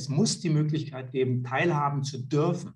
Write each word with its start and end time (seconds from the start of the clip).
Es 0.00 0.08
muss 0.08 0.40
die 0.40 0.48
Möglichkeit 0.48 1.12
geben, 1.12 1.44
teilhaben 1.44 2.04
zu 2.04 2.26
dürfen, 2.26 2.72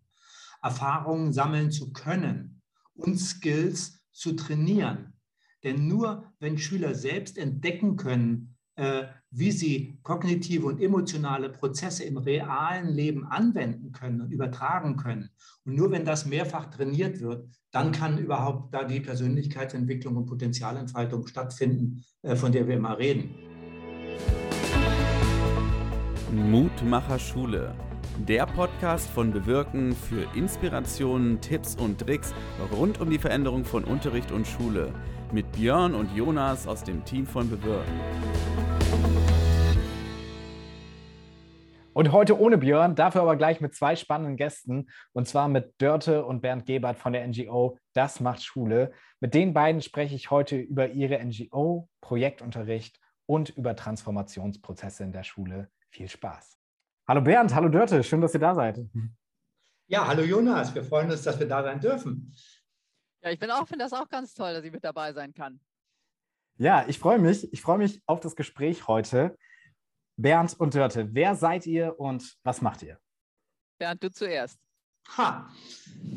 Erfahrungen 0.62 1.32
sammeln 1.32 1.70
zu 1.70 1.90
können 1.90 2.60
und 2.94 3.18
Skills 3.18 4.04
zu 4.12 4.34
trainieren. 4.34 5.14
Denn 5.62 5.88
nur 5.88 6.34
wenn 6.38 6.58
Schüler 6.58 6.94
selbst 6.94 7.38
entdecken 7.38 7.96
können, 7.96 8.56
äh, 8.76 9.04
wie 9.30 9.52
sie 9.52 9.98
kognitive 10.02 10.66
und 10.66 10.82
emotionale 10.82 11.48
Prozesse 11.48 12.04
im 12.04 12.18
realen 12.18 12.88
Leben 12.88 13.24
anwenden 13.24 13.92
können 13.92 14.20
und 14.20 14.30
übertragen 14.30 14.98
können. 14.98 15.30
Und 15.64 15.76
nur 15.76 15.90
wenn 15.92 16.04
das 16.04 16.26
mehrfach 16.26 16.66
trainiert 16.66 17.20
wird, 17.20 17.48
dann 17.70 17.90
kann 17.90 18.18
überhaupt 18.18 18.74
da 18.74 18.84
die 18.84 19.00
Persönlichkeitsentwicklung 19.00 20.16
und 20.16 20.26
Potenzialentfaltung 20.26 21.26
stattfinden, 21.26 22.04
äh, 22.20 22.36
von 22.36 22.52
der 22.52 22.68
wir 22.68 22.76
immer 22.76 22.98
reden. 22.98 23.34
Mutmacher 26.32 27.18
Schule. 27.18 27.74
Der 28.26 28.46
Podcast 28.46 29.10
von 29.10 29.30
Bewirken 29.30 29.94
für 29.94 30.26
Inspirationen, 30.34 31.40
Tipps 31.40 31.76
und 31.76 32.00
Tricks 32.00 32.32
rund 32.72 33.00
um 33.00 33.10
die 33.10 33.18
Veränderung 33.18 33.64
von 33.64 33.84
Unterricht 33.84 34.32
und 34.32 34.46
Schule 34.46 34.92
mit 35.32 35.50
Björn 35.52 35.94
und 35.94 36.14
Jonas 36.16 36.66
aus 36.66 36.82
dem 36.82 37.04
Team 37.04 37.26
von 37.26 37.50
Bewirken. 37.50 38.00
Und 41.92 42.10
heute 42.10 42.40
ohne 42.40 42.58
Björn, 42.58 42.96
dafür 42.96 43.22
aber 43.22 43.36
gleich 43.36 43.60
mit 43.60 43.74
zwei 43.74 43.94
spannenden 43.94 44.36
Gästen, 44.36 44.88
und 45.12 45.28
zwar 45.28 45.48
mit 45.48 45.74
Dörte 45.78 46.24
und 46.24 46.40
Bernd 46.40 46.66
Gebert 46.66 46.96
von 46.96 47.12
der 47.12 47.26
NGO 47.28 47.78
Das 47.92 48.20
macht 48.20 48.42
Schule. 48.42 48.92
Mit 49.20 49.34
den 49.34 49.52
beiden 49.52 49.80
spreche 49.80 50.14
ich 50.14 50.30
heute 50.30 50.56
über 50.56 50.88
ihre 50.88 51.24
NGO, 51.24 51.88
Projektunterricht 52.00 52.98
und 53.26 53.50
über 53.50 53.76
Transformationsprozesse 53.76 55.04
in 55.04 55.12
der 55.12 55.22
Schule. 55.22 55.68
Viel 55.94 56.08
Spaß. 56.08 56.58
Hallo 57.06 57.20
Bernd, 57.20 57.54
hallo 57.54 57.68
Dörte, 57.68 58.02
schön, 58.02 58.20
dass 58.20 58.34
ihr 58.34 58.40
da 58.40 58.52
seid. 58.52 58.80
Ja, 59.86 60.08
hallo 60.08 60.22
Jonas, 60.22 60.74
wir 60.74 60.82
freuen 60.82 61.08
uns, 61.08 61.22
dass 61.22 61.38
wir 61.38 61.46
da 61.46 61.62
sein 61.62 61.78
dürfen. 61.78 62.34
Ja, 63.22 63.30
ich 63.30 63.40
auch, 63.48 63.68
finde 63.68 63.84
das 63.84 63.92
auch 63.92 64.08
ganz 64.08 64.34
toll, 64.34 64.54
dass 64.54 64.64
ich 64.64 64.72
mit 64.72 64.82
dabei 64.82 65.12
sein 65.12 65.32
kann. 65.32 65.60
Ja, 66.56 66.84
ich 66.88 66.98
freue 66.98 67.20
mich. 67.20 67.52
Ich 67.52 67.62
freue 67.62 67.78
mich 67.78 68.02
auf 68.06 68.18
das 68.18 68.34
Gespräch 68.34 68.88
heute. 68.88 69.38
Bernd 70.16 70.58
und 70.58 70.74
Dörte, 70.74 71.14
wer 71.14 71.36
seid 71.36 71.64
ihr 71.64 71.98
und 72.00 72.38
was 72.42 72.60
macht 72.60 72.82
ihr? 72.82 72.98
Bernd, 73.78 74.02
du 74.02 74.10
zuerst. 74.10 74.58
Ha, 75.16 75.48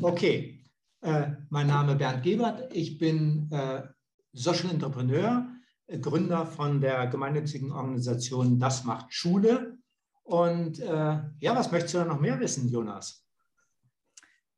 okay. 0.02 0.64
Äh, 1.02 1.36
mein 1.50 1.68
Name 1.68 1.92
ist 1.92 1.98
Bernd 1.98 2.24
Gebert. 2.24 2.74
Ich 2.74 2.98
bin 2.98 3.48
äh, 3.52 3.86
Social 4.32 4.70
Entrepreneur, 4.70 5.46
äh, 5.46 5.57
Gründer 5.88 6.46
von 6.46 6.80
der 6.80 7.06
gemeinnützigen 7.06 7.72
Organisation 7.72 8.58
Das 8.58 8.84
macht 8.84 9.12
Schule. 9.12 9.78
Und 10.22 10.78
äh, 10.80 11.20
ja, 11.38 11.56
was 11.56 11.72
möchtest 11.72 11.94
du 11.94 11.98
da 11.98 12.04
noch 12.04 12.20
mehr 12.20 12.38
wissen, 12.38 12.68
Jonas? 12.68 13.26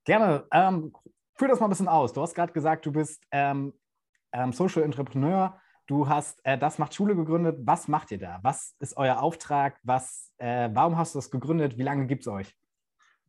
Gerne. 0.04 0.44
Ähm, 0.52 0.92
führ 1.36 1.48
das 1.48 1.60
mal 1.60 1.66
ein 1.66 1.70
bisschen 1.70 1.88
aus. 1.88 2.12
Du 2.12 2.20
hast 2.20 2.34
gerade 2.34 2.52
gesagt, 2.52 2.84
du 2.84 2.92
bist 2.92 3.22
ähm, 3.30 3.72
ähm, 4.32 4.52
Social 4.52 4.82
Entrepreneur. 4.82 5.60
Du 5.86 6.08
hast 6.08 6.44
äh, 6.44 6.58
das 6.58 6.78
macht 6.78 6.94
Schule 6.94 7.14
gegründet. 7.14 7.58
Was 7.62 7.86
macht 7.86 8.10
ihr 8.10 8.18
da? 8.18 8.40
Was 8.42 8.74
ist 8.80 8.96
euer 8.96 9.22
Auftrag? 9.22 9.78
Was, 9.84 10.32
äh, 10.38 10.68
warum 10.72 10.96
hast 10.96 11.14
du 11.14 11.18
das 11.18 11.30
gegründet? 11.30 11.78
Wie 11.78 11.82
lange 11.82 12.06
gibt 12.06 12.22
es 12.22 12.28
euch? 12.28 12.56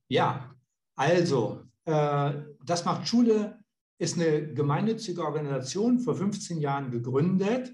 Ja, 0.07 0.55
also 0.95 1.63
äh, 1.85 2.33
das 2.66 2.85
macht 2.85 3.07
Schule 3.07 3.59
ist 3.99 4.19
eine 4.19 4.53
gemeinnützige 4.53 5.23
Organisation 5.23 5.99
vor 5.99 6.16
15 6.16 6.59
Jahren 6.59 6.89
gegründet. 6.89 7.72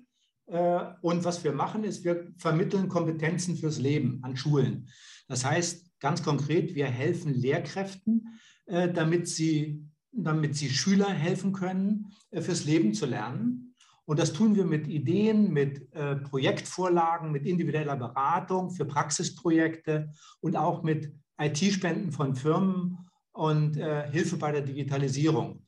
Äh, 0.48 0.80
und 1.02 1.26
was 1.26 1.44
wir 1.44 1.52
machen, 1.52 1.84
ist, 1.84 2.04
wir 2.04 2.32
vermitteln 2.38 2.88
Kompetenzen 2.88 3.58
fürs 3.58 3.80
Leben 3.80 4.20
an 4.24 4.38
Schulen. 4.38 4.90
Das 5.28 5.46
heißt, 5.46 6.00
ganz 6.00 6.24
konkret, 6.24 6.74
wir 6.76 6.88
helfen 6.88 7.34
Lehrkräften, 7.34 8.40
äh, 8.66 8.92
damit 8.92 9.28
sie, 9.28 9.86
damit 10.12 10.56
sie 10.56 10.70
Schüler 10.70 11.10
helfen 11.10 11.52
können, 11.52 12.14
äh, 12.32 12.42
fürs 12.42 12.66
Leben 12.66 12.94
zu 12.94 13.06
lernen. 13.06 13.76
Und 14.06 14.20
das 14.20 14.32
tun 14.32 14.56
wir 14.56 14.64
mit 14.64 14.88
Ideen, 14.88 15.52
mit 15.52 15.92
Projektvorlagen, 15.92 17.30
mit 17.30 17.46
individueller 17.46 17.98
Beratung 17.98 18.72
für 18.72 18.86
Praxisprojekte 18.86 20.14
und 20.40 20.56
auch 20.56 20.82
mit 20.82 21.14
IT-Spenden 21.38 22.14
von 22.14 22.34
Firmen 22.34 23.00
und 23.34 23.76
Hilfe 23.76 24.38
bei 24.38 24.54
der 24.54 24.62
Digitalisierung. 24.62 25.62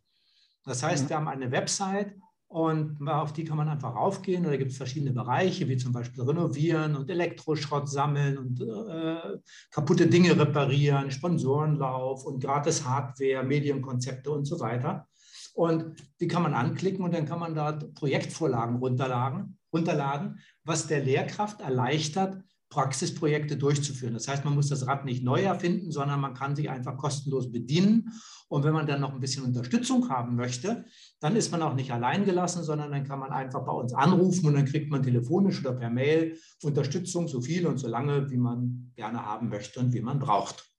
Das 0.64 0.84
heißt, 0.84 1.04
mhm. 1.04 1.10
wir 1.10 1.16
haben 1.18 1.28
eine 1.28 1.52
Website 1.52 2.16
und 2.50 3.08
auf 3.08 3.32
die 3.32 3.44
kann 3.44 3.58
man 3.58 3.70
einfach 3.70 3.96
raufgehen. 3.96 4.44
Da 4.44 4.58
gibt 4.58 4.72
es 4.72 4.78
verschiedene 4.78 5.14
Bereiche, 5.14 5.70
wie 5.70 5.78
zum 5.78 5.94
Beispiel 5.94 6.24
renovieren 6.24 6.96
und 6.96 7.08
Elektroschrott 7.08 7.88
sammeln 7.88 8.40
und 8.40 8.60
äh, 8.62 9.38
kaputte 9.70 10.08
Dinge 10.08 10.38
reparieren, 10.38 11.12
Sponsorenlauf 11.12 12.26
und 12.26 12.44
gratis 12.44 12.84
Hardware, 12.84 13.44
Medienkonzepte 13.44 14.32
und 14.32 14.46
so 14.46 14.60
weiter. 14.60 15.08
Und 15.54 15.96
die 16.20 16.28
kann 16.28 16.42
man 16.42 16.56
anklicken 16.56 17.06
und 17.06 17.14
dann 17.14 17.28
kann 17.28 17.40
man 17.40 17.54
da 17.54 17.72
Projektvorlagen 17.72 18.78
runterladen, 18.78 19.60
runterladen, 19.72 20.40
was 20.64 20.88
der 20.88 21.04
Lehrkraft 21.04 21.62
erleichtert, 21.62 22.42
Praxisprojekte 22.70 23.58
durchzuführen. 23.58 24.14
Das 24.14 24.28
heißt, 24.28 24.46
man 24.46 24.54
muss 24.54 24.70
das 24.70 24.86
Rad 24.86 25.04
nicht 25.04 25.24
neu 25.24 25.42
erfinden, 25.42 25.92
sondern 25.92 26.20
man 26.20 26.36
kann 26.36 26.56
sich 26.56 26.70
einfach 26.70 26.98
kostenlos 26.98 27.52
bedienen. 27.52 28.14
Und 28.48 28.64
wenn 28.64 28.74
man 28.74 28.86
dann 28.86 29.02
noch 29.02 29.14
ein 29.14 29.20
bisschen 29.20 29.44
Unterstützung 29.44 30.10
haben 30.10 30.36
möchte, 30.36 30.86
dann 31.20 31.36
ist 31.36 31.52
man 31.52 31.62
auch 31.64 31.74
nicht 31.74 31.92
allein 31.92 32.26
gelassen, 32.26 32.64
sondern 32.64 32.92
dann 32.92 33.04
kann 33.04 33.20
man 33.20 33.32
einfach 33.32 33.66
bei 33.66 33.72
uns 33.72 33.94
anrufen 33.94 34.48
und 34.48 34.54
dann 34.54 34.66
kriegt 34.66 34.92
man 34.92 35.02
telefonisch 35.02 35.60
oder 35.62 35.74
per 35.74 35.90
Mail 35.90 36.38
Unterstützung 36.64 37.28
so 37.28 37.42
viel 37.42 37.66
und 37.66 37.78
so 37.78 37.88
lange, 37.88 38.30
wie 38.30 38.38
man 38.38 38.92
gerne 38.96 39.26
haben 39.26 39.50
möchte 39.50 39.80
und 39.80 39.94
wie 39.94 40.02
man 40.02 40.20
braucht. 40.20 40.70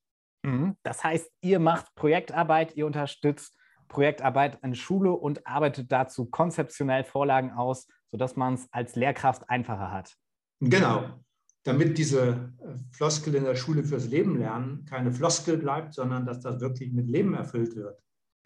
Mhm. 0.43 0.75
Das 0.83 1.03
heißt, 1.03 1.29
ihr 1.41 1.59
macht 1.59 1.93
Projektarbeit, 1.95 2.75
ihr 2.75 2.85
unterstützt 2.85 3.57
Projektarbeit 3.89 4.59
in 4.63 4.75
Schule 4.75 5.11
und 5.11 5.45
arbeitet 5.45 5.91
dazu 5.91 6.25
konzeptionell 6.25 7.03
Vorlagen 7.03 7.51
aus, 7.51 7.87
sodass 8.11 8.37
man 8.37 8.53
es 8.53 8.67
als 8.71 8.95
Lehrkraft 8.95 9.49
einfacher 9.49 9.91
hat. 9.91 10.15
Genau, 10.61 11.19
damit 11.63 11.97
diese 11.97 12.29
äh, 12.29 12.77
Floskel 12.91 13.35
in 13.35 13.43
der 13.43 13.55
Schule 13.55 13.83
fürs 13.83 14.07
Leben 14.07 14.37
lernen 14.37 14.85
keine 14.85 15.11
Floskel 15.11 15.57
bleibt, 15.57 15.93
sondern 15.93 16.25
dass 16.25 16.39
das 16.39 16.59
wirklich 16.59 16.91
mit 16.91 17.07
Leben 17.07 17.33
erfüllt 17.33 17.75
wird. 17.75 18.01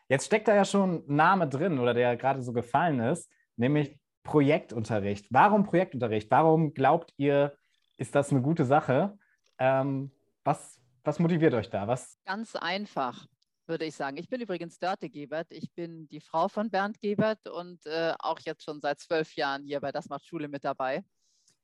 Jetzt 0.08 0.26
steckt 0.26 0.48
da 0.48 0.56
ja 0.56 0.66
schon 0.66 1.04
ein 1.08 1.16
Name 1.16 1.48
drin 1.48 1.80
oder 1.80 1.94
der 1.94 2.16
gerade 2.18 2.44
so 2.44 2.54
gefallen 2.54 3.00
ist, 3.00 3.32
nämlich 3.56 3.98
Projektunterricht. 4.24 5.28
Warum 5.30 5.64
Projektunterricht? 5.64 6.30
Warum 6.30 6.74
glaubt 6.74 7.14
ihr, 7.18 7.56
ist 7.98 8.14
das 8.14 8.32
eine 8.32 8.42
gute 8.42 8.66
Sache? 8.66 9.18
Ähm, 9.58 10.12
was, 10.44 10.80
was 11.04 11.20
motiviert 11.20 11.54
euch 11.54 11.70
da? 11.70 11.88
Was? 11.88 12.20
Ganz 12.26 12.56
einfach 12.56 13.26
würde 13.68 13.86
ich 13.86 13.96
sagen. 13.96 14.18
Ich 14.18 14.30
bin 14.30 14.42
übrigens 14.42 14.78
Dörte 14.78 15.10
Gebert. 15.10 15.48
Ich 15.50 15.72
bin 15.74 16.08
die 16.10 16.20
Frau 16.20 16.48
von 16.48 16.70
Bernd 16.70 17.00
Gebert 17.02 17.48
und 17.48 17.86
äh, 17.86 18.14
auch 18.20 18.40
jetzt 18.42 18.64
schon 18.64 18.80
seit 18.80 19.00
zwölf 19.00 19.36
Jahren 19.36 19.64
hier 19.64 19.80
bei 19.80 19.92
Das 19.92 20.10
macht 20.10 20.26
Schule 20.26 20.48
mit 20.48 20.64
dabei. 20.64 21.04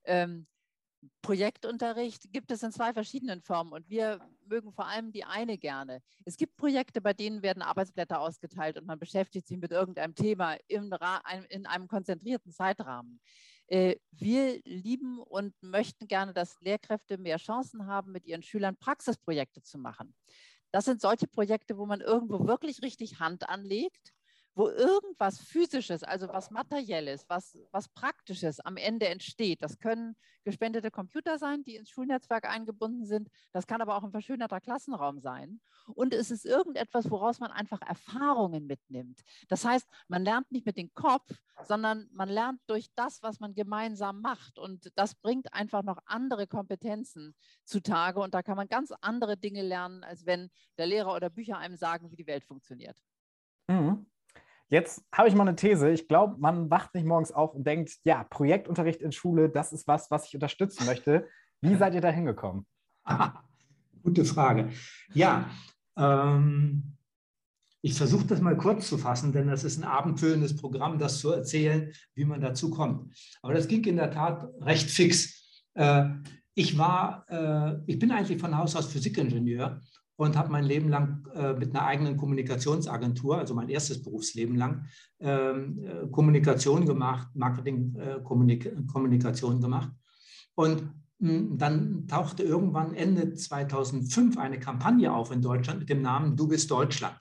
Ähm, 0.03 0.47
Projektunterricht 1.21 2.31
gibt 2.31 2.51
es 2.51 2.63
in 2.63 2.71
zwei 2.71 2.93
verschiedenen 2.93 3.41
Formen 3.41 3.73
und 3.73 3.89
wir 3.89 4.19
mögen 4.45 4.71
vor 4.71 4.87
allem 4.87 5.11
die 5.11 5.23
eine 5.23 5.57
gerne. 5.57 6.01
Es 6.25 6.37
gibt 6.37 6.57
Projekte, 6.57 7.01
bei 7.01 7.13
denen 7.13 7.41
werden 7.41 7.63
Arbeitsblätter 7.63 8.19
ausgeteilt 8.19 8.77
und 8.77 8.85
man 8.85 8.99
beschäftigt 8.99 9.47
sich 9.47 9.57
mit 9.57 9.71
irgendeinem 9.71 10.15
Thema 10.15 10.57
in 10.67 11.65
einem 11.65 11.87
konzentrierten 11.87 12.51
Zeitrahmen. 12.51 13.19
Äh, 13.67 13.95
wir 14.11 14.59
lieben 14.65 15.19
und 15.19 15.53
möchten 15.61 16.07
gerne, 16.07 16.33
dass 16.33 16.59
Lehrkräfte 16.59 17.17
mehr 17.17 17.37
Chancen 17.37 17.87
haben, 17.87 18.11
mit 18.11 18.25
ihren 18.25 18.43
Schülern 18.43 18.75
Praxisprojekte 18.75 19.61
zu 19.61 19.77
machen. 19.77 20.13
Das 20.71 20.85
sind 20.85 21.01
solche 21.01 21.27
Projekte, 21.27 21.77
wo 21.77 21.85
man 21.85 22.01
irgendwo 22.01 22.47
wirklich 22.47 22.81
richtig 22.81 23.19
Hand 23.19 23.47
anlegt, 23.49 24.13
wo 24.53 24.67
irgendwas 24.67 25.39
Physisches, 25.39 26.03
also 26.03 26.27
was 26.27 26.51
Materielles, 26.51 27.25
was, 27.29 27.57
was 27.71 27.87
Praktisches 27.89 28.59
am 28.59 28.77
Ende 28.77 29.07
entsteht. 29.07 29.61
Das 29.61 29.79
können 29.79 30.15
gespendete 30.43 30.91
Computer 30.91 31.37
sein, 31.37 31.63
die 31.63 31.75
ins 31.75 31.89
Schulnetzwerk 31.89 32.45
eingebunden 32.45 33.05
sind. 33.05 33.29
Das 33.51 33.67
kann 33.67 33.81
aber 33.81 33.95
auch 33.95 34.03
ein 34.03 34.11
verschönerter 34.11 34.59
Klassenraum 34.59 35.19
sein. 35.19 35.61
Und 35.93 36.13
es 36.13 36.31
ist 36.31 36.45
irgendetwas, 36.45 37.09
woraus 37.09 37.39
man 37.39 37.51
einfach 37.51 37.81
Erfahrungen 37.81 38.67
mitnimmt. 38.67 39.21
Das 39.47 39.63
heißt, 39.63 39.87
man 40.07 40.23
lernt 40.23 40.51
nicht 40.51 40.65
mit 40.65 40.77
dem 40.77 40.93
Kopf, 40.93 41.31
sondern 41.63 42.09
man 42.11 42.29
lernt 42.29 42.59
durch 42.67 42.87
das, 42.95 43.21
was 43.21 43.39
man 43.39 43.53
gemeinsam 43.53 44.21
macht. 44.21 44.57
Und 44.57 44.91
das 44.95 45.15
bringt 45.15 45.53
einfach 45.53 45.83
noch 45.83 45.99
andere 46.05 46.47
Kompetenzen 46.47 47.35
zutage. 47.63 48.19
Und 48.19 48.33
da 48.33 48.41
kann 48.41 48.57
man 48.57 48.67
ganz 48.67 48.91
andere 49.01 49.37
Dinge 49.37 49.61
lernen, 49.61 50.03
als 50.03 50.25
wenn 50.25 50.49
der 50.77 50.87
Lehrer 50.87 51.15
oder 51.15 51.29
Bücher 51.29 51.57
einem 51.57 51.77
sagen, 51.77 52.11
wie 52.11 52.15
die 52.15 52.27
Welt 52.27 52.43
funktioniert. 52.43 52.97
Mhm. 53.67 54.05
Jetzt 54.71 55.03
habe 55.13 55.27
ich 55.27 55.35
mal 55.35 55.45
eine 55.45 55.57
These. 55.57 55.91
Ich 55.91 56.07
glaube, 56.07 56.37
man 56.39 56.69
wacht 56.69 56.95
nicht 56.95 57.05
morgens 57.05 57.33
auf 57.33 57.53
und 57.53 57.67
denkt, 57.67 57.91
ja, 58.05 58.23
Projektunterricht 58.23 59.01
in 59.01 59.11
Schule, 59.11 59.49
das 59.49 59.73
ist 59.73 59.85
was, 59.85 60.09
was 60.09 60.27
ich 60.27 60.33
unterstützen 60.33 60.85
möchte. 60.85 61.27
Wie 61.59 61.75
seid 61.75 61.93
ihr 61.93 61.99
da 61.99 62.09
hingekommen? 62.09 62.65
Gute 64.03 64.23
Frage. 64.23 64.69
Ja, 65.13 65.49
ähm, 65.97 66.95
ich 67.81 67.95
versuche 67.95 68.25
das 68.25 68.39
mal 68.39 68.55
kurz 68.55 68.87
zu 68.87 68.97
fassen, 68.97 69.33
denn 69.33 69.47
das 69.47 69.65
ist 69.65 69.77
ein 69.77 69.83
abendfüllendes 69.83 70.55
Programm, 70.55 70.97
das 70.97 71.19
zu 71.19 71.31
erzählen, 71.31 71.91
wie 72.15 72.23
man 72.23 72.39
dazu 72.39 72.69
kommt. 72.69 73.13
Aber 73.41 73.53
das 73.53 73.67
ging 73.67 73.83
in 73.83 73.97
der 73.97 74.11
Tat 74.11 74.47
recht 74.61 74.89
fix. 74.89 75.65
Äh, 75.73 76.05
ich 76.53 76.77
war, 76.77 77.25
äh, 77.27 77.81
ich 77.87 77.99
bin 77.99 78.11
eigentlich 78.11 78.39
von 78.39 78.57
Haus 78.57 78.77
aus 78.77 78.87
Physikingenieur 78.87 79.81
und 80.21 80.37
habe 80.37 80.51
mein 80.51 80.65
Leben 80.65 80.89
lang 80.89 81.27
äh, 81.33 81.53
mit 81.53 81.73
einer 81.73 81.83
eigenen 81.83 82.15
Kommunikationsagentur, 82.15 83.39
also 83.39 83.55
mein 83.55 83.69
erstes 83.69 84.03
Berufsleben 84.03 84.55
lang, 84.55 84.85
ähm, 85.19 85.83
äh, 85.83 86.05
Kommunikation 86.11 86.85
gemacht, 86.85 87.29
Marketing-Kommunikation 87.33 89.57
äh, 89.57 89.59
gemacht. 89.59 89.89
Und 90.53 90.83
mh, 91.17 91.27
hm, 91.27 91.57
dann 91.57 92.07
tauchte 92.07 92.43
irgendwann 92.43 92.93
Ende 92.93 93.33
2005 93.33 94.37
eine 94.37 94.59
Kampagne 94.59 95.11
auf 95.11 95.31
in 95.31 95.41
Deutschland 95.41 95.79
mit 95.79 95.89
dem 95.89 96.03
Namen 96.03 96.37
Du 96.37 96.47
bist 96.47 96.69
Deutschland. 96.69 97.19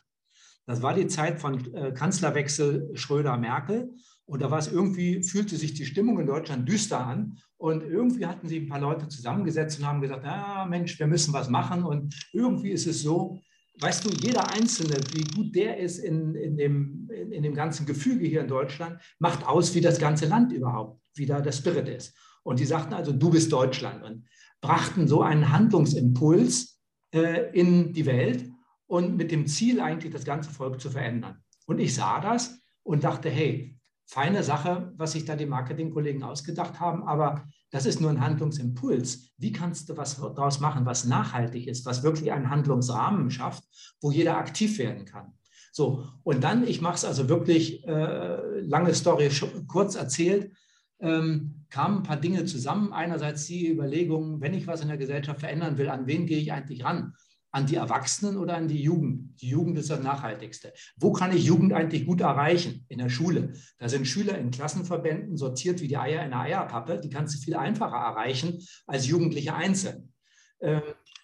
Das 0.67 0.83
war 0.83 0.93
die 0.93 1.07
Zeit 1.07 1.41
von 1.41 1.73
äh, 1.73 1.93
Kanzlerwechsel 1.93 2.91
Schröder-Merkel. 2.93 3.95
Und 4.31 4.43
da 4.43 4.51
war 4.53 4.61
es 4.61 4.71
irgendwie, 4.71 5.25
fühlte 5.25 5.57
sich 5.57 5.75
die 5.75 5.85
Stimmung 5.85 6.21
in 6.21 6.27
Deutschland 6.29 6.69
düster 6.69 7.05
an. 7.05 7.37
Und 7.57 7.83
irgendwie 7.83 8.27
hatten 8.27 8.47
sie 8.47 8.61
ein 8.61 8.69
paar 8.69 8.79
Leute 8.79 9.09
zusammengesetzt 9.09 9.81
und 9.81 9.87
haben 9.87 10.01
gesagt, 10.01 10.25
ja 10.25 10.65
Mensch, 10.71 11.01
wir 11.01 11.09
müssen 11.09 11.35
was 11.35 11.49
machen. 11.49 11.83
Und 11.83 12.15
irgendwie 12.33 12.71
ist 12.71 12.87
es 12.87 13.03
so, 13.03 13.41
weißt 13.81 14.05
du, 14.05 14.11
jeder 14.11 14.49
Einzelne, 14.53 14.99
wie 15.13 15.25
gut 15.35 15.57
der 15.57 15.79
ist 15.79 15.99
in, 15.99 16.37
in, 16.37 16.57
dem, 16.57 17.11
in, 17.13 17.33
in 17.33 17.43
dem 17.43 17.55
ganzen 17.55 17.87
Gefüge 17.87 18.25
hier 18.25 18.43
in 18.43 18.47
Deutschland, 18.47 19.01
macht 19.19 19.45
aus, 19.45 19.75
wie 19.75 19.81
das 19.81 19.99
ganze 19.99 20.27
Land 20.27 20.53
überhaupt, 20.53 21.03
wie 21.17 21.27
da 21.27 21.41
der 21.41 21.51
Spirit 21.51 21.89
ist. 21.89 22.17
Und 22.45 22.61
die 22.61 22.67
sagten 22.67 22.95
also, 22.95 23.11
du 23.11 23.31
bist 23.31 23.53
Deutschland 23.53 24.05
und 24.05 24.29
brachten 24.61 25.09
so 25.09 25.23
einen 25.23 25.51
Handlungsimpuls 25.51 26.81
äh, 27.13 27.51
in 27.53 27.93
die 27.93 28.07
Welt 28.07 28.49
und 28.87 29.17
mit 29.17 29.33
dem 29.33 29.49
Ziel 29.49 29.81
eigentlich 29.81 30.13
das 30.13 30.25
ganze 30.25 30.51
Volk 30.51 30.81
zu 30.81 30.89
verändern. 30.89 31.43
Und 31.67 31.81
ich 31.81 31.97
sah 31.97 32.21
das 32.21 32.61
und 32.85 33.03
dachte, 33.03 33.29
hey, 33.29 33.77
feine 34.11 34.43
Sache, 34.43 34.93
was 34.97 35.13
sich 35.13 35.25
da 35.25 35.37
die 35.37 35.47
Marketingkollegen 35.47 36.25
ausgedacht 36.25 36.81
haben, 36.81 37.05
aber 37.05 37.45
das 37.71 37.87
ist 37.87 38.01
nur 38.01 38.11
ein 38.11 38.21
Handlungsimpuls. 38.21 39.31
Wie 39.39 39.53
kannst 39.53 39.89
du 39.89 39.97
was 39.97 40.17
daraus 40.17 40.59
machen, 40.59 40.85
was 40.85 41.05
nachhaltig 41.05 41.69
ist, 41.69 41.87
was 41.87 42.03
wirklich 42.03 42.33
einen 42.33 42.51
Handlungsrahmen 42.51 43.31
schafft, 43.31 43.63
wo 44.01 44.11
jeder 44.11 44.37
aktiv 44.37 44.79
werden 44.79 45.05
kann? 45.05 45.35
So, 45.71 46.09
und 46.25 46.43
dann, 46.43 46.67
ich 46.67 46.81
mache 46.81 46.97
es 46.97 47.05
also 47.05 47.29
wirklich, 47.29 47.87
äh, 47.87 48.59
lange 48.59 48.93
Story 48.95 49.31
kurz 49.69 49.95
erzählt, 49.95 50.57
ähm, 50.99 51.65
kamen 51.71 51.99
ein 51.99 52.03
paar 52.03 52.17
Dinge 52.17 52.45
zusammen. 52.47 52.93
Einerseits 52.93 53.47
die 53.47 53.71
Überlegung, 53.71 54.41
wenn 54.41 54.55
ich 54.55 54.67
was 54.67 54.81
in 54.81 54.89
der 54.89 54.97
Gesellschaft 54.97 55.39
verändern 55.39 55.79
will, 55.79 55.89
an 55.89 56.09
wen 56.09 56.27
gehe 56.27 56.39
ich 56.39 56.53
eigentlich 56.53 56.85
ran? 56.85 57.15
An 57.53 57.67
die 57.67 57.77
Erwachsenen 57.77 58.37
oder 58.37 58.57
an 58.57 58.69
die 58.69 58.83
Jugend? 58.83 59.41
Die 59.41 59.49
Jugend 59.49 59.79
ist 59.79 59.91
das 59.91 60.03
Nachhaltigste. 60.03 60.73
Wo 60.97 61.13
kann 61.13 61.35
ich 61.35 61.45
Jugend 61.45 61.73
eigentlich 61.73 62.07
gut 62.07 62.21
erreichen? 62.21 62.85
In 62.89 62.99
der 62.99 63.09
Schule. 63.09 63.53
Da 63.79 63.89
sind 63.89 64.07
Schüler 64.07 64.39
in 64.39 64.51
Klassenverbänden 64.51 65.37
sortiert 65.37 65.81
wie 65.81 65.89
die 65.89 65.97
Eier 65.97 66.25
in 66.25 66.33
einer 66.33 66.43
Eierpappe. 66.43 67.01
Die 67.01 67.11
kannst 67.11 67.35
du 67.35 67.41
viel 67.41 67.57
einfacher 67.57 67.97
erreichen 67.97 68.59
als 68.87 69.07
Jugendliche 69.07 69.55
einzeln. 69.55 70.13
Ähm, 70.61 70.83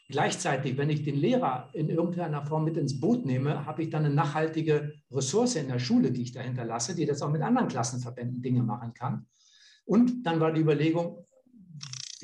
gleichzeitig, 0.09 0.77
wenn 0.77 0.91
ich 0.91 1.03
den 1.03 1.17
Lehrer 1.17 1.71
in 1.75 1.91
irgendeiner 1.91 2.45
Form 2.47 2.65
mit 2.65 2.77
ins 2.77 2.99
Boot 2.99 3.27
nehme, 3.27 3.67
habe 3.67 3.83
ich 3.83 3.91
dann 3.91 4.05
eine 4.05 4.15
nachhaltige 4.15 4.93
Ressource 5.11 5.57
in 5.57 5.69
der 5.69 5.79
Schule, 5.79 6.13
die 6.13 6.23
ich 6.23 6.33
dahinter 6.33 6.65
lasse, 6.65 6.95
die 6.95 7.07
das 7.07 7.23
auch 7.23 7.31
mit 7.31 7.43
anderen 7.43 7.69
Klassenverbänden 7.69 8.43
Dinge 8.43 8.63
machen 8.63 8.95
kann. 8.95 9.27
Und 9.85 10.25
dann 10.25 10.41
war 10.41 10.53
die 10.53 10.61
Überlegung, 10.61 11.25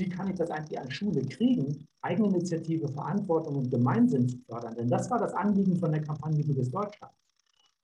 wie 0.03 0.09
kann 0.09 0.29
ich 0.29 0.35
das 0.35 0.51
eigentlich 0.51 0.79
an 0.79 0.91
Schule 0.91 1.23
kriegen, 1.23 1.87
Eigeninitiative, 2.01 2.89
Verantwortung 2.89 3.57
und 3.57 3.71
Gemeinsinn 3.71 4.29
zu 4.29 4.39
fördern. 4.49 4.75
Denn 4.75 4.89
das 4.89 5.09
war 5.11 5.19
das 5.19 5.33
Anliegen 5.33 5.77
von 5.77 5.93
der 5.93 6.03
Kampagne 6.03 6.45
bist 6.45 6.75
Deutschland. 6.75 7.13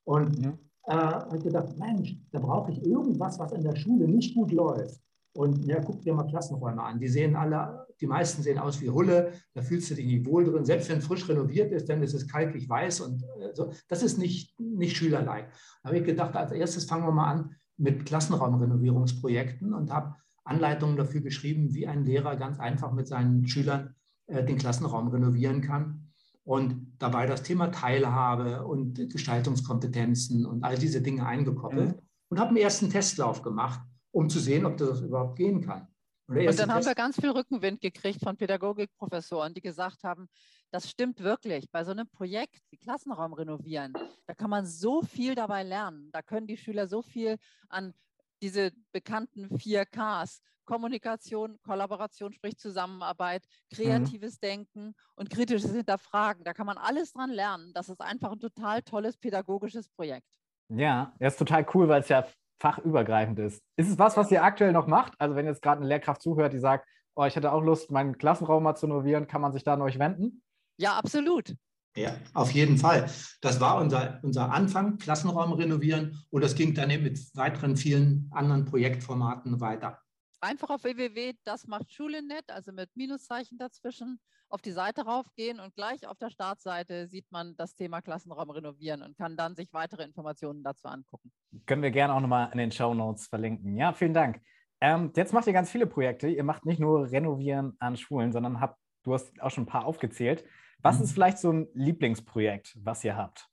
Und 0.03 0.37
ja. 0.43 0.53
äh, 0.87 0.91
habe 0.91 1.37
ich 1.37 1.43
gedacht, 1.43 1.77
Mensch, 1.77 2.17
da 2.31 2.39
brauche 2.39 2.71
ich 2.71 2.83
irgendwas, 2.85 3.39
was 3.39 3.53
in 3.53 3.63
der 3.63 3.75
Schule 3.75 4.07
nicht 4.07 4.35
gut 4.35 4.51
läuft. 4.51 4.99
Und 5.33 5.65
ja, 5.65 5.79
guck 5.79 6.01
dir 6.01 6.13
mal 6.13 6.23
Klassenräume 6.23 6.83
an. 6.83 6.99
Die 6.99 7.07
sehen 7.07 7.35
alle, 7.35 7.85
die 8.01 8.07
meisten 8.07 8.41
sehen 8.41 8.57
aus 8.57 8.81
wie 8.81 8.89
Hulle, 8.89 9.31
da 9.53 9.61
fühlst 9.61 9.89
du 9.89 9.95
dich 9.95 10.05
nicht 10.05 10.25
wohl 10.25 10.43
drin. 10.43 10.65
Selbst 10.65 10.89
wenn 10.89 11.01
frisch 11.01 11.29
renoviert 11.29 11.71
ist, 11.71 11.87
dann 11.87 12.03
ist 12.03 12.15
es 12.15 12.27
kalkig 12.27 12.67
weiß 12.67 13.01
und 13.01 13.23
äh, 13.39 13.53
so. 13.53 13.71
Das 13.87 14.03
ist 14.03 14.17
nicht, 14.17 14.59
nicht 14.59 14.97
schülerlike. 14.97 15.47
Da 15.83 15.89
habe 15.89 15.99
ich 15.99 16.03
gedacht, 16.03 16.35
als 16.35 16.51
erstes 16.51 16.85
fangen 16.85 17.05
wir 17.05 17.11
mal 17.11 17.31
an 17.31 17.55
mit 17.77 18.05
Klassenraumrenovierungsprojekten 18.05 19.73
und 19.73 19.91
habe 19.93 20.15
Anleitungen 20.49 20.97
dafür 20.97 21.21
geschrieben, 21.21 21.73
wie 21.73 21.87
ein 21.87 22.05
Lehrer 22.05 22.35
ganz 22.35 22.59
einfach 22.59 22.91
mit 22.91 23.07
seinen 23.07 23.47
Schülern 23.47 23.95
äh, 24.27 24.43
den 24.43 24.57
Klassenraum 24.57 25.07
renovieren 25.09 25.61
kann. 25.61 26.11
Und 26.43 26.93
dabei 26.97 27.27
das 27.27 27.43
Thema 27.43 27.67
Teilhabe 27.67 28.65
und 28.65 29.09
Gestaltungskompetenzen 29.11 30.45
und 30.45 30.63
all 30.63 30.77
diese 30.77 31.01
Dinge 31.01 31.25
eingekoppelt. 31.25 31.95
Mhm. 31.95 32.01
Und 32.29 32.39
habe 32.39 32.49
einen 32.49 32.57
ersten 32.57 32.89
Testlauf 32.89 33.41
gemacht, 33.41 33.81
um 34.11 34.29
zu 34.29 34.39
sehen, 34.39 34.65
ob 34.65 34.77
das 34.77 35.01
überhaupt 35.01 35.37
gehen 35.37 35.61
kann. 35.61 35.87
Und, 36.27 36.37
und 36.37 36.59
dann 36.59 36.71
haben 36.71 36.85
wir 36.85 36.93
ganz 36.93 37.19
viel 37.19 37.31
Rückenwind 37.31 37.81
gekriegt 37.81 38.21
von 38.23 38.37
Pädagogikprofessoren, 38.37 39.53
die 39.53 39.61
gesagt 39.61 40.03
haben, 40.03 40.27
das 40.69 40.87
stimmt 40.87 41.21
wirklich. 41.21 41.69
Bei 41.71 41.83
so 41.83 41.91
einem 41.91 42.07
Projekt 42.07 42.61
wie 42.69 42.77
Klassenraum 42.77 43.33
renovieren, 43.33 43.93
da 44.27 44.35
kann 44.35 44.51
man 44.51 44.65
so 44.65 45.01
viel 45.01 45.33
dabei 45.33 45.63
lernen. 45.63 46.09
Da 46.11 46.21
können 46.21 46.45
die 46.45 46.57
Schüler 46.57 46.87
so 46.87 47.01
viel 47.01 47.37
an 47.67 47.93
diese 48.41 48.71
bekannten 48.91 49.57
vier 49.59 49.85
Ks. 49.85 50.41
Kommunikation, 50.65 51.57
Kollaboration, 51.63 52.31
sprich 52.31 52.57
Zusammenarbeit, 52.57 53.43
mhm. 53.71 53.75
kreatives 53.75 54.35
mhm. 54.35 54.39
Denken 54.41 54.95
und 55.15 55.31
kritisches 55.31 55.71
Hinterfragen. 55.71 56.43
Da 56.43 56.53
kann 56.53 56.67
man 56.67 56.77
alles 56.77 57.13
dran 57.13 57.31
lernen. 57.31 57.73
Das 57.73 57.89
ist 57.89 58.01
einfach 58.01 58.31
ein 58.31 58.39
total 58.39 58.83
tolles 58.83 59.17
pädagogisches 59.17 59.89
Projekt. 59.89 60.27
Ja, 60.69 61.11
das 61.19 61.33
ist 61.33 61.39
total 61.39 61.65
cool, 61.73 61.87
weil 61.87 62.01
es 62.01 62.09
ja 62.09 62.23
fachübergreifend 62.61 63.39
ist. 63.39 63.63
Ist 63.77 63.89
es 63.89 63.97
was, 63.97 64.15
was 64.15 64.29
ihr 64.29 64.43
aktuell 64.43 64.71
noch 64.71 64.85
macht? 64.85 65.13
Also 65.17 65.35
wenn 65.35 65.47
jetzt 65.47 65.63
gerade 65.63 65.79
eine 65.79 65.87
Lehrkraft 65.87 66.21
zuhört, 66.21 66.53
die 66.53 66.59
sagt, 66.59 66.87
oh, 67.15 67.25
ich 67.25 67.35
hätte 67.35 67.51
auch 67.51 67.63
Lust, 67.63 67.89
meinen 67.89 68.17
Klassenraum 68.17 68.61
mal 68.61 68.75
zu 68.75 68.85
renovieren, 68.85 69.25
kann 69.27 69.41
man 69.41 69.53
sich 69.53 69.63
da 69.63 69.73
an 69.73 69.81
euch 69.81 69.97
wenden? 69.97 70.43
Ja, 70.77 70.97
absolut. 70.97 71.55
Ja, 71.95 72.15
auf 72.33 72.51
jeden 72.51 72.77
Fall. 72.77 73.09
Das 73.41 73.59
war 73.59 73.81
unser, 73.81 74.19
unser 74.21 74.51
Anfang, 74.51 74.97
Klassenraum 74.97 75.53
renovieren 75.53 76.23
und 76.29 76.43
das 76.43 76.55
ging 76.55 76.73
dann 76.73 76.89
mit 76.89 77.19
weiteren 77.35 77.75
vielen 77.75 78.29
anderen 78.31 78.65
Projektformaten 78.65 79.59
weiter. 79.59 79.99
Einfach 80.41 80.69
auf 80.69 80.83
www.dasmachtschule.net, 80.83 82.49
also 82.49 82.71
mit 82.71 82.95
Minuszeichen 82.95 83.57
dazwischen, 83.57 84.19
auf 84.47 84.61
die 84.61 84.71
Seite 84.71 85.01
raufgehen 85.01 85.59
und 85.59 85.75
gleich 85.75 86.07
auf 86.07 86.17
der 86.17 86.29
Startseite 86.29 87.07
sieht 87.07 87.25
man 87.31 87.55
das 87.57 87.75
Thema 87.75 88.01
Klassenraum 88.01 88.49
renovieren 88.49 89.03
und 89.03 89.17
kann 89.17 89.35
dann 89.35 89.55
sich 89.55 89.73
weitere 89.73 90.03
Informationen 90.03 90.63
dazu 90.63 90.87
angucken. 90.87 91.31
Können 91.65 91.83
wir 91.83 91.91
gerne 91.91 92.13
auch 92.13 92.21
nochmal 92.21 92.49
in 92.51 92.57
den 92.57 92.71
Show 92.71 92.93
Notes 92.93 93.27
verlinken. 93.27 93.75
Ja, 93.77 93.93
vielen 93.93 94.13
Dank. 94.13 94.41
Ähm, 94.81 95.11
jetzt 95.15 95.33
macht 95.33 95.45
ihr 95.47 95.53
ganz 95.53 95.69
viele 95.69 95.85
Projekte. 95.85 96.27
Ihr 96.27 96.43
macht 96.43 96.65
nicht 96.65 96.79
nur 96.79 97.11
Renovieren 97.11 97.75
an 97.79 97.97
Schulen, 97.97 98.31
sondern 98.31 98.61
habt, 98.61 98.79
du 99.03 99.13
hast 99.13 99.39
auch 99.41 99.51
schon 99.51 99.65
ein 99.65 99.67
paar 99.67 99.85
aufgezählt. 99.85 100.45
Was 100.81 100.97
mhm. 100.97 101.03
ist 101.03 101.11
vielleicht 101.13 101.37
so 101.39 101.51
ein 101.51 101.67
Lieblingsprojekt, 101.73 102.77
was 102.81 103.03
ihr 103.03 103.15
habt? 103.15 103.47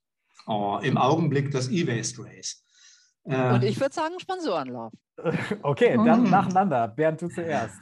Oh, 0.45 0.79
Im 0.81 0.97
Augenblick 0.97 1.51
das 1.51 1.69
E-Waste 1.69 2.23
Race. 2.23 2.63
Äh, 3.25 3.53
Und 3.53 3.63
ich 3.63 3.79
würde 3.79 3.93
sagen 3.93 4.19
Sponsorenlauf. 4.19 4.93
Okay, 5.63 5.97
dann 5.97 6.23
mhm. 6.23 6.29
nacheinander. 6.29 6.87
Bernd, 6.87 7.21
du 7.21 7.27
zuerst. 7.27 7.75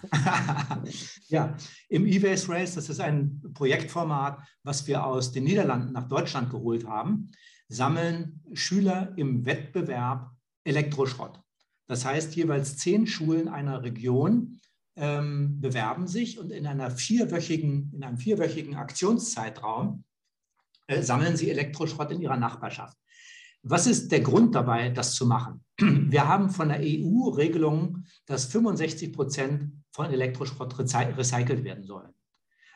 ja, 1.28 1.56
im 1.90 2.08
E-Waste 2.08 2.50
Race, 2.50 2.76
das 2.76 2.90
ist 2.90 3.02
ein 3.02 3.42
Projektformat, 3.54 4.40
was 4.64 4.88
wir 4.88 5.06
aus 5.06 5.34
den 5.34 5.44
Niederlanden 5.44 5.92
nach 5.92 6.08
Deutschland 6.08 6.50
geholt 6.50 6.88
haben, 6.88 7.32
sammeln 7.68 8.42
Schüler 8.54 9.14
im 9.18 9.46
Wettbewerb 9.46 10.32
Elektroschrott. 10.64 11.42
Das 11.88 12.06
heißt, 12.06 12.36
jeweils 12.36 12.78
zehn 12.78 13.06
Schulen 13.06 13.48
einer 13.48 13.84
Region 13.84 14.60
ähm, 14.96 15.60
bewerben 15.60 16.08
sich 16.08 16.40
und 16.40 16.52
in, 16.52 16.68
einer 16.68 16.92
vierwöchigen, 16.92 17.92
in 17.94 18.04
einem 18.04 18.18
vierwöchigen 18.18 18.76
Aktionszeitraum 18.76 20.04
äh, 20.88 21.02
sammeln 21.02 21.36
sie 21.36 21.50
Elektroschrott 21.50 22.12
in 22.12 22.22
ihrer 22.22 22.38
Nachbarschaft. 22.38 22.98
Was 23.64 23.88
ist 23.88 24.12
der 24.12 24.22
Grund 24.22 24.54
dabei, 24.54 24.90
das 24.90 25.16
zu 25.16 25.26
machen? 25.26 25.64
Wir 25.80 26.28
haben 26.28 26.50
von 26.50 26.70
der 26.70 26.80
EU 26.82 27.30
Regelungen, 27.30 28.06
dass 28.26 28.46
65 28.46 29.12
Prozent 29.12 29.72
von 29.92 30.12
Elektroschrott 30.12 30.78
recycelt 30.78 31.64
werden 31.64 31.84
sollen. 31.84 32.14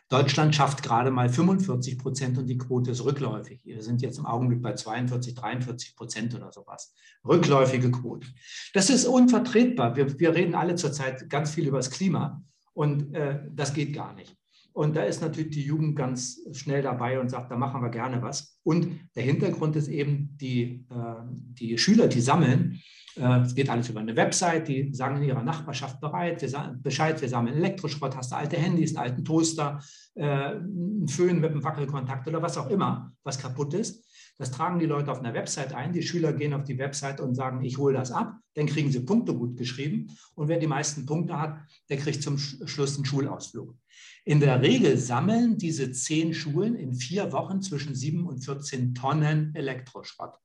Deutschland 0.09 0.55
schafft 0.55 0.81
gerade 0.81 1.11
mal 1.11 1.29
45 1.29 1.99
Prozent 1.99 2.37
und 2.39 2.47
die 2.47 2.57
Quote 2.57 2.91
ist 2.91 3.05
rückläufig. 3.05 3.63
Wir 3.63 3.83
sind 3.83 4.01
jetzt 4.01 4.17
im 4.17 4.25
Augenblick 4.25 4.61
bei 4.61 4.73
42, 4.73 5.35
43 5.35 5.95
Prozent 5.95 6.35
oder 6.35 6.51
sowas. 6.51 6.93
Rückläufige 7.23 7.91
Quote. 7.91 8.27
Das 8.73 8.89
ist 8.89 9.05
unvertretbar. 9.05 9.95
Wir, 9.95 10.19
wir 10.19 10.33
reden 10.33 10.55
alle 10.55 10.75
zurzeit 10.75 11.29
ganz 11.29 11.51
viel 11.51 11.67
über 11.67 11.77
das 11.77 11.91
Klima 11.91 12.43
und 12.73 13.13
äh, 13.13 13.39
das 13.53 13.73
geht 13.73 13.93
gar 13.93 14.13
nicht. 14.13 14.35
Und 14.73 14.95
da 14.95 15.03
ist 15.03 15.21
natürlich 15.21 15.51
die 15.51 15.63
Jugend 15.63 15.95
ganz 15.95 16.41
schnell 16.53 16.81
dabei 16.81 17.19
und 17.19 17.29
sagt, 17.29 17.51
da 17.51 17.57
machen 17.57 17.81
wir 17.81 17.89
gerne 17.89 18.21
was. 18.21 18.59
Und 18.63 18.99
der 19.15 19.23
Hintergrund 19.23 19.75
ist 19.75 19.89
eben, 19.89 20.37
die, 20.37 20.85
äh, 20.89 21.15
die 21.27 21.77
Schüler, 21.77 22.07
die 22.07 22.21
sammeln, 22.21 22.81
es 23.19 23.55
geht 23.55 23.69
alles 23.69 23.89
über 23.89 23.99
eine 23.99 24.15
Website, 24.15 24.67
die 24.67 24.93
sagen 24.93 25.17
in 25.17 25.23
ihrer 25.23 25.43
Nachbarschaft 25.43 25.99
bereit, 25.99 26.41
wir 26.41 26.75
Bescheid, 26.81 27.21
wir 27.21 27.29
sammeln 27.29 27.57
Elektroschrott, 27.57 28.15
hast 28.15 28.31
du 28.31 28.35
alte 28.35 28.57
Handys, 28.57 28.95
einen 28.95 29.05
alten 29.05 29.25
Toaster, 29.25 29.79
äh, 30.15 30.23
einen 30.23 31.07
Föhn 31.07 31.39
mit 31.39 31.51
einem 31.51 31.63
Wackelkontakt 31.63 32.27
oder 32.27 32.41
was 32.41 32.57
auch 32.57 32.69
immer, 32.69 33.13
was 33.23 33.39
kaputt 33.39 33.73
ist. 33.73 34.05
Das 34.39 34.51
tragen 34.51 34.79
die 34.79 34.85
Leute 34.85 35.11
auf 35.11 35.19
einer 35.19 35.33
Website 35.33 35.73
ein. 35.73 35.91
Die 35.91 36.01
Schüler 36.01 36.31
gehen 36.31 36.53
auf 36.53 36.63
die 36.63 36.77
Website 36.77 37.19
und 37.19 37.35
sagen, 37.35 37.61
ich 37.61 37.77
hole 37.77 37.93
das 37.93 38.09
ab. 38.09 38.37
Dann 38.53 38.67
kriegen 38.67 38.89
sie 38.89 39.01
Punkte 39.01 39.33
gut 39.33 39.57
geschrieben. 39.57 40.17
Und 40.33 40.47
wer 40.47 40.57
die 40.57 40.65
meisten 40.65 41.05
Punkte 41.05 41.37
hat, 41.37 41.59
der 41.89 41.97
kriegt 41.97 42.23
zum 42.23 42.37
Schluss 42.37 42.95
einen 42.95 43.03
Schulausflug. 43.03 43.75
In 44.23 44.39
der 44.39 44.61
Regel 44.61 44.97
sammeln 44.97 45.57
diese 45.57 45.91
zehn 45.91 46.33
Schulen 46.33 46.75
in 46.75 46.93
vier 46.93 47.33
Wochen 47.33 47.61
zwischen 47.61 47.95
sieben 47.95 48.25
und 48.25 48.39
14 48.45 48.95
Tonnen 48.95 49.53
Elektroschrott. 49.55 50.35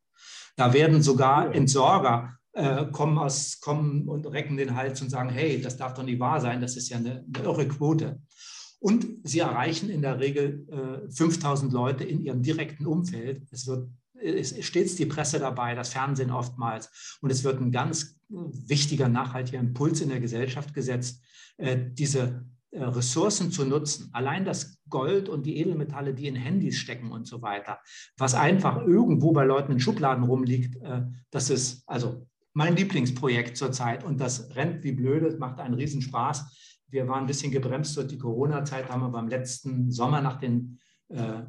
Da 0.57 0.73
werden 0.73 1.01
sogar 1.01 1.55
Entsorger 1.55 2.37
äh, 2.55 2.87
kommen, 2.87 3.19
aus, 3.19 3.61
kommen 3.61 4.09
und 4.09 4.27
recken 4.27 4.57
den 4.57 4.75
Hals 4.75 5.01
und 5.03 5.11
sagen, 5.11 5.31
hey, 5.31 5.61
das 5.61 5.77
darf 5.77 5.95
doch 5.95 6.05
nicht 6.05 6.21
wahr 6.21 6.41
sein, 6.41 6.61
das 6.61 6.77
ist 6.77 6.89
ja 6.89 6.97
eine, 6.97 7.25
eine 7.35 7.45
irre 7.45 7.69
Quote. 7.69 8.21
Und 8.81 9.07
sie 9.23 9.39
erreichen 9.39 9.89
in 9.89 10.03
der 10.03 10.21
Regel 10.21 10.67
äh, 11.09 11.11
5000 11.11 11.73
Leute 11.73 12.05
in 12.05 12.21
ihrem 12.23 12.43
direkten 12.43 12.87
Umfeld. 12.87 13.43
Es 13.51 13.67
wird 13.67 13.89
ist 14.25 14.63
stets 14.65 14.97
die 14.97 15.07
Presse 15.07 15.39
dabei, 15.39 15.75
das 15.75 15.91
Fernsehen 15.91 16.31
oftmals. 16.31 17.19
Und 17.21 17.31
es 17.31 17.45
wird 17.45 17.61
ein 17.61 17.73
ganz 17.73 18.19
wichtiger, 18.29 19.09
nachhaltiger 19.09 19.59
Impuls 19.59 20.01
in 20.01 20.09
der 20.09 20.21
Gesellschaft 20.21 20.73
gesetzt, 20.73 21.23
äh, 21.57 21.77
diese 21.93 22.47
äh, 22.71 22.83
Ressourcen 22.83 23.51
zu 23.53 23.65
nutzen. 23.65 24.11
Allein 24.13 24.45
das 24.45 24.79
Gold 24.89 25.29
und 25.29 25.45
die 25.47 25.59
Edelmetalle, 25.59 26.15
die 26.15 26.27
in 26.27 26.37
Handys 26.37 26.79
stecken 26.79 27.13
und 27.13 27.27
so 27.27 27.43
weiter, 27.43 27.81
was 28.17 28.35
einfach 28.35 28.83
irgendwo 28.83 29.33
bei 29.33 29.45
Leuten 29.45 29.73
in 29.73 29.81
Schubladen 29.81 30.25
rumliegt, 30.25 30.77
äh, 30.83 31.03
das 31.31 31.51
ist 31.51 31.83
also 31.87 32.27
mein 32.55 32.77
Lieblingsprojekt 32.77 33.57
zurzeit 33.57 34.05
und 34.05 34.21
das 34.21 34.55
rennt 34.57 34.83
wie 34.85 34.93
blöde, 34.93 35.27
es 35.27 35.39
macht 35.39 35.61
einen 35.61 35.75
Riesenspaß. 35.75 36.83
Wir 36.89 37.09
waren 37.09 37.25
ein 37.25 37.27
bisschen 37.27 37.51
gebremst 37.51 37.97
durch 37.97 38.07
die 38.07 38.19
Corona-Zeit, 38.19 38.89
haben 38.89 39.03
aber 39.03 39.19
im 39.19 39.29
letzten 39.29 39.91
Sommer 39.91 40.21
nach 40.21 40.39
den, 40.39 40.79
äh, 41.09 41.43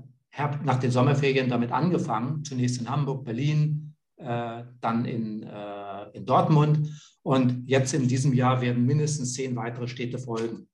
nach 0.64 0.80
den 0.80 0.92
Sommerferien 0.92 1.48
damit 1.48 1.72
angefangen. 1.72 2.44
Zunächst 2.44 2.82
in 2.82 2.90
Hamburg, 2.90 3.24
Berlin, 3.24 3.96
äh, 4.18 4.64
dann 4.82 5.06
in, 5.06 5.44
äh, 5.44 6.10
in 6.14 6.26
Dortmund 6.26 6.90
und 7.22 7.68
jetzt 7.68 7.94
in 7.94 8.08
diesem 8.08 8.34
Jahr 8.34 8.62
werden 8.62 8.86
mindestens 8.86 9.34
zehn 9.34 9.56
weitere 9.56 9.88
Städte 9.88 10.18
folgen. 10.18 10.68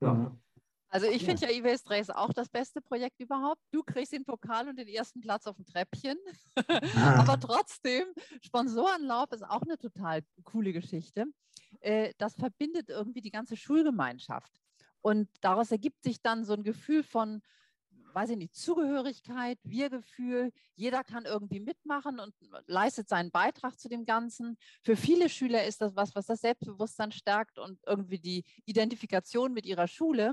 Ja. 0.00 0.36
Also 0.88 1.06
ich 1.08 1.24
finde 1.24 1.46
ja 1.46 1.52
E-Waste 1.52 1.90
Race 1.90 2.10
auch 2.10 2.32
das 2.32 2.48
beste 2.48 2.80
Projekt 2.80 3.20
überhaupt. 3.20 3.60
Du 3.72 3.82
kriegst 3.82 4.12
den 4.12 4.24
Pokal 4.24 4.68
und 4.68 4.78
den 4.78 4.88
ersten 4.88 5.20
Platz 5.20 5.46
auf 5.46 5.56
dem 5.56 5.66
Treppchen. 5.66 6.16
Ah. 6.54 7.20
Aber 7.20 7.40
trotzdem, 7.40 8.04
Sponsorenlauf 8.40 9.32
ist 9.32 9.42
auch 9.42 9.62
eine 9.62 9.78
total 9.78 10.22
coole 10.44 10.72
Geschichte. 10.72 11.26
Äh, 11.80 12.12
das 12.18 12.34
verbindet 12.34 12.88
irgendwie 12.88 13.20
die 13.20 13.30
ganze 13.30 13.56
Schulgemeinschaft. 13.56 14.52
Und 15.00 15.28
daraus 15.40 15.70
ergibt 15.70 16.02
sich 16.02 16.20
dann 16.20 16.44
so 16.44 16.54
ein 16.54 16.64
Gefühl 16.64 17.02
von, 17.02 17.42
weiß 18.12 18.30
ich 18.30 18.36
nicht, 18.36 18.54
Zugehörigkeit, 18.54 19.58
Wir-Gefühl. 19.62 20.52
Jeder 20.74 21.04
kann 21.04 21.26
irgendwie 21.26 21.60
mitmachen 21.60 22.18
und 22.18 22.34
leistet 22.66 23.08
seinen 23.08 23.30
Beitrag 23.30 23.78
zu 23.78 23.88
dem 23.88 24.04
Ganzen. 24.04 24.56
Für 24.82 24.96
viele 24.96 25.28
Schüler 25.28 25.64
ist 25.64 25.80
das 25.80 25.94
was, 25.94 26.14
was 26.14 26.26
das 26.26 26.40
Selbstbewusstsein 26.40 27.12
stärkt 27.12 27.58
und 27.58 27.78
irgendwie 27.86 28.18
die 28.18 28.44
Identifikation 28.64 29.52
mit 29.52 29.66
ihrer 29.66 29.86
Schule. 29.86 30.32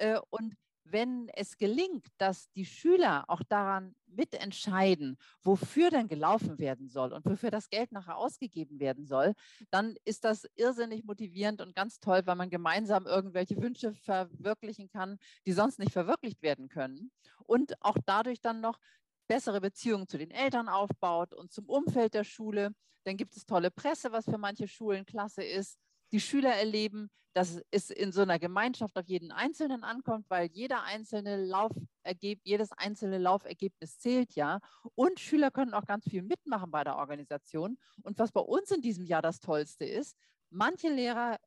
Äh, 0.00 0.18
und 0.30 0.54
wenn 0.84 1.28
es 1.34 1.56
gelingt, 1.56 2.06
dass 2.18 2.50
die 2.52 2.64
Schüler 2.64 3.24
auch 3.28 3.42
daran 3.48 3.94
mitentscheiden, 4.06 5.18
wofür 5.40 5.90
denn 5.90 6.08
gelaufen 6.08 6.58
werden 6.58 6.88
soll 6.88 7.12
und 7.12 7.24
wofür 7.24 7.52
das 7.52 7.68
Geld 7.70 7.92
nachher 7.92 8.16
ausgegeben 8.16 8.80
werden 8.80 9.06
soll, 9.06 9.34
dann 9.70 9.94
ist 10.04 10.24
das 10.24 10.48
irrsinnig 10.56 11.04
motivierend 11.04 11.60
und 11.60 11.76
ganz 11.76 12.00
toll, 12.00 12.22
weil 12.24 12.34
man 12.34 12.50
gemeinsam 12.50 13.06
irgendwelche 13.06 13.56
Wünsche 13.62 13.94
verwirklichen 13.94 14.88
kann, 14.88 15.18
die 15.46 15.52
sonst 15.52 15.78
nicht 15.78 15.92
verwirklicht 15.92 16.42
werden 16.42 16.68
können. 16.68 17.12
Und 17.44 17.80
auch 17.84 17.98
dadurch 18.04 18.40
dann 18.40 18.60
noch 18.60 18.80
bessere 19.28 19.60
Beziehungen 19.60 20.08
zu 20.08 20.18
den 20.18 20.32
Eltern 20.32 20.68
aufbaut 20.68 21.34
und 21.34 21.52
zum 21.52 21.68
Umfeld 21.68 22.14
der 22.14 22.24
Schule. 22.24 22.74
Dann 23.04 23.16
gibt 23.16 23.36
es 23.36 23.46
tolle 23.46 23.70
Presse, 23.70 24.10
was 24.10 24.24
für 24.24 24.38
manche 24.38 24.66
Schulen 24.66 25.06
klasse 25.06 25.44
ist 25.44 25.78
die 26.12 26.20
Schüler 26.20 26.54
erleben, 26.54 27.10
dass 27.32 27.60
es 27.70 27.90
in 27.90 28.12
so 28.12 28.22
einer 28.22 28.38
Gemeinschaft 28.38 28.96
auf 28.98 29.06
jeden 29.06 29.30
Einzelnen 29.30 29.84
ankommt, 29.84 30.26
weil 30.28 30.48
jeder 30.52 30.82
einzelne 30.82 31.36
Laufergebnis, 31.44 32.42
jedes 32.44 32.72
einzelne 32.72 33.18
Laufergebnis 33.18 33.98
zählt 33.98 34.34
ja. 34.34 34.58
Und 34.94 35.20
Schüler 35.20 35.50
können 35.50 35.74
auch 35.74 35.86
ganz 35.86 36.04
viel 36.08 36.22
mitmachen 36.22 36.70
bei 36.70 36.82
der 36.82 36.96
Organisation. 36.96 37.78
Und 38.02 38.18
was 38.18 38.32
bei 38.32 38.40
uns 38.40 38.70
in 38.72 38.80
diesem 38.80 39.04
Jahr 39.04 39.22
das 39.22 39.38
Tollste 39.38 39.84
ist, 39.84 40.16
manche 40.50 40.88
Lehrer 40.88 41.38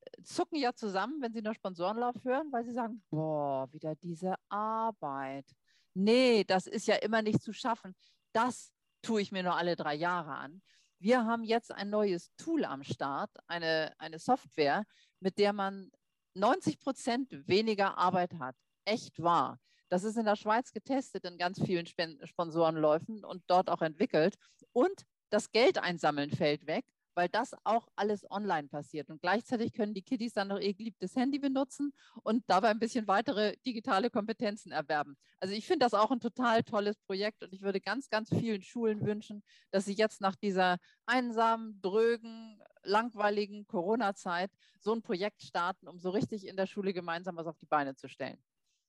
äh, 0.00 0.22
zucken 0.22 0.58
ja 0.58 0.72
zusammen, 0.72 1.20
wenn 1.20 1.32
sie 1.32 1.42
nur 1.42 1.54
Sponsorenlauf 1.54 2.22
hören, 2.22 2.52
weil 2.52 2.64
sie 2.64 2.72
sagen, 2.72 3.02
boah, 3.10 3.68
wieder 3.72 3.96
diese 3.96 4.34
Arbeit. 4.48 5.46
Nee, 5.94 6.44
das 6.44 6.68
ist 6.68 6.86
ja 6.86 6.94
immer 6.94 7.22
nicht 7.22 7.42
zu 7.42 7.52
schaffen. 7.52 7.96
Das 8.32 8.72
tue 9.02 9.20
ich 9.20 9.32
mir 9.32 9.42
nur 9.42 9.56
alle 9.56 9.74
drei 9.74 9.94
Jahre 9.94 10.34
an. 10.34 10.62
Wir 11.00 11.24
haben 11.24 11.44
jetzt 11.44 11.72
ein 11.72 11.90
neues 11.90 12.30
Tool 12.36 12.64
am 12.64 12.82
Start, 12.82 13.30
eine, 13.46 13.92
eine 13.98 14.18
Software, 14.18 14.84
mit 15.20 15.38
der 15.38 15.52
man 15.52 15.90
90 16.34 16.80
Prozent 16.80 17.48
weniger 17.48 17.96
Arbeit 17.96 18.34
hat. 18.38 18.56
Echt 18.84 19.22
wahr. 19.22 19.58
Das 19.88 20.04
ist 20.04 20.16
in 20.16 20.24
der 20.24 20.36
Schweiz 20.36 20.72
getestet 20.72 21.24
in 21.24 21.38
ganz 21.38 21.60
vielen 21.62 21.86
Sponsorenläufen 21.86 23.24
und 23.24 23.42
dort 23.46 23.70
auch 23.70 23.82
entwickelt. 23.82 24.34
Und 24.72 25.04
das 25.30 25.50
Geld 25.50 25.78
einsammeln 25.78 26.30
fällt 26.30 26.66
weg 26.66 26.84
weil 27.18 27.28
das 27.28 27.52
auch 27.64 27.88
alles 27.96 28.30
online 28.30 28.68
passiert. 28.68 29.10
Und 29.10 29.20
gleichzeitig 29.20 29.72
können 29.72 29.92
die 29.92 30.02
Kiddies 30.02 30.34
dann 30.34 30.46
noch 30.46 30.60
ihr 30.60 30.72
geliebtes 30.72 31.16
Handy 31.16 31.40
benutzen 31.40 31.92
und 32.22 32.44
dabei 32.46 32.68
ein 32.68 32.78
bisschen 32.78 33.08
weitere 33.08 33.56
digitale 33.66 34.08
Kompetenzen 34.08 34.70
erwerben. 34.70 35.16
Also 35.40 35.52
ich 35.52 35.66
finde 35.66 35.84
das 35.84 35.94
auch 35.94 36.12
ein 36.12 36.20
total 36.20 36.62
tolles 36.62 36.96
Projekt 37.00 37.42
und 37.42 37.52
ich 37.52 37.62
würde 37.62 37.80
ganz, 37.80 38.08
ganz 38.08 38.28
vielen 38.28 38.62
Schulen 38.62 39.04
wünschen, 39.04 39.42
dass 39.72 39.86
sie 39.86 39.94
jetzt 39.94 40.20
nach 40.20 40.36
dieser 40.36 40.76
einsamen, 41.06 41.80
drögen, 41.82 42.62
langweiligen 42.84 43.66
Corona-Zeit 43.66 44.52
so 44.78 44.92
ein 44.94 45.02
Projekt 45.02 45.42
starten, 45.42 45.88
um 45.88 45.98
so 45.98 46.10
richtig 46.10 46.46
in 46.46 46.56
der 46.56 46.66
Schule 46.66 46.92
gemeinsam 46.92 47.34
was 47.34 47.48
auf 47.48 47.58
die 47.58 47.66
Beine 47.66 47.96
zu 47.96 48.08
stellen. 48.08 48.38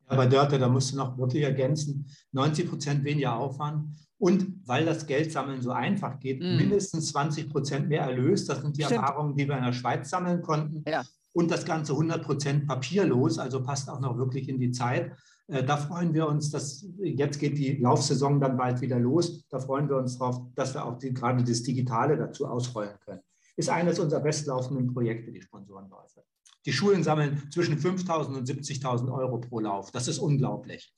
Aber 0.10 0.26
Dörte, 0.26 0.58
da 0.58 0.68
musst 0.68 0.92
du 0.92 0.98
noch 0.98 1.18
wirklich 1.18 1.44
ergänzen, 1.44 2.08
90 2.32 2.70
Prozent 2.70 3.04
weniger 3.04 3.36
Aufwand 3.36 3.96
und 4.18 4.62
weil 4.66 4.86
das 4.86 5.06
Geldsammeln 5.06 5.62
so 5.62 5.72
einfach 5.72 6.20
geht, 6.20 6.42
mm. 6.42 6.58
mindestens 6.58 7.10
20 7.12 7.50
Prozent 7.50 7.88
mehr 7.88 8.02
Erlös. 8.02 8.46
Das 8.46 8.62
sind 8.62 8.76
die 8.76 8.84
Stimmt. 8.84 9.02
Erfahrungen, 9.02 9.36
die 9.36 9.48
wir 9.48 9.58
in 9.58 9.64
der 9.64 9.74
Schweiz 9.74 10.10
sammeln 10.10 10.42
konnten. 10.42 10.84
Ja. 10.90 11.04
Und 11.32 11.52
das 11.52 11.64
Ganze 11.64 11.94
100 11.94 12.24
Prozent 12.24 12.68
papierlos, 12.68 13.38
also 13.38 13.64
passt 13.64 13.90
auch 13.90 14.00
noch 14.00 14.18
wirklich 14.18 14.50
in 14.50 14.60
die 14.60 14.72
Zeit. 14.72 15.12
Äh, 15.48 15.64
da 15.64 15.78
freuen 15.78 16.14
wir 16.14 16.28
uns, 16.28 16.50
dass 16.50 16.86
jetzt 17.02 17.40
geht 17.40 17.58
die 17.58 17.78
Laufsaison 17.78 18.42
dann 18.42 18.58
bald 18.58 18.82
wieder 18.82 19.00
los. 19.00 19.46
Da 19.50 19.60
freuen 19.60 19.88
wir 19.88 19.98
uns 19.98 20.18
darauf, 20.18 20.42
dass 20.56 20.74
wir 20.74 20.86
auch 20.86 20.98
die, 20.98 21.14
gerade 21.14 21.44
das 21.44 21.64
Digitale 21.64 22.18
dazu 22.18 22.48
ausrollen 22.48 22.96
können. 23.06 23.22
Ist 23.56 23.70
eines 23.70 24.00
unserer 24.00 24.22
bestlaufenden 24.22 24.94
Projekte, 24.94 25.32
die 25.32 25.42
Sponsorenläufe. 25.42 26.24
Die 26.66 26.74
Schulen 26.74 27.04
sammeln 27.04 27.50
zwischen 27.52 27.78
5.000 27.78 28.38
und 28.38 28.48
70.000 28.48 29.12
Euro 29.14 29.40
pro 29.40 29.60
Lauf. 29.60 29.92
Das 29.92 30.08
ist 30.08 30.20
unglaublich. 30.20 30.94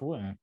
Cool. 0.00 0.36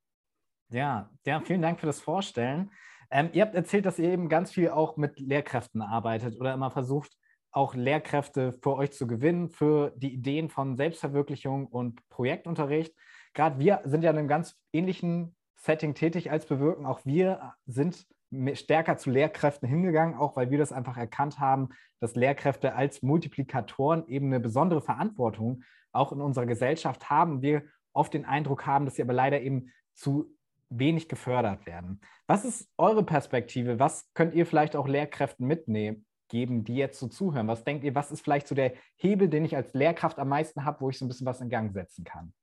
Ja, 0.69 1.09
ja, 1.25 1.41
vielen 1.41 1.61
Dank 1.61 1.79
für 1.79 1.85
das 1.85 2.01
Vorstellen. 2.01 2.71
Ähm, 3.09 3.29
ihr 3.31 3.43
habt 3.43 3.55
erzählt, 3.55 3.85
dass 3.85 3.99
ihr 3.99 4.09
eben 4.09 4.27
ganz 4.27 4.51
viel 4.51 4.69
auch 4.69 4.97
mit 4.97 5.19
Lehrkräften 5.19 5.81
arbeitet 5.81 6.39
oder 6.39 6.53
immer 6.53 6.71
versucht, 6.71 7.17
auch 7.51 7.73
Lehrkräfte 7.73 8.51
für 8.61 8.75
euch 8.75 8.91
zu 8.91 9.07
gewinnen, 9.07 9.49
für 9.49 9.93
die 9.95 10.13
Ideen 10.13 10.49
von 10.49 10.75
Selbstverwirklichung 10.75 11.67
und 11.67 12.07
Projektunterricht. 12.09 12.93
Gerade 13.33 13.59
wir 13.59 13.81
sind 13.85 14.03
ja 14.03 14.11
in 14.11 14.17
einem 14.17 14.27
ganz 14.27 14.55
ähnlichen 14.73 15.35
Setting 15.55 15.95
tätig 15.95 16.29
als 16.31 16.45
Bewirken. 16.45 16.85
Auch 16.85 17.05
wir 17.05 17.53
sind 17.65 18.05
stärker 18.53 18.97
zu 18.97 19.09
Lehrkräften 19.09 19.67
hingegangen, 19.67 20.15
auch 20.15 20.35
weil 20.35 20.49
wir 20.51 20.57
das 20.57 20.71
einfach 20.71 20.97
erkannt 20.97 21.39
haben, 21.39 21.69
dass 21.99 22.15
Lehrkräfte 22.15 22.75
als 22.75 23.01
Multiplikatoren 23.01 24.07
eben 24.07 24.27
eine 24.27 24.39
besondere 24.39 24.81
Verantwortung 24.81 25.63
auch 25.91 26.11
in 26.11 26.21
unserer 26.21 26.45
Gesellschaft 26.45 27.09
haben. 27.09 27.41
Wir 27.41 27.63
oft 27.93 28.13
den 28.13 28.25
Eindruck 28.25 28.65
haben, 28.65 28.85
dass 28.85 28.95
sie 28.95 29.01
aber 29.01 29.13
leider 29.13 29.41
eben 29.41 29.71
zu 29.93 30.33
wenig 30.69 31.07
gefördert 31.07 31.65
werden. 31.65 32.01
Was 32.27 32.43
ist 32.43 32.69
eure 32.77 33.03
Perspektive? 33.03 33.79
Was 33.79 34.11
könnt 34.13 34.33
ihr 34.33 34.45
vielleicht 34.45 34.75
auch 34.75 34.87
Lehrkräften 34.87 35.47
mitnehmen? 35.47 36.05
geben, 36.29 36.63
die 36.63 36.75
jetzt 36.75 36.99
so 36.99 37.07
zuhören? 37.07 37.47
Was 37.47 37.63
denkt 37.63 37.83
ihr, 37.83 37.95
was 37.95 38.11
ist 38.11 38.21
vielleicht 38.21 38.47
so 38.47 38.55
der 38.55 38.73
Hebel, 38.95 39.29
den 39.29 39.45
ich 39.45 39.55
als 39.55 39.73
Lehrkraft 39.73 40.19
am 40.19 40.29
meisten 40.29 40.65
habe, 40.65 40.81
wo 40.81 40.89
ich 40.89 40.97
so 40.97 41.05
ein 41.05 41.07
bisschen 41.07 41.25
was 41.25 41.41
in 41.41 41.49
Gang 41.49 41.71
setzen 41.73 42.03
kann? 42.03 42.33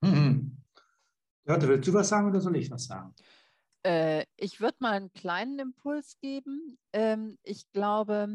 Mhm. 0.00 0.56
Ja, 1.46 1.60
willst 1.60 1.88
du 1.88 1.94
was 1.94 2.08
sagen 2.08 2.28
oder 2.28 2.40
soll 2.40 2.56
ich 2.56 2.70
was 2.70 2.86
sagen? 2.86 3.14
Äh, 3.82 4.26
ich 4.36 4.60
würde 4.60 4.76
mal 4.80 4.92
einen 4.92 5.12
kleinen 5.12 5.58
Impuls 5.58 6.18
geben. 6.18 6.78
Ähm, 6.92 7.38
ich 7.42 7.70
glaube, 7.72 8.28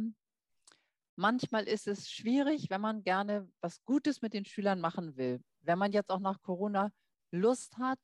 manchmal 1.15 1.65
ist 1.67 1.87
es 1.87 2.09
schwierig, 2.09 2.69
wenn 2.69 2.81
man 2.81 3.03
gerne 3.03 3.49
was 3.61 3.83
Gutes 3.85 4.21
mit 4.21 4.33
den 4.33 4.45
Schülern 4.45 4.79
machen 4.79 5.17
will. 5.17 5.41
Wenn 5.61 5.79
man 5.79 5.91
jetzt 5.91 6.09
auch 6.09 6.19
nach 6.19 6.41
Corona 6.41 6.91
Lust 7.31 7.77
hat, 7.77 7.99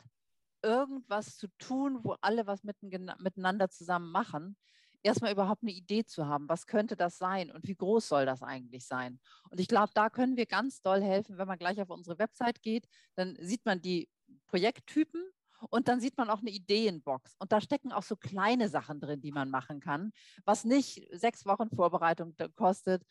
irgendwas 0.63 1.37
zu 1.37 1.47
tun, 1.57 1.99
wo 2.03 2.15
alle 2.21 2.45
was 2.45 2.63
miteinander 2.63 3.69
zusammen 3.69 4.11
machen, 4.11 4.55
erstmal 5.03 5.31
überhaupt 5.31 5.63
eine 5.63 5.71
Idee 5.71 6.05
zu 6.05 6.27
haben, 6.27 6.47
was 6.47 6.67
könnte 6.67 6.95
das 6.95 7.17
sein 7.17 7.51
und 7.51 7.67
wie 7.67 7.75
groß 7.75 8.07
soll 8.07 8.25
das 8.25 8.43
eigentlich 8.43 8.85
sein. 8.85 9.19
Und 9.49 9.59
ich 9.59 9.67
glaube, 9.67 9.91
da 9.95 10.09
können 10.09 10.37
wir 10.37 10.45
ganz 10.45 10.81
doll 10.81 11.01
helfen, 11.01 11.37
wenn 11.37 11.47
man 11.47 11.57
gleich 11.57 11.81
auf 11.81 11.89
unsere 11.89 12.19
Website 12.19 12.61
geht, 12.61 12.87
dann 13.15 13.35
sieht 13.39 13.65
man 13.65 13.81
die 13.81 14.09
Projekttypen 14.47 15.23
Und 15.69 15.87
dann 15.87 15.99
sieht 15.99 16.17
man 16.17 16.29
auch 16.29 16.39
eine 16.39 16.51
Ideenbox. 16.51 17.35
Und 17.39 17.51
da 17.51 17.61
stecken 17.61 17.91
auch 17.91 18.03
so 18.03 18.15
kleine 18.15 18.69
Sachen 18.69 18.99
drin, 18.99 19.21
die 19.21 19.31
man 19.31 19.49
machen 19.49 19.79
kann, 19.79 20.11
was 20.45 20.65
nicht 20.65 21.07
sechs 21.11 21.45
Wochen 21.45 21.69
Vorbereitung 21.69 22.35
kostet 22.55 23.03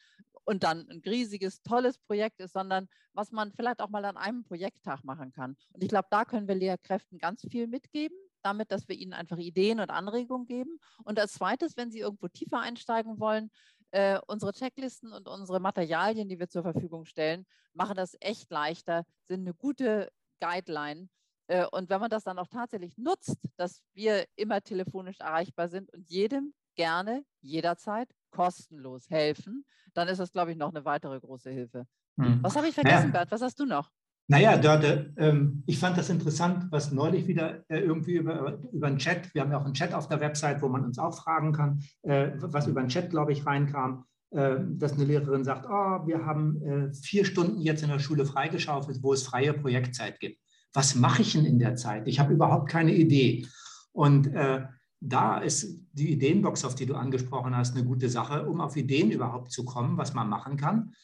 und 0.45 0.63
dann 0.63 0.89
ein 0.89 1.03
riesiges, 1.05 1.63
tolles 1.63 1.99
Projekt 1.99 2.41
ist, 2.41 2.53
sondern 2.53 2.89
was 3.13 3.31
man 3.33 3.53
vielleicht 3.53 3.81
auch 3.81 3.91
mal 3.91 4.05
an 4.05 4.17
einem 4.17 4.45
Projekttag 4.45 5.05
machen 5.05 5.33
kann. 5.33 5.57
Und 5.73 5.83
ich 5.83 5.89
glaube, 5.89 6.09
da 6.11 6.25
können 6.25 6.49
wir 6.49 6.55
Lehrkräften 6.55 7.19
ganz 7.19 7.47
viel 7.51 7.67
mitgeben 7.67 8.17
damit, 8.43 8.73
dass 8.73 8.89
wir 8.89 8.97
ihnen 8.97 9.13
einfach 9.13 9.39
Ideen 9.39 9.81
und 9.81 9.91
Anregungen 9.91 10.47
geben. 10.47 10.81
Und 11.05 11.19
als 11.19 11.35
zweites, 11.35 11.77
wenn 11.77 11.91
sie 11.91 12.01
irgendwo 12.01 12.29
tiefer 12.29 12.61
einsteigen 12.61 13.21
wollen, 13.21 13.51
äh, 13.93 14.21
unsere 14.27 14.53
Checklisten 14.53 15.13
und 15.13 15.29
unsere 15.29 15.61
Materialien, 15.61 16.29
die 16.29 16.39
wir 16.39 16.49
zur 16.49 16.63
Verfügung 16.63 17.05
stellen, 17.05 17.47
machen 17.75 17.97
das 17.97 18.17
echt 18.21 18.51
leichter, 18.51 19.05
sind 19.25 19.41
eine 19.41 19.55
gute 19.55 20.11
Guideline. 20.41 21.09
Äh, 21.51 21.67
und 21.73 21.91
wenn 21.91 22.01
man 22.01 22.11
das 22.11 22.23
dann 22.23 22.39
auch 22.39 22.47
tatsächlich 22.47 22.97
nutzt, 22.97 23.37
dass 23.57 23.83
wir 23.93 24.25
immer 24.37 24.61
telefonisch 24.61 25.19
erreichbar 25.19 25.69
sind 25.69 25.93
und 25.93 26.09
jedem 26.09 26.55
gerne, 26.77 27.25
jederzeit 27.41 28.09
kostenlos 28.31 29.11
helfen, 29.11 29.65
dann 29.93 30.07
ist 30.07 30.19
das, 30.19 30.31
glaube 30.31 30.53
ich, 30.53 30.57
noch 30.57 30.71
eine 30.71 30.85
weitere 30.85 31.19
große 31.19 31.51
Hilfe. 31.51 31.87
Hm. 32.19 32.39
Was 32.43 32.55
habe 32.55 32.69
ich 32.69 32.75
vergessen, 32.75 33.07
ja. 33.07 33.13
Bert? 33.13 33.33
Was 33.33 33.43
hast 33.43 33.59
du 33.59 33.67
noch? 33.67 33.91
Naja, 34.29 34.57
Dörte, 34.59 35.13
ähm, 35.17 35.65
ich 35.67 35.81
fand 35.81 35.99
das 35.99 36.09
interessant, 36.09 36.67
was 36.71 36.93
neulich 36.93 37.27
wieder 37.27 37.65
äh, 37.69 37.81
irgendwie 37.81 38.15
über, 38.15 38.61
über 38.73 38.87
einen 38.87 38.99
Chat, 38.99 39.35
wir 39.35 39.43
haben 39.43 39.51
ja 39.51 39.59
auch 39.59 39.65
einen 39.65 39.75
Chat 39.75 39.93
auf 39.93 40.07
der 40.07 40.21
Website, 40.21 40.63
wo 40.63 40.69
man 40.69 40.85
uns 40.85 41.01
auch 41.01 41.17
fragen 41.17 41.53
kann, 41.53 41.83
äh, 42.03 42.31
was 42.37 42.69
über 42.69 42.79
einen 42.79 42.91
Chat, 42.91 43.11
glaube 43.11 43.33
ich, 43.33 43.45
reinkam, 43.45 44.05
äh, 44.31 44.55
dass 44.61 44.93
eine 44.93 45.05
Lehrerin 45.05 45.43
sagt, 45.43 45.67
oh, 45.67 46.07
wir 46.07 46.25
haben 46.25 46.63
äh, 46.63 46.95
vier 46.95 47.25
Stunden 47.25 47.61
jetzt 47.61 47.83
in 47.83 47.89
der 47.89 47.99
Schule 47.99 48.25
freigeschaufelt, 48.25 49.03
wo 49.03 49.13
es 49.13 49.25
freie 49.25 49.53
Projektzeit 49.53 50.21
gibt. 50.21 50.39
Was 50.73 50.95
mache 50.95 51.23
ich 51.23 51.33
denn 51.33 51.45
in 51.45 51.59
der 51.59 51.77
Zeit? 51.77 52.07
Ich 52.07 52.21
habe 52.21 52.33
überhaupt 52.33 52.69
keine 52.69 52.95
Idee. 52.95 53.47
Und 53.93 54.29
äh, 54.29 54.63
da 55.01 55.39
ist 55.39 55.81
die 55.93 56.13
Ideenbox, 56.13 56.65
auf 56.65 56.75
die 56.75 56.87
du 56.87 56.95
angesprochen 56.95 57.57
hast, 57.57 57.75
eine 57.75 57.85
gute 57.85 58.09
Sache, 58.09 58.47
um 58.47 58.61
auf 58.61 58.77
Ideen 58.77 59.11
überhaupt 59.11 59.51
zu 59.51 59.65
kommen, 59.65 59.97
was 59.97 60.15
man 60.15 60.29
machen 60.29 60.57
kann. 60.57 60.95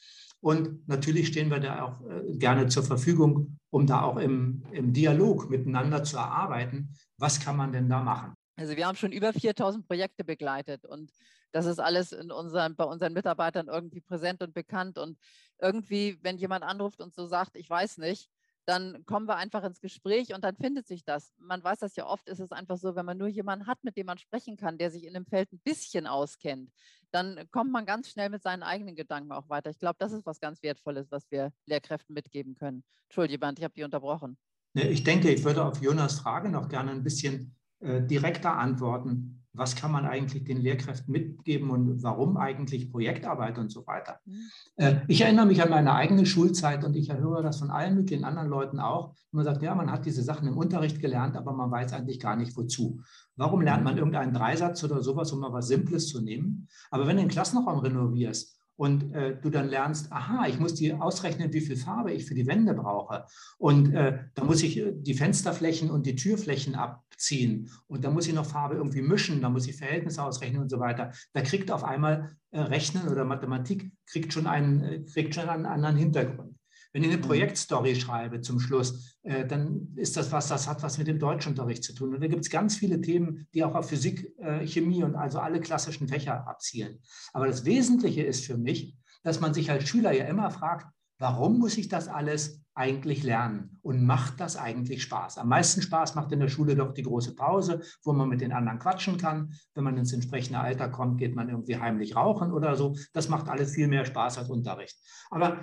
Und 0.41 0.87
natürlich 0.87 1.29
stehen 1.29 1.51
wir 1.51 1.59
da 1.59 1.83
auch 1.83 2.01
äh, 2.09 2.37
gerne 2.37 2.69
zur 2.69 2.85
Verfügung, 2.85 3.59
um 3.71 3.87
da 3.87 4.03
auch 4.03 4.19
im, 4.19 4.63
im 4.71 4.93
Dialog 4.93 5.51
miteinander 5.51 6.05
zu 6.05 6.19
erarbeiten, 6.19 6.95
was 7.17 7.41
kann 7.41 7.57
man 7.57 7.73
denn 7.73 7.89
da 7.89 8.03
machen. 8.03 8.35
Also 8.57 8.77
wir 8.77 8.87
haben 8.87 8.97
schon 8.97 9.13
über 9.13 9.33
4000 9.33 9.87
Projekte 9.87 10.25
begleitet 10.25 10.85
und 10.85 11.11
das 11.53 11.67
ist 11.67 11.79
alles 11.79 12.13
in 12.13 12.31
unseren, 12.31 12.77
bei 12.77 12.85
unseren 12.85 13.13
Mitarbeitern 13.15 13.69
irgendwie 13.69 14.01
präsent 14.01 14.43
und 14.43 14.53
bekannt. 14.53 14.99
Und 14.99 15.19
irgendwie, 15.59 16.19
wenn 16.23 16.37
jemand 16.37 16.65
anruft 16.65 17.01
und 17.01 17.15
so 17.15 17.27
sagt, 17.27 17.57
ich 17.57 17.69
weiß 17.69 17.99
nicht, 17.99 18.29
dann 18.67 19.07
kommen 19.07 19.27
wir 19.29 19.37
einfach 19.37 19.63
ins 19.63 19.81
Gespräch 19.81 20.35
und 20.35 20.43
dann 20.45 20.57
findet 20.57 20.87
sich 20.89 21.05
das. 21.05 21.33
Man 21.39 21.63
weiß 21.63 21.79
das 21.79 21.95
ja 21.95 22.07
oft, 22.07 22.29
ist 22.29 22.41
es 22.41 22.51
einfach 22.51 22.77
so, 22.77 22.97
wenn 22.97 23.07
man 23.07 23.17
nur 23.17 23.29
jemanden 23.29 23.67
hat, 23.67 23.83
mit 23.85 23.97
dem 23.97 24.07
man 24.07 24.19
sprechen 24.19 24.57
kann, 24.57 24.77
der 24.77 24.91
sich 24.91 25.05
in 25.05 25.15
dem 25.15 25.25
Feld 25.25 25.53
ein 25.53 25.61
bisschen 25.61 26.07
auskennt, 26.07 26.71
dann 27.13 27.49
kommt 27.53 27.71
man 27.71 27.87
ganz 27.87 28.11
schnell 28.11 28.29
mit 28.29 28.43
seinen 28.43 28.65
eigenen 28.65 28.97
Gedanken 28.97 29.31
auch 29.31 29.49
weiter. 29.49 29.71
Ich 29.71 29.79
glaube, 29.79 29.97
das 30.01 30.13
ist 30.13 30.27
was 30.27 30.41
ganz 30.41 30.63
Wertvolles, 30.63 31.07
was 31.11 31.31
wir 31.31 31.53
Lehrkräften 31.67 32.13
mitgeben 32.13 32.57
können. 32.57 32.83
Entschuldige, 33.05 33.47
ich 33.57 33.65
habe 33.65 33.75
die 33.75 33.85
unterbrochen. 33.85 34.37
Ich 34.75 35.05
denke, 35.05 35.31
ich 35.31 35.45
würde 35.45 35.65
auf 35.65 35.81
Jonas 35.81 36.19
Frage 36.19 36.49
noch 36.49 36.69
gerne 36.69 36.91
ein 36.91 37.05
bisschen 37.05 37.55
äh, 37.81 38.03
direkter 38.03 38.57
antworten 38.57 39.37
was 39.57 39.75
kann 39.75 39.91
man 39.91 40.05
eigentlich 40.05 40.45
den 40.45 40.59
Lehrkräften 40.59 41.11
mitgeben 41.11 41.71
und 41.71 42.03
warum 42.03 42.37
eigentlich 42.37 42.91
Projektarbeit 42.91 43.59
und 43.59 43.71
so 43.71 43.87
weiter. 43.87 44.21
Mhm. 44.27 44.51
Äh, 44.77 44.97
ich 45.09 45.23
erinnere 45.23 45.47
mich 45.47 45.63
an 45.63 45.71
meine 45.71 45.95
eigene 45.95 46.27
Schulzeit 46.27 46.85
und 46.85 46.95
ich 46.95 47.13
höre 47.13 47.43
das 47.43 47.59
von 47.59 47.71
allen 47.71 47.95
möglichen 47.95 48.25
anderen 48.25 48.49
Leuten 48.49 48.81
auch. 48.81 49.15
Man 49.33 49.45
sagt, 49.45 49.63
ja, 49.63 49.75
man 49.75 49.91
hat 49.91 50.05
diese 50.05 50.23
Sachen 50.23 50.47
im 50.47 50.57
Unterricht 50.57 51.01
gelernt, 51.01 51.37
aber 51.37 51.53
man 51.53 51.71
weiß 51.71 51.93
eigentlich 51.95 52.21
gar 52.21 52.37
nicht 52.37 52.57
wozu. 52.57 53.01
Warum 53.37 53.63
lernt 53.63 53.85
man 53.85 53.97
irgendeinen 53.97 54.35
Dreisatz 54.35 54.85
oder 54.85 55.03
sowas, 55.03 55.33
um 55.33 55.41
mal 55.41 55.53
was 55.53 55.69
Simples 55.69 56.09
zu 56.09 56.21
nehmen? 56.21 56.69
Aber 56.91 57.07
wenn 57.07 57.17
du 57.17 57.23
den 57.23 57.31
Klassenraum 57.31 57.79
renovierst, 57.79 58.56
und 58.77 59.15
äh, 59.15 59.37
du 59.41 59.51
dann 59.51 59.69
lernst, 59.69 60.13
aha, 60.13 60.47
ich 60.47 60.59
muss 60.59 60.75
dir 60.75 61.03
ausrechnen, 61.03 61.53
wie 61.53 61.61
viel 61.61 61.77
Farbe 61.77 62.13
ich 62.13 62.27
für 62.27 62.35
die 62.35 62.47
Wände 62.47 62.75
brauche. 62.75 63.25
Und 63.59 63.95
äh, 63.95 64.19
da 64.35 64.45
muss 64.45 64.63
ich 64.63 64.79
äh, 64.79 64.93
die 64.95 65.15
Fensterflächen 65.15 65.91
und 65.91 66.07
die 66.07 66.17
Türflächen 66.17 66.75
abziehen. 66.75 67.71
Und 67.87 68.05
da 68.05 68.11
muss 68.11 68.27
ich 68.27 68.35
noch 68.35 68.47
Farbe 68.47 68.77
irgendwie 68.77 69.03
mischen, 69.03 69.41
da 69.41 69.49
muss 69.49 69.67
ich 69.67 69.77
Verhältnisse 69.77 70.23
ausrechnen 70.23 70.63
und 70.63 70.71
so 70.71 70.79
weiter. 70.79 71.13
Da 71.33 71.41
kriegt 71.41 71.71
auf 71.71 71.85
einmal 71.85 72.37
äh, 72.51 72.61
Rechnen 72.61 73.09
oder 73.09 73.25
Mathematik 73.25 73.91
kriegt 74.07 74.33
schon 74.33 74.47
einen, 74.47 74.83
äh, 74.83 75.05
kriegt 75.05 75.35
schon 75.35 75.49
einen 75.49 75.67
anderen 75.67 75.97
Hintergrund. 75.97 76.56
Wenn 76.97 77.03
ich 77.05 77.11
eine 77.11 77.19
mhm. 77.19 77.27
Projektstory 77.27 77.95
schreibe 77.95 78.41
zum 78.41 78.59
Schluss, 78.59 79.19
äh, 79.23 79.45
dann 79.45 79.93
ist 79.97 80.17
das 80.17 80.33
was, 80.33 80.49
das 80.49 80.67
hat 80.67 80.83
was 80.83 80.97
mit 80.97 81.07
dem 81.07 81.19
Deutschunterricht 81.19 81.85
zu 81.85 81.95
tun. 81.95 82.15
Und 82.15 82.23
da 82.23 82.27
gibt 82.27 82.41
es 82.41 82.49
ganz 82.49 82.75
viele 82.75 83.03
Themen, 83.03 83.47
die 83.53 83.65
auch 83.65 83.75
auf 83.75 83.91
Physik, 83.91 84.33
äh, 84.39 84.67
Chemie 84.67 85.05
und 85.05 85.15
also 85.15 85.39
alle 85.39 85.61
klassischen 85.61 86.09
Fächer 86.09 86.49
abzielen. 86.49 87.01
Aber 87.35 87.49
das 87.49 87.67
Wesentliche 87.67 88.23
ist 88.23 88.47
für 88.47 88.57
mich, 88.57 88.97
dass 89.23 89.41
man 89.41 89.53
sich 89.53 89.71
als 89.71 89.87
Schüler 89.87 90.13
ja 90.13 90.25
immer 90.25 90.51
fragt, 90.51 90.87
warum 91.19 91.59
muss 91.59 91.77
ich 91.77 91.89
das 91.89 92.09
alles 92.09 92.63
eigentlich 92.75 93.23
lernen 93.23 93.79
und 93.83 94.03
macht 94.03 94.41
das 94.41 94.57
eigentlich 94.57 95.03
Spaß? 95.03 95.37
Am 95.37 95.51
meisten 95.51 95.83
Spaß 95.83 96.15
macht 96.15 96.33
in 96.33 96.41
der 96.41 96.49
Schule 96.49 96.77
doch 96.77 96.95
die 96.95 97.03
große 97.03 97.35
Pause, 97.35 97.83
wo 98.05 98.15
man 98.15 98.31
mit 98.31 98.41
den 98.41 98.53
anderen 98.53 98.79
quatschen 98.79 99.19
kann. 99.19 99.53
Wenn 99.75 99.85
man 99.85 99.99
ins 99.99 100.15
entsprechende 100.15 100.61
Alter 100.61 100.89
kommt, 100.89 101.19
geht 101.19 101.37
man 101.37 101.51
irgendwie 101.51 101.77
heimlich 101.77 102.17
rauchen 102.17 102.53
oder 102.53 102.75
so. 102.75 102.97
Das 103.13 103.29
macht 103.29 103.51
alles 103.51 103.75
viel 103.75 103.87
mehr 103.87 104.07
Spaß 104.07 104.39
als 104.39 104.49
Unterricht. 104.49 104.97
Aber 105.29 105.59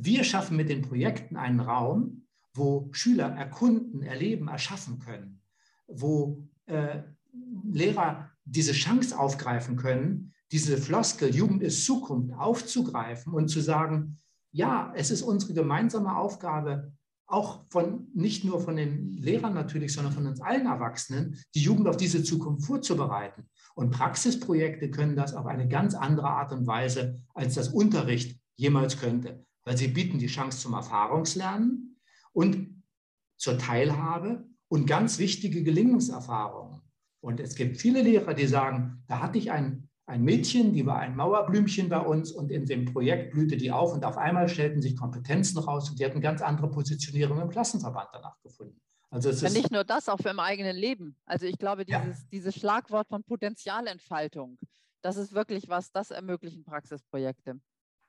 wir 0.00 0.24
schaffen 0.24 0.56
mit 0.56 0.68
den 0.68 0.82
Projekten 0.82 1.36
einen 1.36 1.60
Raum, 1.60 2.22
wo 2.54 2.88
Schüler 2.92 3.28
erkunden, 3.28 4.02
erleben, 4.02 4.48
erschaffen 4.48 4.98
können, 5.00 5.42
wo 5.86 6.48
äh, 6.66 7.02
Lehrer 7.70 8.30
diese 8.44 8.72
Chance 8.72 9.18
aufgreifen 9.18 9.76
können, 9.76 10.32
diese 10.50 10.78
Floskel 10.78 11.34
Jugend 11.34 11.62
ist 11.62 11.84
Zukunft 11.84 12.32
aufzugreifen 12.34 13.34
und 13.34 13.48
zu 13.48 13.60
sagen, 13.60 14.18
ja, 14.50 14.92
es 14.96 15.10
ist 15.10 15.22
unsere 15.22 15.52
gemeinsame 15.52 16.16
Aufgabe, 16.16 16.92
auch 17.26 17.66
von 17.68 18.08
nicht 18.14 18.44
nur 18.44 18.60
von 18.60 18.76
den 18.76 19.12
Lehrern 19.18 19.52
natürlich, 19.52 19.92
sondern 19.92 20.14
von 20.14 20.26
uns 20.26 20.40
allen 20.40 20.66
Erwachsenen, 20.66 21.38
die 21.54 21.60
Jugend 21.60 21.86
auf 21.86 21.98
diese 21.98 22.22
Zukunft 22.22 22.64
vorzubereiten. 22.64 23.50
Und 23.74 23.90
Praxisprojekte 23.90 24.90
können 24.90 25.16
das 25.16 25.34
auf 25.34 25.44
eine 25.44 25.68
ganz 25.68 25.94
andere 25.94 26.30
Art 26.30 26.52
und 26.52 26.66
Weise, 26.66 27.16
als 27.34 27.54
das 27.54 27.68
Unterricht 27.68 28.40
jemals 28.56 28.98
könnte 28.98 29.44
weil 29.68 29.76
sie 29.76 29.88
bieten 29.88 30.18
die 30.18 30.28
Chance 30.28 30.60
zum 30.60 30.72
Erfahrungslernen 30.72 32.00
und 32.32 32.82
zur 33.36 33.58
Teilhabe 33.58 34.48
und 34.68 34.86
ganz 34.86 35.18
wichtige 35.18 35.62
Gelingungserfahrungen. 35.62 36.80
Und 37.20 37.38
es 37.38 37.54
gibt 37.54 37.76
viele 37.76 38.00
Lehrer, 38.00 38.32
die 38.32 38.46
sagen, 38.46 39.04
da 39.08 39.20
hatte 39.20 39.36
ich 39.36 39.50
ein, 39.50 39.90
ein 40.06 40.22
Mädchen, 40.22 40.72
die 40.72 40.86
war 40.86 40.98
ein 41.00 41.14
Mauerblümchen 41.14 41.90
bei 41.90 42.00
uns 42.00 42.32
und 42.32 42.50
in 42.50 42.64
dem 42.64 42.86
Projekt 42.86 43.32
blühte 43.32 43.58
die 43.58 43.70
auf 43.70 43.92
und 43.92 44.06
auf 44.06 44.16
einmal 44.16 44.48
stellten 44.48 44.80
sich 44.80 44.96
Kompetenzen 44.96 45.58
raus 45.58 45.90
und 45.90 46.00
die 46.00 46.06
hatten 46.06 46.22
ganz 46.22 46.40
andere 46.40 46.70
Positionierung 46.70 47.38
im 47.38 47.50
Klassenverband 47.50 48.08
danach 48.14 48.40
gefunden. 48.40 48.80
Also 49.10 49.28
es 49.28 49.42
ist 49.42 49.52
nicht 49.52 49.70
nur 49.70 49.84
das, 49.84 50.08
auch 50.08 50.18
für 50.18 50.30
im 50.30 50.40
eigenen 50.40 50.78
Leben. 50.78 51.14
Also 51.26 51.44
ich 51.44 51.58
glaube, 51.58 51.84
dieses, 51.84 52.20
ja. 52.20 52.26
dieses 52.32 52.54
Schlagwort 52.54 53.08
von 53.08 53.22
Potenzialentfaltung, 53.22 54.58
das 55.02 55.18
ist 55.18 55.34
wirklich 55.34 55.68
was, 55.68 55.92
das 55.92 56.10
ermöglichen 56.10 56.64
Praxisprojekte. 56.64 57.60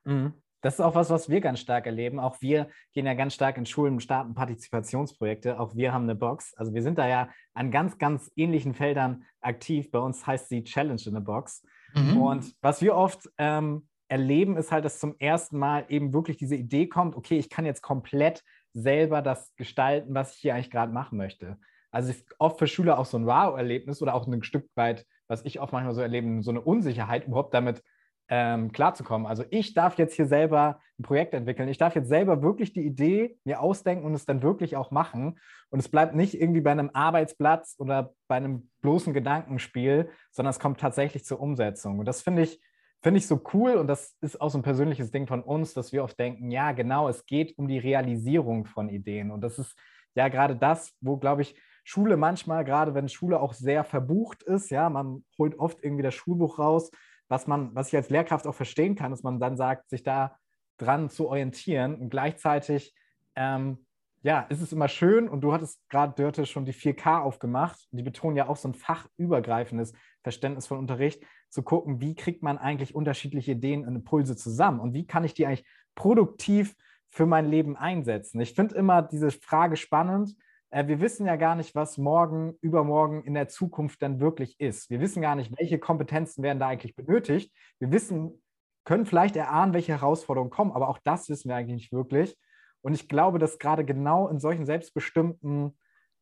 Mhm. 0.04 0.32
Das 0.60 0.74
ist 0.74 0.80
auch 0.80 0.94
was, 0.94 1.10
was 1.10 1.28
wir 1.28 1.40
ganz 1.40 1.60
stark 1.60 1.86
erleben. 1.86 2.18
Auch 2.18 2.40
wir 2.40 2.68
gehen 2.92 3.06
ja 3.06 3.14
ganz 3.14 3.34
stark 3.34 3.56
in 3.56 3.66
Schulen 3.66 3.94
und 3.94 4.00
starten 4.00 4.34
Partizipationsprojekte. 4.34 5.58
Auch 5.58 5.74
wir 5.74 5.92
haben 5.92 6.04
eine 6.04 6.14
Box. 6.14 6.54
Also 6.54 6.74
wir 6.74 6.82
sind 6.82 6.98
da 6.98 7.08
ja 7.08 7.28
an 7.54 7.70
ganz, 7.70 7.98
ganz 7.98 8.30
ähnlichen 8.36 8.74
Feldern 8.74 9.24
aktiv. 9.40 9.90
Bei 9.90 9.98
uns 9.98 10.26
heißt 10.26 10.48
sie 10.48 10.64
Challenge 10.64 11.02
in 11.06 11.16
a 11.16 11.20
Box. 11.20 11.62
Mhm. 11.94 12.20
Und 12.20 12.54
was 12.60 12.82
wir 12.82 12.94
oft 12.94 13.28
ähm, 13.38 13.88
erleben, 14.08 14.56
ist 14.56 14.72
halt, 14.72 14.84
dass 14.84 14.98
zum 14.98 15.14
ersten 15.18 15.58
Mal 15.58 15.86
eben 15.88 16.12
wirklich 16.12 16.36
diese 16.36 16.56
Idee 16.56 16.86
kommt, 16.86 17.16
okay, 17.16 17.38
ich 17.38 17.48
kann 17.48 17.64
jetzt 17.64 17.82
komplett 17.82 18.42
selber 18.72 19.22
das 19.22 19.54
gestalten, 19.56 20.14
was 20.14 20.34
ich 20.34 20.40
hier 20.40 20.54
eigentlich 20.54 20.70
gerade 20.70 20.92
machen 20.92 21.16
möchte. 21.16 21.58
Also 21.90 22.12
oft 22.38 22.58
für 22.58 22.66
Schüler 22.66 22.98
auch 22.98 23.06
so 23.06 23.18
ein 23.18 23.26
Wow-Erlebnis 23.26 24.00
oder 24.00 24.14
auch 24.14 24.26
ein 24.26 24.42
Stück 24.42 24.68
weit, 24.74 25.06
was 25.26 25.44
ich 25.44 25.60
oft 25.60 25.72
manchmal 25.72 25.94
so 25.94 26.00
erlebe, 26.00 26.42
so 26.42 26.50
eine 26.50 26.60
Unsicherheit, 26.60 27.26
überhaupt 27.26 27.54
damit 27.54 27.82
ähm, 28.30 28.70
klarzukommen. 28.70 29.26
Also 29.26 29.44
ich 29.50 29.74
darf 29.74 29.98
jetzt 29.98 30.14
hier 30.14 30.26
selber 30.26 30.80
ein 30.98 31.02
Projekt 31.02 31.34
entwickeln. 31.34 31.68
Ich 31.68 31.78
darf 31.78 31.96
jetzt 31.96 32.08
selber 32.08 32.42
wirklich 32.42 32.72
die 32.72 32.86
Idee 32.86 33.36
mir 33.44 33.60
ausdenken 33.60 34.06
und 34.06 34.14
es 34.14 34.24
dann 34.24 34.40
wirklich 34.40 34.76
auch 34.76 34.92
machen. 34.92 35.38
Und 35.70 35.80
es 35.80 35.88
bleibt 35.88 36.14
nicht 36.14 36.40
irgendwie 36.40 36.60
bei 36.60 36.70
einem 36.70 36.90
Arbeitsplatz 36.94 37.74
oder 37.78 38.14
bei 38.28 38.36
einem 38.36 38.70
bloßen 38.82 39.12
Gedankenspiel, 39.12 40.10
sondern 40.30 40.50
es 40.50 40.60
kommt 40.60 40.78
tatsächlich 40.78 41.24
zur 41.24 41.40
Umsetzung. 41.40 41.98
Und 41.98 42.06
das 42.06 42.22
finde 42.22 42.42
ich, 42.42 42.60
finde 43.02 43.18
ich 43.18 43.26
so 43.26 43.42
cool 43.52 43.72
und 43.72 43.88
das 43.88 44.16
ist 44.20 44.40
auch 44.40 44.50
so 44.50 44.58
ein 44.58 44.62
persönliches 44.62 45.10
Ding 45.10 45.26
von 45.26 45.42
uns, 45.42 45.74
dass 45.74 45.92
wir 45.92 46.04
oft 46.04 46.18
denken, 46.18 46.52
ja, 46.52 46.70
genau, 46.70 47.08
es 47.08 47.26
geht 47.26 47.58
um 47.58 47.66
die 47.66 47.78
Realisierung 47.78 48.64
von 48.64 48.88
Ideen. 48.90 49.32
Und 49.32 49.40
das 49.40 49.58
ist 49.58 49.76
ja 50.14 50.28
gerade 50.28 50.54
das, 50.54 50.94
wo, 51.00 51.16
glaube 51.16 51.42
ich, 51.42 51.60
Schule 51.82 52.16
manchmal, 52.16 52.64
gerade 52.64 52.94
wenn 52.94 53.08
Schule 53.08 53.40
auch 53.40 53.54
sehr 53.54 53.82
verbucht 53.82 54.44
ist, 54.44 54.70
ja, 54.70 54.88
man 54.88 55.24
holt 55.36 55.58
oft 55.58 55.82
irgendwie 55.82 56.04
das 56.04 56.14
Schulbuch 56.14 56.60
raus 56.60 56.92
was 57.30 57.46
man, 57.46 57.74
was 57.74 57.88
ich 57.88 57.96
als 57.96 58.10
Lehrkraft 58.10 58.46
auch 58.46 58.54
verstehen 58.54 58.96
kann, 58.96 59.12
dass 59.12 59.22
man 59.22 59.38
dann 59.40 59.56
sagt, 59.56 59.88
sich 59.88 60.02
da 60.02 60.36
dran 60.76 61.08
zu 61.08 61.28
orientieren 61.28 61.94
und 61.94 62.10
gleichzeitig 62.10 62.94
ähm, 63.36 63.86
Ja, 64.22 64.46
es 64.50 64.60
ist 64.60 64.72
immer 64.72 64.88
schön 64.88 65.28
und 65.28 65.40
du 65.40 65.52
hattest 65.52 65.80
gerade, 65.88 66.12
Dörte, 66.14 66.44
schon 66.44 66.66
die 66.66 66.74
4K 66.74 67.22
aufgemacht. 67.22 67.88
Die 67.92 68.02
betonen 68.02 68.36
ja 68.36 68.48
auch 68.48 68.56
so 68.56 68.68
ein 68.68 68.74
fachübergreifendes 68.74 69.94
Verständnis 70.22 70.66
von 70.66 70.78
Unterricht, 70.78 71.24
zu 71.48 71.62
gucken, 71.62 72.00
wie 72.00 72.14
kriegt 72.14 72.42
man 72.42 72.58
eigentlich 72.58 72.94
unterschiedliche 72.94 73.52
Ideen 73.52 73.86
und 73.86 73.96
Impulse 73.96 74.36
zusammen 74.36 74.80
und 74.80 74.92
wie 74.92 75.06
kann 75.06 75.24
ich 75.24 75.34
die 75.34 75.46
eigentlich 75.46 75.66
produktiv 75.94 76.74
für 77.08 77.26
mein 77.26 77.48
Leben 77.48 77.76
einsetzen. 77.76 78.40
Ich 78.40 78.54
finde 78.54 78.74
immer 78.76 79.02
diese 79.02 79.30
Frage 79.30 79.76
spannend. 79.76 80.36
Äh, 80.70 80.86
wir 80.86 81.00
wissen 81.00 81.26
ja 81.26 81.36
gar 81.36 81.56
nicht, 81.56 81.74
was 81.74 81.98
morgen, 81.98 82.54
übermorgen 82.60 83.24
in 83.24 83.34
der 83.34 83.48
Zukunft 83.48 84.02
dann 84.02 84.20
wirklich 84.20 84.58
ist. 84.60 84.90
Wir 84.90 85.00
wissen 85.00 85.22
gar 85.22 85.34
nicht, 85.34 85.52
welche 85.58 85.78
Kompetenzen 85.78 86.42
werden 86.42 86.58
da 86.58 86.68
eigentlich 86.68 86.96
benötigt. 86.96 87.52
Wir 87.78 87.92
wissen, 87.92 88.42
können 88.84 89.06
vielleicht 89.06 89.36
erahnen, 89.36 89.74
welche 89.74 89.92
Herausforderungen 89.92 90.50
kommen, 90.50 90.72
aber 90.72 90.88
auch 90.88 90.98
das 91.04 91.28
wissen 91.28 91.48
wir 91.48 91.56
eigentlich 91.56 91.76
nicht 91.76 91.92
wirklich. 91.92 92.36
Und 92.82 92.94
ich 92.94 93.08
glaube, 93.08 93.38
dass 93.38 93.58
gerade 93.58 93.84
genau 93.84 94.28
in 94.28 94.40
solchen 94.40 94.64
selbstbestimmten 94.64 95.76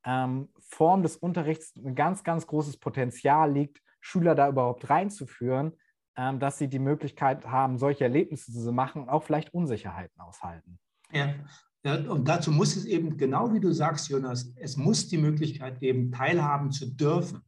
ähm, 0.04 0.48
Formen 0.58 1.02
des 1.02 1.16
Unterrichts 1.16 1.76
ein 1.76 1.94
ganz, 1.94 2.24
ganz 2.24 2.46
großes 2.46 2.78
Potenzial 2.78 3.52
liegt, 3.52 3.80
Schüler 4.00 4.34
da 4.34 4.48
überhaupt 4.48 4.90
reinzuführen, 4.90 5.72
ähm, 6.16 6.40
dass 6.40 6.58
sie 6.58 6.68
die 6.68 6.78
Möglichkeit 6.78 7.46
haben, 7.46 7.78
solche 7.78 8.04
Erlebnisse 8.04 8.52
zu 8.52 8.72
machen 8.72 9.02
und 9.02 9.08
auch 9.08 9.22
vielleicht 9.22 9.54
Unsicherheiten 9.54 10.20
aushalten. 10.20 10.78
Ja. 11.12 11.34
Ja, 11.84 11.94
und 12.10 12.28
dazu 12.28 12.50
muss 12.50 12.76
es 12.76 12.84
eben, 12.84 13.16
genau 13.16 13.52
wie 13.52 13.60
du 13.60 13.72
sagst, 13.72 14.08
Jonas, 14.08 14.52
es 14.56 14.76
muss 14.76 15.08
die 15.08 15.18
Möglichkeit 15.18 15.80
geben, 15.80 16.10
teilhaben 16.10 16.72
zu 16.72 16.86
dürfen, 16.86 17.42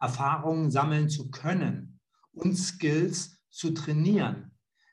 Erfahrungen 0.00 0.70
sammeln 0.70 1.08
zu 1.08 1.30
können 1.30 2.00
und 2.32 2.56
Skills 2.56 3.42
zu 3.48 3.70
trainieren. 3.70 4.50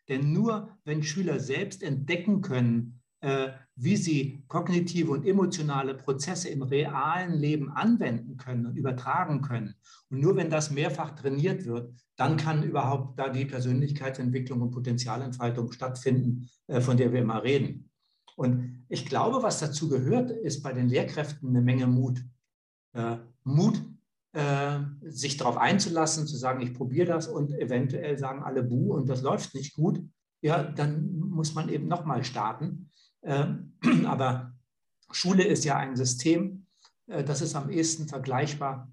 Denn 0.08 0.32
nur 0.32 0.78
wenn 0.86 1.04
Schüler 1.04 1.40
selbst 1.40 1.84
entdecken 1.84 2.42
können, 2.42 3.02
äh, 3.22 3.50
wie 3.76 3.98
sie 3.98 4.44
kognitive 4.48 5.12
und 5.12 5.26
emotionale 5.26 5.94
Prozesse 5.94 6.50
im 6.50 6.62
realen 6.62 7.34
Leben 7.34 7.70
anwenden 7.70 8.38
können 8.38 8.66
und 8.66 8.78
übertragen 8.78 9.42
können. 9.42 9.76
Und 10.10 10.20
nur 10.20 10.36
wenn 10.36 10.50
das 10.50 10.72
mehrfach 10.72 11.16
trainiert 11.16 11.66
wird, 11.66 11.94
dann 12.16 12.38
kann 12.38 12.64
überhaupt 12.64 13.20
da 13.20 13.30
die 13.30 13.46
Persönlichkeitsentwicklung 13.46 14.62
und 14.62 14.72
Potenzialentfaltung 14.72 15.72
stattfinden, 15.72 16.50
äh, 16.68 16.80
von 16.82 16.98
der 16.98 17.12
wir 17.12 17.22
immer 17.22 17.44
reden. 17.44 17.89
Und 18.40 18.86
ich 18.88 19.06
glaube, 19.06 19.44
was 19.44 19.60
dazu 19.60 19.90
gehört, 19.90 20.32
ist 20.32 20.64
bei 20.64 20.72
den 20.72 20.88
Lehrkräften 20.88 21.50
eine 21.50 21.62
Menge 21.62 21.88
Mut. 21.88 22.24
Äh, 22.94 23.18
Mut, 23.44 23.84
sich 25.02 25.38
darauf 25.38 25.58
einzulassen, 25.58 26.28
zu 26.28 26.38
sagen, 26.38 26.62
ich 26.62 26.76
probiere 26.76 27.08
das 27.08 27.28
und 27.28 27.52
eventuell 27.52 28.16
sagen 28.20 28.44
alle 28.44 28.62
Bu 28.62 28.94
und 28.94 29.10
das 29.10 29.24
läuft 29.24 29.56
nicht 29.56 29.74
gut. 29.74 30.04
Ja, 30.42 30.62
dann 30.62 31.18
muss 31.18 31.56
man 31.56 31.68
eben 31.68 31.88
nochmal 31.88 32.24
starten. 32.24 32.92
Ähm, 33.24 33.74
aber 34.06 34.54
Schule 35.10 35.44
ist 35.44 35.66
ja 35.66 35.78
ein 35.78 35.96
System, 35.96 36.68
äh, 37.08 37.24
das 37.24 37.42
ist 37.42 37.56
am 37.56 37.72
ehesten 37.72 38.08
vergleichbar 38.08 38.92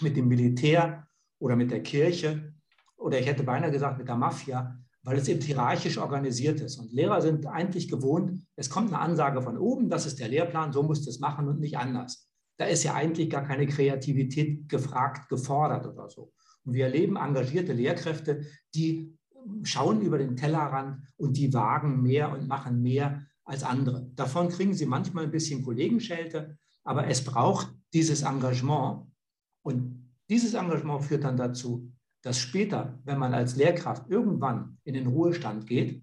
mit 0.00 0.16
dem 0.16 0.28
Militär 0.28 1.08
oder 1.40 1.56
mit 1.56 1.72
der 1.72 1.82
Kirche 1.82 2.54
oder 2.96 3.18
ich 3.18 3.26
hätte 3.26 3.42
beinahe 3.42 3.72
gesagt 3.72 3.98
mit 3.98 4.06
der 4.06 4.16
Mafia, 4.16 4.78
weil 5.02 5.18
es 5.18 5.28
eben 5.28 5.40
hierarchisch 5.40 5.98
organisiert 5.98 6.60
ist. 6.60 6.78
Und 6.78 6.92
Lehrer 6.92 7.22
sind 7.22 7.46
eigentlich 7.46 7.88
gewohnt, 7.88 8.42
es 8.56 8.70
kommt 8.70 8.92
eine 8.92 9.00
Ansage 9.00 9.42
von 9.42 9.58
oben, 9.58 9.88
das 9.88 10.06
ist 10.06 10.20
der 10.20 10.28
Lehrplan, 10.28 10.72
so 10.72 10.82
musst 10.82 11.06
du 11.06 11.10
es 11.10 11.20
machen 11.20 11.48
und 11.48 11.60
nicht 11.60 11.78
anders. 11.78 12.28
Da 12.58 12.66
ist 12.66 12.84
ja 12.84 12.94
eigentlich 12.94 13.30
gar 13.30 13.44
keine 13.44 13.66
Kreativität 13.66 14.68
gefragt, 14.68 15.28
gefordert 15.28 15.86
oder 15.86 16.10
so. 16.10 16.32
Und 16.64 16.74
wir 16.74 16.84
erleben 16.84 17.16
engagierte 17.16 17.72
Lehrkräfte, 17.72 18.42
die 18.74 19.16
schauen 19.62 20.02
über 20.02 20.18
den 20.18 20.36
Tellerrand 20.36 20.98
und 21.16 21.36
die 21.38 21.52
wagen 21.54 22.02
mehr 22.02 22.30
und 22.30 22.46
machen 22.46 22.82
mehr, 22.82 23.24
als 23.50 23.64
andere. 23.64 24.08
Davon 24.14 24.48
kriegen 24.48 24.74
sie 24.74 24.86
manchmal 24.86 25.24
ein 25.24 25.30
bisschen 25.30 25.64
Kollegenschelte, 25.64 26.56
aber 26.84 27.08
es 27.08 27.24
braucht 27.24 27.74
dieses 27.92 28.22
Engagement. 28.22 29.06
Und 29.62 30.14
dieses 30.28 30.54
Engagement 30.54 31.04
führt 31.04 31.24
dann 31.24 31.36
dazu, 31.36 31.89
dass 32.22 32.38
später, 32.38 32.98
wenn 33.04 33.18
man 33.18 33.34
als 33.34 33.56
Lehrkraft 33.56 34.10
irgendwann 34.10 34.78
in 34.84 34.94
den 34.94 35.06
Ruhestand 35.06 35.66
geht, 35.66 36.02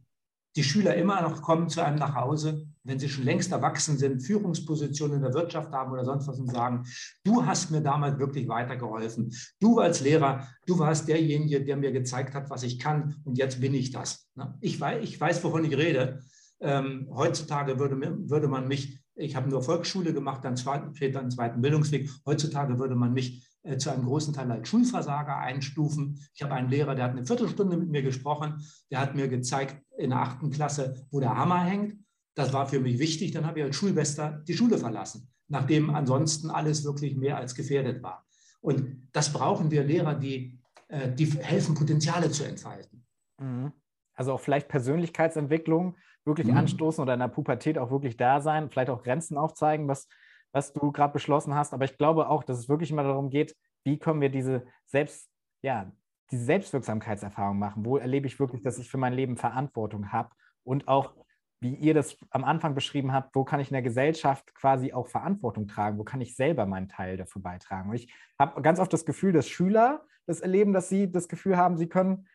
die 0.55 0.63
Schüler 0.63 0.95
immer 0.95 1.21
noch 1.21 1.41
kommen 1.43 1.69
zu 1.69 1.83
einem 1.83 1.99
nach 1.99 2.15
Hause, 2.15 2.67
wenn 2.83 2.97
sie 2.97 3.09
schon 3.09 3.25
längst 3.25 3.51
erwachsen 3.51 3.97
sind, 3.97 4.21
Führungspositionen 4.21 5.17
in 5.17 5.21
der 5.21 5.33
Wirtschaft 5.33 5.71
haben 5.71 5.91
oder 5.91 6.03
sonst 6.03 6.27
was 6.27 6.39
und 6.39 6.49
sagen, 6.49 6.83
du 7.23 7.45
hast 7.45 7.69
mir 7.69 7.81
damals 7.81 8.17
wirklich 8.17 8.47
weitergeholfen. 8.47 9.31
Du 9.59 9.79
als 9.79 10.01
Lehrer, 10.01 10.47
du 10.65 10.79
warst 10.79 11.07
derjenige, 11.07 11.63
der 11.63 11.77
mir 11.77 11.91
gezeigt 11.91 12.33
hat, 12.33 12.49
was 12.49 12.63
ich 12.63 12.79
kann 12.79 13.17
und 13.23 13.37
jetzt 13.37 13.61
bin 13.61 13.73
ich 13.75 13.91
das. 13.91 14.27
Ne? 14.35 14.57
Ich 14.61 14.81
weiß, 14.81 15.03
ich 15.03 15.19
weiß 15.19 15.43
wovon 15.43 15.65
ich 15.65 15.77
rede. 15.77 16.21
Ähm, 16.59 17.07
heutzutage 17.13 17.77
würde, 17.77 17.99
würde 18.27 18.47
man 18.47 18.67
mich, 18.67 18.99
ich 19.15 19.35
habe 19.35 19.49
nur 19.49 19.61
Volksschule 19.61 20.11
gemacht, 20.11 20.43
dann 20.43 20.57
zweiten, 20.57 20.95
später 20.95 21.19
einen 21.19 21.29
zweiten 21.29 21.61
Bildungsweg, 21.61 22.09
heutzutage 22.25 22.79
würde 22.79 22.95
man 22.95 23.13
mich 23.13 23.47
äh, 23.67 23.77
zu 23.77 23.91
einem 23.91 24.05
großen 24.05 24.33
Teil 24.33 24.49
als 24.51 24.69
Schulversager 24.69 25.37
einstufen. 25.37 26.19
Ich 26.33 26.41
habe 26.41 26.53
einen 26.53 26.69
Lehrer, 26.69 26.95
der 26.95 27.05
hat 27.05 27.11
eine 27.11 27.25
Viertelstunde 27.25 27.75
mit 27.75 27.89
mir 27.89 28.01
gesprochen, 28.01 28.63
der 28.89 28.99
hat 28.99 29.13
mir 29.13 29.27
gezeigt 29.27 29.83
in 29.97 30.11
der 30.11 30.19
achten 30.19 30.51
Klasse, 30.51 31.05
wo 31.11 31.19
der 31.19 31.35
Hammer 31.35 31.63
hängt. 31.63 31.97
Das 32.33 32.53
war 32.53 32.67
für 32.67 32.79
mich 32.79 32.97
wichtig. 32.99 33.31
Dann 33.31 33.45
habe 33.45 33.59
ich 33.59 33.65
als 33.65 33.75
Schulbester 33.75 34.41
die 34.47 34.53
Schule 34.53 34.77
verlassen, 34.77 35.29
nachdem 35.49 35.89
ansonsten 35.89 36.49
alles 36.49 36.85
wirklich 36.85 37.17
mehr 37.17 37.37
als 37.37 37.55
gefährdet 37.55 38.01
war. 38.01 38.25
Und 38.61 39.09
das 39.11 39.33
brauchen 39.33 39.69
wir 39.69 39.83
Lehrer, 39.83 40.15
die, 40.15 40.59
äh, 40.87 41.11
die 41.11 41.25
helfen, 41.25 41.75
Potenziale 41.75 42.31
zu 42.31 42.45
entfalten. 42.45 43.05
Mhm. 43.39 43.73
Also 44.13 44.31
auch 44.33 44.39
vielleicht 44.39 44.69
Persönlichkeitsentwicklung 44.69 45.97
wirklich 46.23 46.47
mhm. 46.47 46.57
anstoßen 46.57 47.01
oder 47.01 47.15
in 47.15 47.19
der 47.19 47.27
Pubertät 47.27 47.77
auch 47.77 47.91
wirklich 47.91 48.15
da 48.15 48.39
sein, 48.39 48.69
vielleicht 48.69 48.89
auch 48.89 49.03
Grenzen 49.03 49.37
aufzeigen, 49.37 49.87
was, 49.87 50.07
was 50.51 50.73
du 50.73 50.91
gerade 50.91 51.13
beschlossen 51.13 51.55
hast. 51.55 51.73
Aber 51.73 51.85
ich 51.85 51.97
glaube 51.97 52.29
auch, 52.29 52.43
dass 52.43 52.57
es 52.57 52.69
wirklich 52.69 52.91
immer 52.91 53.03
darum 53.03 53.29
geht, 53.29 53.55
wie 53.83 53.97
können 53.97 54.21
wir 54.21 54.29
diese 54.29 54.65
Selbst, 54.85 55.29
ja, 55.61 55.91
diese 56.31 56.43
Selbstwirksamkeitserfahrung 56.43 57.57
machen? 57.57 57.85
Wo 57.85 57.97
erlebe 57.97 58.27
ich 58.27 58.39
wirklich, 58.39 58.61
dass 58.61 58.77
ich 58.77 58.89
für 58.89 58.97
mein 58.97 59.13
Leben 59.13 59.37
Verantwortung 59.37 60.11
habe? 60.11 60.29
Und 60.63 60.87
auch, 60.87 61.13
wie 61.59 61.73
ihr 61.73 61.93
das 61.93 62.17
am 62.29 62.43
Anfang 62.43 62.75
beschrieben 62.75 63.13
habt, 63.13 63.35
wo 63.35 63.43
kann 63.43 63.59
ich 63.59 63.69
in 63.69 63.73
der 63.73 63.81
Gesellschaft 63.81 64.53
quasi 64.53 64.93
auch 64.93 65.07
Verantwortung 65.07 65.67
tragen? 65.67 65.97
Wo 65.97 66.03
kann 66.03 66.21
ich 66.21 66.35
selber 66.35 66.65
meinen 66.65 66.89
Teil 66.89 67.17
dafür 67.17 67.41
beitragen? 67.41 67.89
Und 67.89 67.95
ich 67.95 68.13
habe 68.37 68.61
ganz 68.61 68.79
oft 68.79 68.91
das 68.91 69.05
Gefühl, 69.05 69.31
dass 69.31 69.47
Schüler 69.47 70.05
das 70.25 70.41
erleben, 70.41 70.73
dass 70.73 70.89
sie 70.89 71.11
das 71.11 71.27
Gefühl 71.29 71.57
haben, 71.57 71.77
sie 71.77 71.87
können 71.87 72.27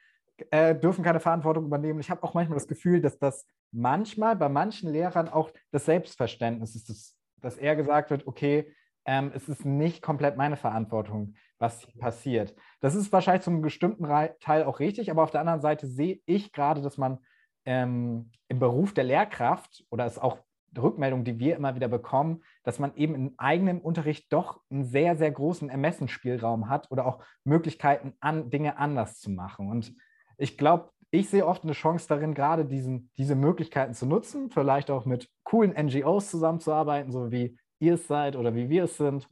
äh, 0.51 0.75
dürfen 0.75 1.05
keine 1.05 1.21
Verantwortung 1.21 1.67
übernehmen. 1.67 2.01
Ich 2.01 2.11
habe 2.11 2.23
auch 2.23 2.35
manchmal 2.35 2.57
das 2.57 2.67
Gefühl, 2.67 3.01
dass 3.01 3.19
das 3.19 3.47
manchmal 3.71 4.37
bei 4.37 4.49
manchen 4.49 4.91
Lehrern 4.91 5.29
auch 5.29 5.51
das 5.71 5.85
Selbstverständnis 5.85 6.75
ist, 6.75 6.89
dass, 6.89 7.17
dass 7.43 7.59
eher 7.59 7.77
gesagt 7.77 8.11
wird, 8.11 8.27
okay, 8.27 8.73
ähm, 9.05 9.33
es 9.35 9.49
ist 9.49 9.65
nicht 9.65 10.01
komplett 10.01 10.37
meine 10.37 10.57
Verantwortung, 10.57 11.35
was 11.59 11.87
passiert. 11.99 12.55
Das 12.81 12.95
ist 12.95 13.13
wahrscheinlich 13.13 13.43
zum 13.43 13.61
bestimmten 13.61 14.05
Teil 14.41 14.65
auch 14.65 14.81
richtig, 14.81 15.11
aber 15.11 15.23
auf 15.23 15.31
der 15.31 15.41
anderen 15.41 15.61
Seite 15.61 15.87
sehe 15.87 16.21
ich 16.25 16.53
gerade, 16.53 16.83
dass 16.83 16.99
man 16.99 17.19
ähm, 17.65 18.31
im 18.49 18.59
Beruf 18.59 18.95
der 18.95 19.05
Lehrkraft 19.05 19.85
oder 19.91 20.07
es 20.07 20.19
auch 20.19 20.39
Rückmeldung, 20.77 21.25
die 21.25 21.39
wir 21.39 21.57
immer 21.57 21.75
wieder 21.75 21.89
bekommen, 21.89 22.43
dass 22.63 22.79
man 22.79 22.95
eben 22.97 23.15
im 23.15 23.35
eigenen 23.37 23.81
Unterricht 23.81 24.33
doch 24.33 24.61
einen 24.71 24.85
sehr, 24.85 25.17
sehr 25.17 25.31
großen 25.31 25.69
Ermessensspielraum 25.69 26.69
hat 26.69 26.91
oder 26.91 27.07
auch 27.07 27.23
Möglichkeiten, 27.45 28.15
an, 28.21 28.51
Dinge 28.51 28.79
anders 28.79 29.21
zu 29.21 29.31
machen. 29.31 29.69
Und 29.69 29.95
ich 30.39 30.57
glaube, 30.57 30.91
ich 31.13 31.29
sehe 31.29 31.47
oft 31.47 31.63
eine 31.63 31.75
Chance 31.75 32.09
darin, 32.09 32.33
gerade 32.33 32.65
diesen, 32.65 33.11
diese 33.19 33.35
Möglichkeiten 33.35 33.93
zu 33.93 34.07
nutzen, 34.07 34.51
vielleicht 34.51 34.91
auch 34.91 35.05
mit 35.05 35.29
coolen 35.45 35.73
NGOs 35.73 36.31
zusammenzuarbeiten, 36.31 37.13
so 37.13 37.31
wie 37.31 37.59
ihr 37.79 37.95
es 37.95 38.09
seid 38.09 38.35
oder 38.35 38.55
wie 38.55 38.71
wir 38.71 38.85
es 38.85 38.97
sind. 38.97 39.29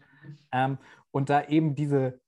Ähm, 0.52 0.76
und 1.10 1.30
da 1.30 1.46
eben 1.46 1.74
diese, 1.74 2.20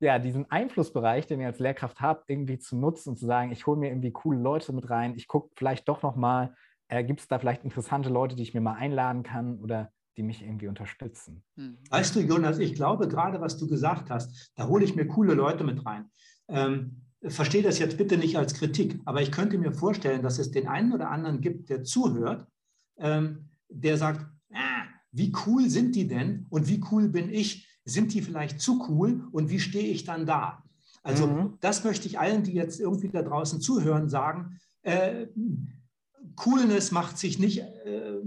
ja, 0.00 0.18
diesen 0.18 0.50
Einflussbereich, 0.50 1.28
den 1.28 1.40
ihr 1.40 1.46
als 1.46 1.60
Lehrkraft 1.60 2.00
habt, 2.00 2.28
irgendwie 2.28 2.58
zu 2.58 2.76
nutzen 2.76 3.10
und 3.10 3.18
zu 3.18 3.24
sagen, 3.24 3.52
ich 3.52 3.66
hole 3.68 3.78
mir 3.78 3.88
irgendwie 3.88 4.10
coole 4.10 4.40
Leute 4.40 4.72
mit 4.72 4.90
rein, 4.90 5.14
ich 5.16 5.28
gucke 5.28 5.52
vielleicht 5.54 5.88
doch 5.88 6.02
nochmal, 6.02 6.52
äh, 6.88 7.04
gibt 7.04 7.20
es 7.20 7.28
da 7.28 7.38
vielleicht 7.38 7.62
interessante 7.62 8.08
Leute, 8.08 8.34
die 8.34 8.42
ich 8.42 8.52
mir 8.52 8.60
mal 8.60 8.74
einladen 8.74 9.22
kann 9.22 9.60
oder 9.60 9.92
die 10.16 10.24
mich 10.24 10.42
irgendwie 10.42 10.66
unterstützen. 10.66 11.44
Hm. 11.56 11.78
Weißt 11.88 12.16
du, 12.16 12.20
Jonas, 12.20 12.58
ich 12.58 12.74
glaube 12.74 13.06
gerade, 13.06 13.40
was 13.40 13.58
du 13.58 13.68
gesagt 13.68 14.10
hast, 14.10 14.50
da 14.56 14.66
hole 14.66 14.84
ich 14.84 14.96
mir 14.96 15.06
coole 15.06 15.34
Leute 15.34 15.62
mit 15.62 15.86
rein. 15.86 16.10
Ähm, 16.48 17.02
verstehe 17.28 17.62
das 17.62 17.78
jetzt 17.78 17.98
bitte 17.98 18.16
nicht 18.16 18.36
als 18.36 18.54
Kritik, 18.54 19.00
aber 19.04 19.22
ich 19.22 19.30
könnte 19.30 19.58
mir 19.58 19.72
vorstellen, 19.72 20.22
dass 20.22 20.38
es 20.38 20.50
den 20.50 20.68
einen 20.68 20.92
oder 20.92 21.10
anderen 21.10 21.40
gibt, 21.40 21.68
der 21.68 21.84
zuhört, 21.84 22.46
ähm, 22.98 23.48
der 23.68 23.96
sagt, 23.96 24.26
ah, 24.52 24.84
wie 25.12 25.32
cool 25.46 25.68
sind 25.68 25.94
die 25.94 26.08
denn 26.08 26.46
und 26.50 26.68
wie 26.68 26.82
cool 26.90 27.08
bin 27.08 27.30
ich? 27.30 27.68
Sind 27.84 28.14
die 28.14 28.22
vielleicht 28.22 28.60
zu 28.60 28.88
cool 28.88 29.24
und 29.32 29.50
wie 29.50 29.60
stehe 29.60 29.88
ich 29.88 30.04
dann 30.04 30.26
da? 30.26 30.62
Also 31.02 31.26
mhm. 31.26 31.58
das 31.60 31.84
möchte 31.84 32.06
ich 32.06 32.18
allen, 32.18 32.44
die 32.44 32.52
jetzt 32.52 32.80
irgendwie 32.80 33.08
da 33.08 33.22
draußen 33.22 33.60
zuhören, 33.60 34.08
sagen. 34.08 34.58
Äh, 34.82 35.26
Coolness 36.36 36.92
macht 36.92 37.18
sich 37.18 37.38
nicht 37.38 37.58
äh, 37.58 38.18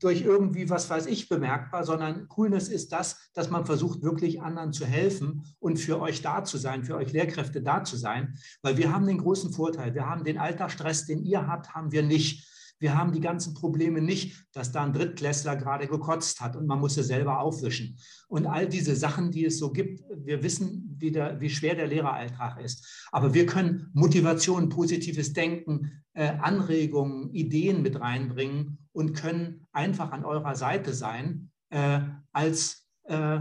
durch 0.00 0.22
irgendwie, 0.22 0.70
was 0.70 0.88
weiß 0.88 1.06
ich, 1.06 1.28
bemerkbar, 1.28 1.84
sondern 1.84 2.28
Coolness 2.28 2.68
ist 2.68 2.92
das, 2.92 3.30
dass 3.34 3.50
man 3.50 3.66
versucht, 3.66 4.02
wirklich 4.02 4.42
anderen 4.42 4.72
zu 4.72 4.84
helfen 4.84 5.44
und 5.58 5.78
für 5.78 6.00
euch 6.00 6.22
da 6.22 6.44
zu 6.44 6.58
sein, 6.58 6.84
für 6.84 6.96
euch 6.96 7.12
Lehrkräfte 7.12 7.62
da 7.62 7.84
zu 7.84 7.96
sein, 7.96 8.38
weil 8.62 8.76
wir 8.76 8.92
haben 8.92 9.06
den 9.06 9.18
großen 9.18 9.52
Vorteil, 9.52 9.94
wir 9.94 10.06
haben 10.06 10.24
den 10.24 10.38
Alltagsstress, 10.38 11.06
den 11.06 11.24
ihr 11.24 11.46
habt, 11.46 11.74
haben 11.74 11.92
wir 11.92 12.02
nicht. 12.02 12.46
Wir 12.78 12.96
haben 12.96 13.12
die 13.12 13.20
ganzen 13.20 13.54
Probleme 13.54 14.00
nicht, 14.00 14.46
dass 14.52 14.72
da 14.72 14.84
ein 14.84 14.92
Drittklässler 14.92 15.56
gerade 15.56 15.88
gekotzt 15.88 16.40
hat 16.40 16.56
und 16.56 16.66
man 16.66 16.78
muss 16.78 16.96
es 16.96 17.08
selber 17.08 17.40
aufwischen. 17.40 17.98
Und 18.28 18.46
all 18.46 18.68
diese 18.68 18.94
Sachen, 18.94 19.30
die 19.30 19.44
es 19.44 19.58
so 19.58 19.72
gibt, 19.72 20.02
wir 20.16 20.42
wissen, 20.42 20.96
wie, 20.98 21.10
der, 21.10 21.40
wie 21.40 21.50
schwer 21.50 21.74
der 21.74 21.88
Lehreralltag 21.88 22.60
ist. 22.60 23.08
Aber 23.10 23.34
wir 23.34 23.46
können 23.46 23.90
Motivation, 23.94 24.68
positives 24.68 25.32
Denken, 25.32 26.02
äh, 26.12 26.28
Anregungen, 26.28 27.30
Ideen 27.30 27.82
mit 27.82 28.00
reinbringen 28.00 28.78
und 28.92 29.14
können 29.14 29.66
einfach 29.72 30.12
an 30.12 30.24
eurer 30.24 30.54
Seite 30.54 30.94
sein 30.94 31.50
äh, 31.70 32.00
als 32.32 32.86
äh, 33.04 33.40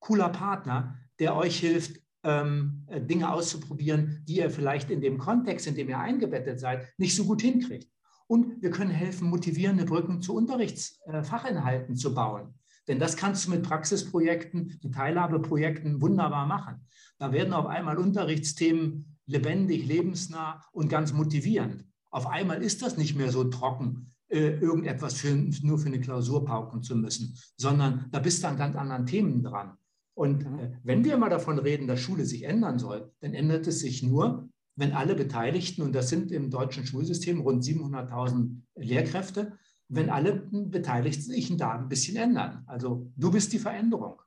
cooler 0.00 0.28
Partner, 0.30 0.98
der 1.18 1.36
euch 1.36 1.58
hilft, 1.58 2.00
ähm, 2.24 2.86
Dinge 2.90 3.30
auszuprobieren, 3.30 4.22
die 4.26 4.36
ihr 4.36 4.50
vielleicht 4.50 4.90
in 4.90 5.02
dem 5.02 5.18
Kontext, 5.18 5.66
in 5.66 5.74
dem 5.74 5.90
ihr 5.90 5.98
eingebettet 5.98 6.58
seid, 6.58 6.88
nicht 6.96 7.14
so 7.14 7.24
gut 7.24 7.42
hinkriegt. 7.42 7.93
Und 8.26 8.62
wir 8.62 8.70
können 8.70 8.90
helfen, 8.90 9.28
motivierende 9.28 9.84
Brücken 9.84 10.22
zu 10.22 10.34
Unterrichtsfachinhalten 10.34 11.94
äh, 11.94 11.98
zu 11.98 12.14
bauen. 12.14 12.54
Denn 12.88 12.98
das 12.98 13.16
kannst 13.16 13.46
du 13.46 13.50
mit 13.50 13.62
Praxisprojekten, 13.62 14.78
mit 14.82 14.94
Teilhabeprojekten 14.94 16.00
wunderbar 16.00 16.46
machen. 16.46 16.86
Da 17.18 17.32
werden 17.32 17.52
auf 17.52 17.66
einmal 17.66 17.98
Unterrichtsthemen 17.98 19.16
lebendig, 19.26 19.86
lebensnah 19.86 20.62
und 20.72 20.88
ganz 20.88 21.12
motivierend. 21.12 21.84
Auf 22.10 22.26
einmal 22.26 22.62
ist 22.62 22.82
das 22.82 22.96
nicht 22.96 23.16
mehr 23.16 23.30
so 23.30 23.44
trocken, 23.44 24.12
äh, 24.28 24.58
irgendetwas 24.58 25.14
für, 25.14 25.34
nur 25.62 25.78
für 25.78 25.86
eine 25.86 26.00
Klausur 26.00 26.44
pauken 26.44 26.82
zu 26.82 26.96
müssen, 26.96 27.36
sondern 27.56 28.06
da 28.10 28.20
bist 28.20 28.42
du 28.42 28.48
an 28.48 28.56
ganz 28.56 28.76
anderen 28.76 29.06
Themen 29.06 29.42
dran. 29.42 29.76
Und 30.14 30.44
äh, 30.44 30.72
wenn 30.82 31.04
wir 31.04 31.16
mal 31.16 31.30
davon 31.30 31.58
reden, 31.58 31.86
dass 31.86 32.00
Schule 32.00 32.24
sich 32.24 32.44
ändern 32.44 32.78
soll, 32.78 33.12
dann 33.20 33.34
ändert 33.34 33.66
es 33.66 33.80
sich 33.80 34.02
nur, 34.02 34.48
wenn 34.76 34.92
alle 34.92 35.14
Beteiligten, 35.14 35.82
und 35.82 35.94
das 35.94 36.08
sind 36.08 36.32
im 36.32 36.50
deutschen 36.50 36.86
Schulsystem 36.86 37.40
rund 37.40 37.62
700.000 37.62 38.60
Lehrkräfte, 38.76 39.58
wenn 39.88 40.10
alle 40.10 40.48
Beteiligten 40.50 41.22
sich 41.22 41.56
da 41.56 41.72
ein 41.72 41.88
bisschen 41.88 42.16
ändern. 42.16 42.64
Also 42.66 43.10
du 43.16 43.30
bist 43.30 43.52
die 43.52 43.58
Veränderung. 43.58 44.20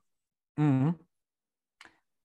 Mhm. 0.56 0.94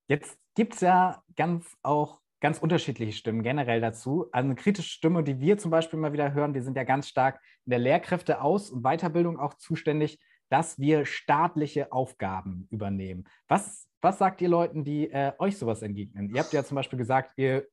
Jetzt 0.08 0.38
gibt 0.56 0.76
es 0.76 0.82
ja 0.82 1.24
ganz 1.36 1.78
auch 1.82 2.22
ganz 2.40 2.60
unterschiedliche 2.60 3.14
Stimmen 3.14 3.42
generell 3.42 3.80
dazu. 3.80 4.28
Also 4.34 4.48
eine 4.48 4.56
kritische 4.56 4.90
Stimme, 4.90 5.24
die 5.24 5.40
wir 5.40 5.58
zum 5.58 5.72
Beispiel 5.72 5.98
mal 5.98 6.12
wieder 6.12 6.34
hören, 6.34 6.54
wir 6.54 6.62
sind 6.62 6.76
ja 6.76 6.84
ganz 6.84 7.08
stark 7.08 7.40
in 7.66 7.70
der 7.70 7.80
Lehrkräfteaus- 7.80 8.70
und 8.70 8.84
Weiterbildung 8.84 9.40
auch 9.40 9.54
zuständig, 9.54 10.20
dass 10.50 10.78
wir 10.78 11.06
staatliche 11.06 11.92
Aufgaben 11.94 12.68
übernehmen. 12.70 13.24
Was, 13.48 13.88
was 14.02 14.18
sagt 14.18 14.42
ihr 14.42 14.50
Leuten, 14.50 14.84
die 14.84 15.10
äh, 15.10 15.32
euch 15.40 15.58
sowas 15.58 15.82
entgegnen? 15.82 16.30
Ihr 16.36 16.42
habt 16.42 16.52
ja 16.52 16.66
zum 16.66 16.76
Beispiel 16.76 17.00
gesagt, 17.00 17.32
ihr 17.38 17.66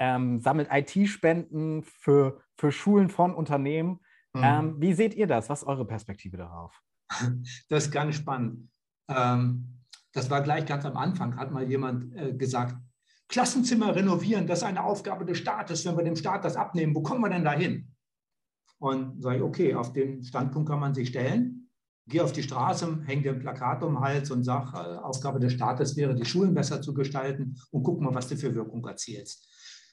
ähm, 0.00 0.40
sammelt 0.40 0.68
IT-Spenden 0.72 1.84
für, 1.84 2.40
für 2.56 2.72
Schulen 2.72 3.08
von 3.08 3.34
Unternehmen. 3.34 4.00
Mhm. 4.32 4.42
Ähm, 4.42 4.74
wie 4.80 4.94
seht 4.94 5.14
ihr 5.14 5.26
das? 5.26 5.48
Was 5.48 5.62
ist 5.62 5.68
eure 5.68 5.86
Perspektive 5.86 6.36
darauf? 6.36 6.82
Das 7.68 7.84
ist 7.84 7.92
ganz 7.92 8.16
spannend. 8.16 8.68
Ähm, 9.08 9.84
das 10.12 10.28
war 10.30 10.42
gleich 10.42 10.66
ganz 10.66 10.84
am 10.84 10.96
Anfang, 10.96 11.36
hat 11.36 11.52
mal 11.52 11.68
jemand 11.68 12.16
äh, 12.16 12.32
gesagt, 12.32 12.76
Klassenzimmer 13.28 13.94
renovieren, 13.94 14.48
das 14.48 14.60
ist 14.60 14.64
eine 14.64 14.82
Aufgabe 14.82 15.24
des 15.24 15.38
Staates. 15.38 15.86
Wenn 15.86 15.96
wir 15.96 16.02
dem 16.02 16.16
Staat 16.16 16.44
das 16.44 16.56
abnehmen, 16.56 16.94
wo 16.96 17.02
kommen 17.02 17.20
wir 17.20 17.28
denn 17.28 17.44
da 17.44 17.52
hin? 17.52 17.94
Und 18.78 19.22
sage 19.22 19.36
ich, 19.36 19.42
okay, 19.42 19.74
auf 19.74 19.92
den 19.92 20.24
Standpunkt 20.24 20.68
kann 20.68 20.80
man 20.80 20.94
sich 20.94 21.10
stellen 21.10 21.60
gehe 22.10 22.22
auf 22.22 22.32
die 22.32 22.42
Straße, 22.42 23.02
hänge 23.06 23.22
dir 23.22 23.32
ein 23.32 23.38
Plakat 23.38 23.82
um 23.82 23.94
den 23.94 24.00
Hals 24.00 24.30
und 24.30 24.44
sage, 24.44 24.72
äh, 24.74 24.96
Aufgabe 24.98 25.40
des 25.40 25.54
Staates 25.54 25.96
wäre, 25.96 26.14
die 26.14 26.24
Schulen 26.24 26.52
besser 26.52 26.82
zu 26.82 26.92
gestalten 26.92 27.56
und 27.70 27.82
guck 27.82 28.00
mal, 28.00 28.14
was 28.14 28.28
du 28.28 28.36
für 28.36 28.54
Wirkung 28.54 28.84
erzielst. 28.86 29.48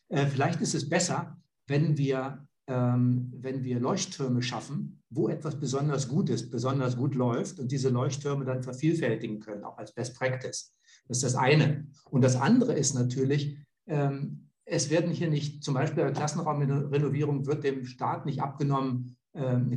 Äh, 0.09 0.25
vielleicht 0.27 0.61
ist 0.61 0.75
es 0.75 0.89
besser, 0.89 1.37
wenn 1.67 1.97
wir, 1.97 2.47
ähm, 2.67 3.31
wenn 3.35 3.63
wir 3.63 3.79
Leuchttürme 3.79 4.41
schaffen, 4.41 5.03
wo 5.09 5.29
etwas 5.29 5.59
besonders 5.59 6.07
gut 6.07 6.29
ist, 6.29 6.49
besonders 6.51 6.97
gut 6.97 7.15
läuft 7.15 7.59
und 7.59 7.71
diese 7.71 7.89
Leuchttürme 7.89 8.45
dann 8.45 8.63
vervielfältigen 8.63 9.39
können, 9.39 9.63
auch 9.63 9.77
als 9.77 9.93
Best 9.93 10.17
Practice. 10.17 10.73
Das 11.07 11.17
ist 11.17 11.23
das 11.23 11.35
eine. 11.35 11.87
Und 12.09 12.23
das 12.23 12.35
andere 12.35 12.73
ist 12.73 12.93
natürlich, 12.93 13.57
ähm, 13.87 14.49
es 14.65 14.89
werden 14.89 15.11
hier 15.11 15.29
nicht, 15.29 15.63
zum 15.63 15.73
Beispiel 15.73 16.03
bei 16.03 16.11
Klassenraumrenovierung 16.11 17.45
wird 17.45 17.63
dem 17.63 17.85
Staat 17.85 18.25
nicht 18.25 18.41
abgenommen, 18.41 19.15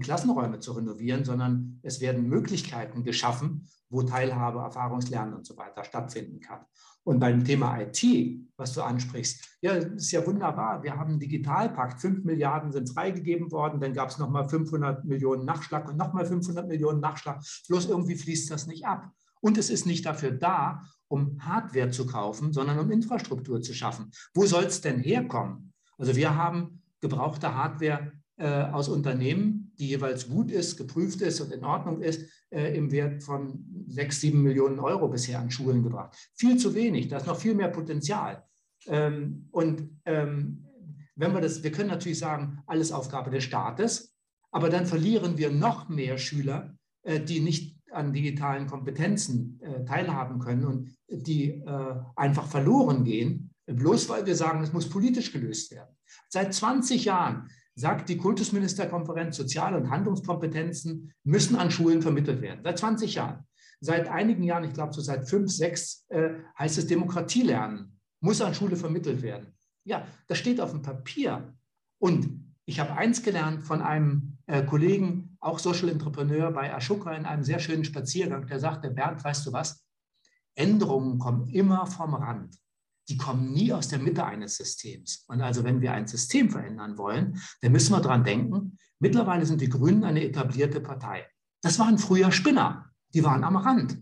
Klassenräume 0.01 0.61
zu 0.61 0.73
renovieren, 0.73 1.25
sondern 1.25 1.79
es 1.83 2.01
werden 2.01 2.29
Möglichkeiten 2.29 3.05
geschaffen, 3.05 3.67
wo 3.91 4.03
Teilhabe, 4.03 4.61
Erfahrungslernen 4.61 5.35
und 5.35 5.47
so 5.47 5.57
weiter 5.57 5.85
stattfinden 5.85 6.41
kann. 6.41 6.61
Und 7.05 7.19
beim 7.19 7.45
Thema 7.45 7.81
IT, 7.81 8.03
was 8.57 8.73
du 8.75 8.83
ansprichst, 8.83 9.59
ja, 9.63 9.73
ist 9.73 10.11
ja 10.13 10.27
wunderbar. 10.27 10.83
Wir 10.83 10.97
haben 10.97 11.11
einen 11.11 11.19
Digitalpakt. 11.19 12.01
Fünf 12.01 12.25
Milliarden 12.25 12.73
sind 12.73 12.91
freigegeben 12.91 13.51
worden. 13.51 13.81
Dann 13.81 13.95
gab 13.95 14.11
es 14.11 14.19
nochmal 14.19 14.49
500 14.49 15.05
Millionen 15.05 15.45
Nachschlag 15.45 15.89
und 15.89 15.97
nochmal 15.97 16.27
500 16.27 16.69
Millionen 16.69 17.01
Nachschlag. 17.01 17.43
Bloß 17.69 17.87
irgendwie 17.87 18.17
fließt 18.17 18.51
das 18.51 18.67
nicht 18.67 18.87
ab. 18.87 19.11
Und 19.41 19.57
es 19.57 19.71
ist 19.71 19.87
nicht 19.87 20.05
dafür 20.05 20.33
da, 20.33 20.83
um 21.09 21.39
Hardware 21.41 21.91
zu 21.91 22.07
kaufen, 22.07 22.53
sondern 22.53 22.79
um 22.79 22.91
Infrastruktur 22.91 23.63
zu 23.63 23.75
schaffen. 23.75 24.11
Wo 24.35 24.47
soll 24.47 24.65
es 24.65 24.81
denn 24.81 25.01
herkommen? 25.01 25.73
Also 25.99 26.15
wir 26.15 26.37
haben 26.37 26.83
gebrauchte 27.01 27.55
Hardware 27.55 28.13
aus 28.43 28.89
Unternehmen, 28.89 29.73
die 29.79 29.89
jeweils 29.89 30.29
gut 30.29 30.51
ist, 30.51 30.77
geprüft 30.77 31.21
ist 31.21 31.41
und 31.41 31.53
in 31.53 31.65
Ordnung 31.65 32.01
ist, 32.01 32.27
äh, 32.51 32.77
im 32.77 32.91
Wert 32.91 33.23
von 33.23 33.65
sechs, 33.87 34.21
sieben 34.21 34.43
Millionen 34.43 34.81
Euro 34.81 35.09
bisher 35.09 35.39
an 35.39 35.51
Schulen 35.51 35.83
gebracht. 35.83 36.17
Viel 36.35 36.57
zu 36.57 36.75
wenig, 36.75 37.09
da 37.09 37.19
ist 37.19 37.27
noch 37.27 37.39
viel 37.39 37.55
mehr 37.55 37.69
Potenzial. 37.69 38.45
Ähm, 38.87 39.49
und 39.53 40.01
ähm, 40.05 40.67
wenn 41.15 41.33
wir 41.33 41.41
das, 41.41 41.63
wir 41.63 41.71
können 41.71 41.91
natürlich 41.91 42.19
sagen, 42.19 42.59
alles 42.67 42.93
Aufgabe 42.93 43.31
des 43.31 43.45
Staates, 43.45 44.17
aber 44.51 44.69
dann 44.69 44.87
verlieren 44.87 45.39
wir 45.39 45.51
noch 45.51 45.89
mehr 45.89 46.19
Schüler, 46.19 46.77
äh, 47.03 47.21
die 47.21 47.41
nicht 47.41 47.79
an 47.93 48.13
digitalen 48.13 48.67
Kompetenzen 48.67 49.61
äh, 49.61 49.85
teilhaben 49.85 50.39
können 50.41 50.65
und 50.65 50.89
die 51.09 51.51
äh, 51.51 51.95
einfach 52.17 52.47
verloren 52.47 53.05
gehen, 53.05 53.51
bloß 53.67 54.09
weil 54.09 54.27
wir 54.27 54.35
sagen, 54.35 54.63
es 54.63 54.73
muss 54.73 54.89
politisch 54.89 55.33
gelöst 55.33 55.71
werden. 55.73 55.97
Seit 56.29 56.53
20 56.55 57.05
Jahren 57.05 57.49
sagt 57.81 58.09
die 58.11 58.19
Kultusministerkonferenz, 58.19 59.37
Sozial- 59.37 59.75
und 59.75 59.91
Handlungskompetenzen 59.91 61.13
müssen 61.25 61.57
an 61.57 61.71
Schulen 61.71 62.03
vermittelt 62.03 62.43
werden. 62.43 62.61
Seit 62.63 62.79
20 62.79 63.15
Jahren. 63.15 63.45
Seit 63.81 64.09
einigen 64.09 64.43
Jahren, 64.43 64.65
ich 64.65 64.75
glaube 64.75 64.93
so 64.93 65.01
seit 65.01 65.29
fünf, 65.29 65.51
sechs, 65.51 66.05
äh, 66.11 66.35
heißt 66.59 66.77
es 66.77 66.87
Demokratielernen, 66.87 67.99
muss 68.21 68.43
an 68.43 68.55
Schule 68.55 68.77
vermittelt 68.77 69.23
werden. 69.23 69.57
Ja, 69.85 70.07
das 70.29 70.37
steht 70.37 70.61
auf 70.61 70.73
dem 70.73 70.83
Papier. 70.83 71.55
Und 71.99 72.45
ich 72.67 72.79
habe 72.79 72.93
eins 72.93 73.23
gelernt 73.23 73.63
von 73.63 73.81
einem 73.81 74.37
äh, 74.47 74.63
Kollegen, 74.63 75.39
auch 75.41 75.59
Social 75.59 75.89
Entrepreneur 75.89 76.53
bei 76.53 76.75
Ashoka 76.75 77.13
in 77.13 77.25
einem 77.25 77.43
sehr 77.43 77.59
schönen 77.59 77.85
Spaziergang, 77.85 78.47
der 78.47 78.61
sagte, 78.61 78.91
Bernd, 78.91 79.25
weißt 79.25 79.47
du 79.47 79.53
was? 79.55 79.83
Änderungen 80.55 81.19
kommen 81.19 81.49
immer 81.49 81.87
vom 81.87 82.15
Rand 82.15 82.55
die 83.09 83.17
kommen 83.17 83.53
nie 83.53 83.73
aus 83.73 83.89
der 83.89 83.99
Mitte 83.99 84.25
eines 84.25 84.57
Systems. 84.57 85.25
Und 85.29 85.41
also 85.41 85.65
wenn 85.65 85.81
wir 85.81 85.93
ein 85.93 86.07
System 86.07 86.51
verändern 86.51 86.97
wollen, 86.99 87.41
dann 87.61 87.73
müssen 87.73 87.93
wir 87.93 88.01
daran 88.01 88.25
denken, 88.25 88.79
mittlerweile 88.99 89.47
sind 89.47 89.61
die 89.61 89.69
Grünen 89.69 90.05
eine 90.05 90.25
etablierte 90.25 90.81
Partei. 90.81 91.27
Das 91.63 91.79
waren 91.79 91.99
früher 91.99 92.31
Spinner, 92.33 92.91
die 93.15 93.25
waren 93.25 93.45
am 93.45 93.57
Rand. 93.57 93.99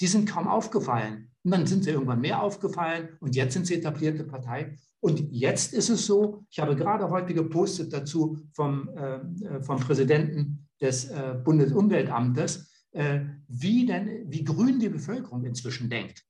Die 0.00 0.06
sind 0.06 0.28
kaum 0.28 0.48
aufgefallen. 0.48 1.30
Und 1.44 1.52
dann 1.52 1.66
sind 1.66 1.84
sie 1.84 1.90
irgendwann 1.90 2.20
mehr 2.20 2.42
aufgefallen 2.42 3.10
und 3.20 3.36
jetzt 3.36 3.52
sind 3.52 3.66
sie 3.66 3.74
etablierte 3.74 4.24
Partei. 4.24 4.76
Und 4.98 5.20
jetzt 5.30 5.72
ist 5.74 5.90
es 5.90 6.04
so, 6.04 6.44
ich 6.50 6.58
habe 6.58 6.74
gerade 6.74 7.08
heute 7.10 7.34
gepostet 7.34 7.92
dazu 7.92 8.38
vom, 8.52 8.88
äh, 8.88 9.62
vom 9.62 9.78
Präsidenten 9.78 10.66
des 10.80 11.04
äh, 11.04 11.38
Bundesumweltamtes, 11.44 12.68
äh, 12.90 13.20
wie, 13.46 13.86
denn, 13.86 14.24
wie 14.26 14.42
grün 14.42 14.80
die 14.80 14.88
Bevölkerung 14.88 15.44
inzwischen 15.44 15.88
denkt. 15.88 16.24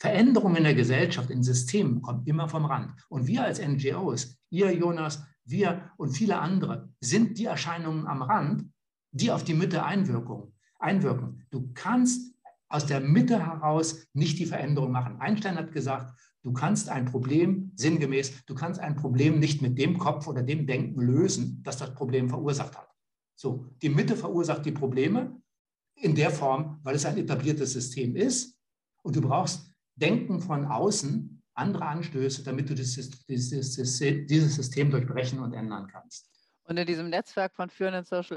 Veränderungen 0.00 0.56
in 0.56 0.64
der 0.64 0.74
Gesellschaft, 0.74 1.28
in 1.28 1.42
Systemen 1.42 2.00
kommen 2.00 2.24
immer 2.24 2.48
vom 2.48 2.64
Rand. 2.64 2.94
Und 3.10 3.26
wir 3.26 3.44
als 3.44 3.60
NGOs, 3.60 4.38
ihr 4.48 4.74
Jonas, 4.74 5.22
wir 5.44 5.90
und 5.98 6.16
viele 6.16 6.38
andere, 6.38 6.88
sind 7.00 7.38
die 7.38 7.44
Erscheinungen 7.44 8.06
am 8.06 8.22
Rand, 8.22 8.64
die 9.12 9.30
auf 9.30 9.44
die 9.44 9.52
Mitte 9.52 9.84
einwirken. 9.84 11.46
Du 11.50 11.70
kannst 11.74 12.34
aus 12.70 12.86
der 12.86 13.00
Mitte 13.00 13.44
heraus 13.44 14.06
nicht 14.14 14.38
die 14.38 14.46
Veränderung 14.46 14.90
machen. 14.90 15.20
Einstein 15.20 15.56
hat 15.56 15.72
gesagt, 15.72 16.18
du 16.42 16.52
kannst 16.54 16.88
ein 16.88 17.04
Problem, 17.04 17.72
sinngemäß, 17.74 18.46
du 18.46 18.54
kannst 18.54 18.80
ein 18.80 18.96
Problem 18.96 19.38
nicht 19.38 19.60
mit 19.60 19.78
dem 19.78 19.98
Kopf 19.98 20.26
oder 20.28 20.42
dem 20.42 20.66
Denken 20.66 21.00
lösen, 21.00 21.60
das 21.62 21.76
das 21.76 21.92
Problem 21.94 22.30
verursacht 22.30 22.78
hat. 22.78 22.88
So, 23.36 23.66
die 23.82 23.90
Mitte 23.90 24.16
verursacht 24.16 24.64
die 24.64 24.72
Probleme 24.72 25.38
in 25.96 26.14
der 26.14 26.30
Form, 26.30 26.78
weil 26.84 26.94
es 26.94 27.04
ein 27.04 27.18
etabliertes 27.18 27.72
System 27.72 28.16
ist. 28.16 28.56
Und 29.02 29.16
du 29.16 29.20
brauchst 29.20 29.69
Denken 30.00 30.40
von 30.40 30.66
außen, 30.66 31.42
andere 31.54 31.84
Anstöße, 31.86 32.42
damit 32.42 32.70
du 32.70 32.74
dieses, 32.74 33.24
dieses, 33.26 33.74
dieses 34.26 34.54
System 34.54 34.90
durchbrechen 34.90 35.40
und 35.40 35.52
ändern 35.52 35.88
kannst. 35.88 36.30
Und 36.64 36.76
in 36.76 36.86
diesem 36.86 37.10
Netzwerk 37.10 37.54
von 37.54 37.68
führenden 37.68 38.04
Social 38.04 38.36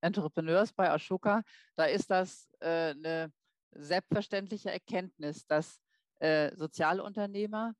Entrepreneurs 0.00 0.72
bei 0.72 0.90
Ashoka, 0.90 1.42
da 1.74 1.84
ist 1.84 2.10
das 2.10 2.48
äh, 2.60 2.90
eine 2.90 3.32
selbstverständliche 3.72 4.70
Erkenntnis, 4.70 5.46
dass 5.46 5.78
äh, 6.18 6.54
Sozialunternehmer 6.56 7.74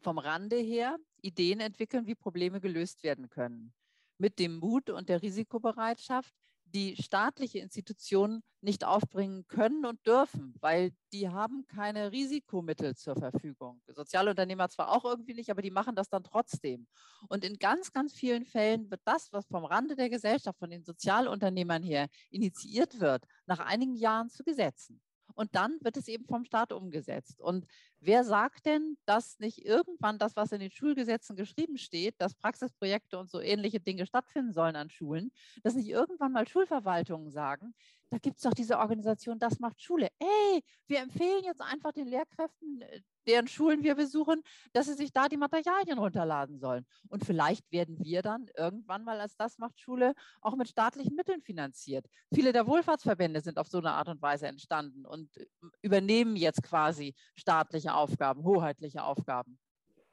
vom 0.00 0.18
Rande 0.18 0.56
her 0.56 0.98
Ideen 1.22 1.60
entwickeln, 1.60 2.06
wie 2.06 2.14
Probleme 2.14 2.60
gelöst 2.60 3.02
werden 3.02 3.30
können. 3.30 3.72
mit 4.18 4.38
dem 4.38 4.58
Mut 4.58 4.90
und 4.90 5.08
der 5.08 5.22
Risikobereitschaft, 5.22 6.34
die 6.74 6.96
staatliche 7.02 7.58
Institutionen 7.58 8.42
nicht 8.60 8.84
aufbringen 8.84 9.46
können 9.48 9.84
und 9.86 10.04
dürfen, 10.06 10.54
weil 10.60 10.92
die 11.12 11.28
haben 11.28 11.66
keine 11.66 12.12
Risikomittel 12.12 12.96
zur 12.96 13.16
Verfügung. 13.16 13.80
Sozialunternehmer 13.86 14.68
zwar 14.68 14.90
auch 14.90 15.04
irgendwie 15.04 15.34
nicht, 15.34 15.50
aber 15.50 15.62
die 15.62 15.70
machen 15.70 15.94
das 15.94 16.08
dann 16.08 16.24
trotzdem. 16.24 16.86
Und 17.28 17.44
in 17.44 17.58
ganz, 17.58 17.92
ganz 17.92 18.12
vielen 18.12 18.44
Fällen 18.44 18.90
wird 18.90 19.00
das, 19.04 19.32
was 19.32 19.46
vom 19.46 19.64
Rande 19.64 19.96
der 19.96 20.10
Gesellschaft, 20.10 20.58
von 20.58 20.70
den 20.70 20.84
Sozialunternehmern 20.84 21.82
her 21.82 22.08
initiiert 22.30 23.00
wird, 23.00 23.24
nach 23.46 23.60
einigen 23.60 23.94
Jahren 23.94 24.28
zu 24.28 24.42
Gesetzen 24.42 25.00
und 25.38 25.54
dann 25.54 25.78
wird 25.82 25.96
es 25.96 26.08
eben 26.08 26.24
vom 26.26 26.44
Staat 26.44 26.72
umgesetzt. 26.72 27.40
Und 27.40 27.64
wer 28.00 28.24
sagt 28.24 28.66
denn, 28.66 28.96
dass 29.04 29.38
nicht 29.38 29.64
irgendwann 29.64 30.18
das, 30.18 30.36
was 30.36 30.52
in 30.52 30.60
den 30.60 30.70
Schulgesetzen 30.70 31.36
geschrieben 31.36 31.78
steht, 31.78 32.14
dass 32.18 32.34
Praxisprojekte 32.34 33.18
und 33.18 33.30
so 33.30 33.40
ähnliche 33.40 33.80
Dinge 33.80 34.06
stattfinden 34.06 34.52
sollen 34.52 34.76
an 34.76 34.90
Schulen, 34.90 35.30
dass 35.62 35.74
nicht 35.74 35.88
irgendwann 35.88 36.32
mal 36.32 36.46
Schulverwaltungen 36.48 37.30
sagen, 37.30 37.74
da 38.10 38.18
gibt 38.18 38.36
es 38.38 38.42
doch 38.42 38.54
diese 38.54 38.78
Organisation, 38.78 39.38
das 39.38 39.60
macht 39.60 39.82
Schule. 39.82 40.08
Ey, 40.18 40.62
wir 40.86 41.00
empfehlen 41.00 41.44
jetzt 41.44 41.60
einfach 41.60 41.92
den 41.92 42.06
Lehrkräften, 42.06 42.80
äh, 42.82 43.00
deren 43.26 43.46
Schulen 43.46 43.82
wir 43.82 43.94
besuchen, 43.94 44.42
dass 44.72 44.86
sie 44.86 44.94
sich 44.94 45.12
da 45.12 45.28
die 45.28 45.36
Materialien 45.36 45.98
runterladen 45.98 46.58
sollen. 46.58 46.86
Und 47.08 47.26
vielleicht 47.26 47.70
werden 47.70 48.02
wir 48.02 48.22
dann 48.22 48.46
irgendwann 48.56 49.04
mal 49.04 49.20
als 49.20 49.36
Das 49.36 49.58
macht 49.58 49.78
Schule 49.78 50.14
auch 50.40 50.56
mit 50.56 50.68
staatlichen 50.68 51.14
Mitteln 51.14 51.42
finanziert. 51.42 52.06
Viele 52.32 52.52
der 52.52 52.66
Wohlfahrtsverbände 52.66 53.42
sind 53.42 53.58
auf 53.58 53.68
so 53.68 53.78
eine 53.78 53.90
Art 53.92 54.08
und 54.08 54.22
Weise 54.22 54.46
entstanden 54.46 55.04
und 55.04 55.36
äh, 55.36 55.46
übernehmen 55.82 56.36
jetzt 56.36 56.62
quasi 56.62 57.14
staatliche 57.36 57.87
Aufgaben, 57.94 58.44
hoheitliche 58.44 59.02
Aufgaben. 59.02 59.58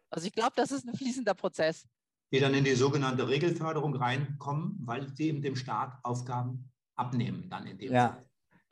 Also 0.10 0.28
ich 0.28 0.34
glaube, 0.34 0.54
das 0.56 0.72
ist 0.72 0.88
ein 0.88 0.96
fließender 0.96 1.34
Prozess. 1.34 1.88
Die 2.32 2.40
dann 2.40 2.54
in 2.54 2.64
die 2.64 2.76
sogenannte 2.76 3.28
Regelförderung 3.28 3.96
reinkommen, 3.96 4.78
weil 4.80 5.08
sie 5.16 5.30
eben 5.30 5.42
dem 5.42 5.56
Staat 5.56 5.98
Aufgaben 6.04 6.72
abnehmen 6.96 7.50
dann 7.50 7.68
in 7.68 7.78
dem 7.78 7.94
ja. 7.94 8.10
Fall. 8.10 8.26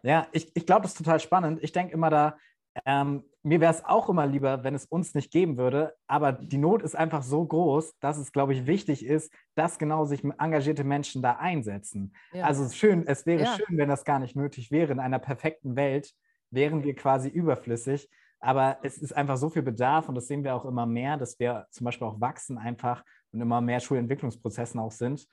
Ja, 0.04 0.28
ich, 0.32 0.52
ich 0.56 0.66
glaube, 0.66 0.84
das 0.84 0.92
ist 0.92 0.98
total 0.98 1.20
spannend. 1.20 1.60
Ich 1.64 1.72
denke 1.72 1.94
immer 1.94 2.10
da, 2.10 2.38
ähm, 2.86 3.24
mir 3.44 3.60
wäre 3.60 3.74
es 3.74 3.84
auch 3.86 4.10
immer 4.10 4.26
lieber, 4.26 4.64
wenn 4.64 4.74
es 4.74 4.86
uns 4.86 5.14
nicht 5.14 5.32
geben 5.32 5.58
würde, 5.58 5.96
aber 6.08 6.32
die 6.32 6.58
Not 6.58 6.82
ist 6.82 6.96
einfach 6.96 7.22
so 7.24 7.46
groß, 7.46 8.00
dass 8.00 8.18
es, 8.18 8.32
glaube 8.32 8.54
ich, 8.54 8.66
wichtig 8.66 9.06
ist, 9.06 9.34
dass 9.56 9.78
genau 9.78 10.06
sich 10.06 10.24
engagierte 10.24 10.84
Menschen 10.84 11.22
da 11.22 11.34
einsetzen. 11.34 12.16
Ja. 12.32 12.46
Also 12.46 12.68
schön, 12.70 13.06
es 13.06 13.26
wäre 13.26 13.44
ja. 13.44 13.56
schön, 13.56 13.78
wenn 13.78 13.90
das 13.90 14.06
gar 14.06 14.20
nicht 14.20 14.36
nötig 14.36 14.72
wäre. 14.72 14.92
In 14.92 15.00
einer 15.00 15.20
perfekten 15.20 15.76
Welt 15.76 16.14
wären 16.52 16.84
wir 16.84 16.96
quasi 16.96 17.30
überflüssig. 17.30 18.10
Aber 18.44 18.78
es 18.84 18.98
ist 18.98 19.14
einfach 19.14 19.38
so 19.38 19.50
viel 19.50 19.62
Bedarf 19.62 20.10
und 20.10 20.16
das 20.16 20.28
sehen 20.28 20.44
wir 20.44 20.56
auch 20.56 20.66
immer 20.66 20.86
mehr, 20.86 21.18
dass 21.18 21.40
wir 21.40 21.66
zum 21.72 21.86
Beispiel 21.86 22.08
auch 22.08 22.20
wachsen 22.20 22.58
einfach 22.58 23.04
und 23.32 23.42
immer 23.42 23.62
mehr 23.62 23.80
Schulentwicklungsprozessen 23.80 24.80
auch 24.80 24.92
sind 24.92 25.28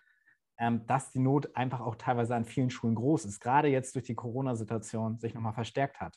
ähm, 0.61 0.87
dass 0.87 1.11
die 1.11 1.19
Not 1.19 1.57
einfach 1.57 1.81
auch 1.81 1.97
teilweise 1.97 2.37
an 2.37 2.45
vielen 2.45 2.69
Schulen 2.71 2.95
groß 2.95 3.25
ist, 3.25 3.41
gerade 3.41 3.69
jetzt 3.69 3.95
durch 3.95 4.05
die 4.05 4.15
Corona-Situation 4.15 5.19
sich 5.19 5.35
nochmal 5.35 5.55
verstärkt 5.55 6.01
hat. 6.01 6.15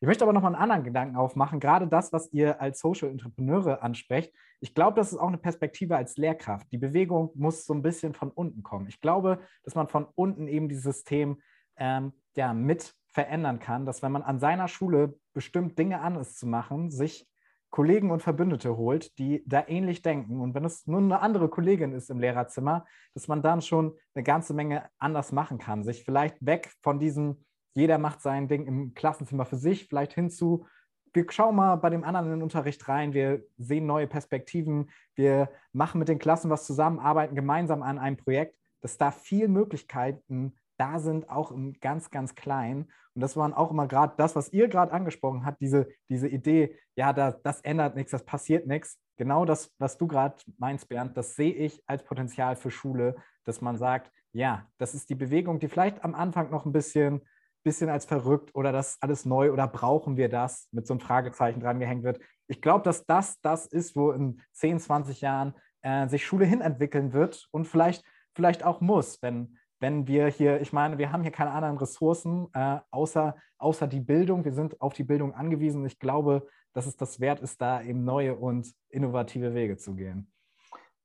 Ich 0.00 0.06
möchte 0.06 0.24
aber 0.24 0.32
nochmal 0.32 0.52
einen 0.52 0.62
anderen 0.62 0.82
Gedanken 0.82 1.16
aufmachen, 1.16 1.60
gerade 1.60 1.86
das, 1.86 2.12
was 2.12 2.32
ihr 2.32 2.60
als 2.60 2.80
Social 2.80 3.08
Entrepreneure 3.08 3.82
ansprecht. 3.82 4.34
Ich 4.60 4.74
glaube, 4.74 4.96
das 4.96 5.12
ist 5.12 5.18
auch 5.18 5.28
eine 5.28 5.38
Perspektive 5.38 5.96
als 5.96 6.16
Lehrkraft. 6.16 6.66
Die 6.72 6.78
Bewegung 6.78 7.30
muss 7.34 7.64
so 7.64 7.72
ein 7.72 7.82
bisschen 7.82 8.14
von 8.14 8.30
unten 8.32 8.64
kommen. 8.64 8.88
Ich 8.88 9.00
glaube, 9.00 9.38
dass 9.62 9.76
man 9.76 9.86
von 9.86 10.06
unten 10.16 10.48
eben 10.48 10.68
dieses 10.68 10.84
System 10.84 11.40
ähm, 11.76 12.12
ja, 12.36 12.52
mit 12.52 12.94
verändern 13.14 13.60
kann, 13.60 13.86
dass 13.86 14.02
wenn 14.02 14.12
man 14.12 14.22
an 14.22 14.38
seiner 14.38 14.68
Schule 14.68 15.18
bestimmt 15.32 15.78
Dinge 15.78 16.00
anders 16.00 16.34
zu 16.34 16.46
machen, 16.46 16.90
sich 16.90 17.26
Kollegen 17.70 18.10
und 18.10 18.22
Verbündete 18.22 18.76
holt, 18.76 19.18
die 19.18 19.42
da 19.46 19.64
ähnlich 19.66 20.02
denken. 20.02 20.40
Und 20.40 20.54
wenn 20.54 20.64
es 20.64 20.86
nur 20.86 21.00
eine 21.00 21.20
andere 21.20 21.48
Kollegin 21.48 21.92
ist 21.92 22.10
im 22.10 22.20
Lehrerzimmer, 22.20 22.84
dass 23.14 23.26
man 23.26 23.42
dann 23.42 23.62
schon 23.62 23.96
eine 24.14 24.22
ganze 24.22 24.54
Menge 24.54 24.88
anders 24.98 25.32
machen 25.32 25.58
kann. 25.58 25.82
Sich 25.82 26.04
vielleicht 26.04 26.44
weg 26.44 26.72
von 26.82 26.98
diesem, 26.98 27.44
jeder 27.74 27.98
macht 27.98 28.20
sein 28.20 28.46
Ding 28.46 28.66
im 28.66 28.94
Klassenzimmer 28.94 29.44
für 29.44 29.56
sich, 29.56 29.88
vielleicht 29.88 30.12
hinzu, 30.12 30.66
wir 31.12 31.26
schauen 31.30 31.56
mal 31.56 31.76
bei 31.76 31.90
dem 31.90 32.04
anderen 32.04 32.26
in 32.26 32.32
den 32.34 32.42
Unterricht 32.42 32.88
rein, 32.88 33.12
wir 33.12 33.44
sehen 33.56 33.86
neue 33.86 34.08
Perspektiven, 34.08 34.90
wir 35.14 35.48
machen 35.72 35.98
mit 35.98 36.08
den 36.08 36.18
Klassen 36.18 36.50
was 36.50 36.66
zusammen, 36.66 36.98
arbeiten 36.98 37.36
gemeinsam 37.36 37.82
an 37.82 37.98
einem 37.98 38.16
Projekt, 38.16 38.56
dass 38.80 38.98
da 38.98 39.10
viel 39.12 39.48
Möglichkeiten 39.48 40.56
da 40.76 40.98
sind, 40.98 41.28
auch 41.28 41.50
im 41.50 41.74
ganz, 41.80 42.10
ganz 42.10 42.34
Kleinen. 42.34 42.90
Und 43.14 43.20
das 43.20 43.36
waren 43.36 43.54
auch 43.54 43.70
immer 43.70 43.86
gerade 43.86 44.14
das, 44.16 44.34
was 44.34 44.52
ihr 44.52 44.68
gerade 44.68 44.92
angesprochen 44.92 45.44
habt, 45.44 45.60
diese, 45.60 45.88
diese 46.08 46.28
Idee, 46.28 46.76
ja, 46.96 47.12
da, 47.12 47.32
das 47.32 47.60
ändert 47.60 47.94
nichts, 47.94 48.10
das 48.10 48.24
passiert 48.24 48.66
nichts. 48.66 48.98
Genau 49.16 49.44
das, 49.44 49.72
was 49.78 49.96
du 49.96 50.06
gerade 50.06 50.36
meinst, 50.58 50.88
Bernd, 50.88 51.16
das 51.16 51.36
sehe 51.36 51.52
ich 51.52 51.82
als 51.86 52.02
Potenzial 52.02 52.56
für 52.56 52.70
Schule, 52.70 53.16
dass 53.44 53.60
man 53.60 53.76
sagt, 53.76 54.10
ja, 54.32 54.66
das 54.78 54.94
ist 54.94 55.10
die 55.10 55.14
Bewegung, 55.14 55.60
die 55.60 55.68
vielleicht 55.68 56.02
am 56.02 56.14
Anfang 56.14 56.50
noch 56.50 56.66
ein 56.66 56.72
bisschen, 56.72 57.22
bisschen 57.62 57.88
als 57.88 58.04
verrückt 58.04 58.54
oder 58.54 58.72
das 58.72 58.98
alles 59.00 59.24
neu 59.24 59.52
oder 59.52 59.68
brauchen 59.68 60.16
wir 60.16 60.28
das 60.28 60.68
mit 60.72 60.86
so 60.86 60.94
einem 60.94 61.00
Fragezeichen 61.00 61.60
dran 61.60 61.78
gehängt 61.78 62.02
wird. 62.02 62.20
Ich 62.48 62.60
glaube, 62.60 62.82
dass 62.82 63.06
das 63.06 63.40
das 63.40 63.66
ist, 63.66 63.94
wo 63.94 64.10
in 64.10 64.42
10, 64.52 64.80
20 64.80 65.20
Jahren 65.20 65.54
äh, 65.82 66.08
sich 66.08 66.26
Schule 66.26 66.46
hinentwickeln 66.46 67.12
wird 67.12 67.46
und 67.52 67.66
vielleicht, 67.66 68.04
vielleicht 68.34 68.64
auch 68.64 68.80
muss, 68.80 69.22
wenn, 69.22 69.56
wenn 69.84 70.06
wir 70.06 70.28
hier, 70.28 70.62
ich 70.62 70.72
meine, 70.72 70.96
wir 70.96 71.12
haben 71.12 71.20
hier 71.20 71.30
keine 71.30 71.50
anderen 71.50 71.76
Ressourcen 71.76 72.48
äh, 72.54 72.78
außer, 72.90 73.36
außer 73.58 73.86
die 73.86 74.00
Bildung. 74.00 74.42
Wir 74.42 74.54
sind 74.54 74.80
auf 74.80 74.94
die 74.94 75.04
Bildung 75.04 75.34
angewiesen. 75.34 75.84
Ich 75.84 75.98
glaube, 75.98 76.48
dass 76.72 76.86
es 76.86 76.96
das 76.96 77.20
wert 77.20 77.40
ist, 77.40 77.60
da 77.60 77.82
eben 77.82 78.02
neue 78.02 78.34
und 78.34 78.66
innovative 78.88 79.52
Wege 79.52 79.76
zu 79.76 79.94
gehen. 79.94 80.32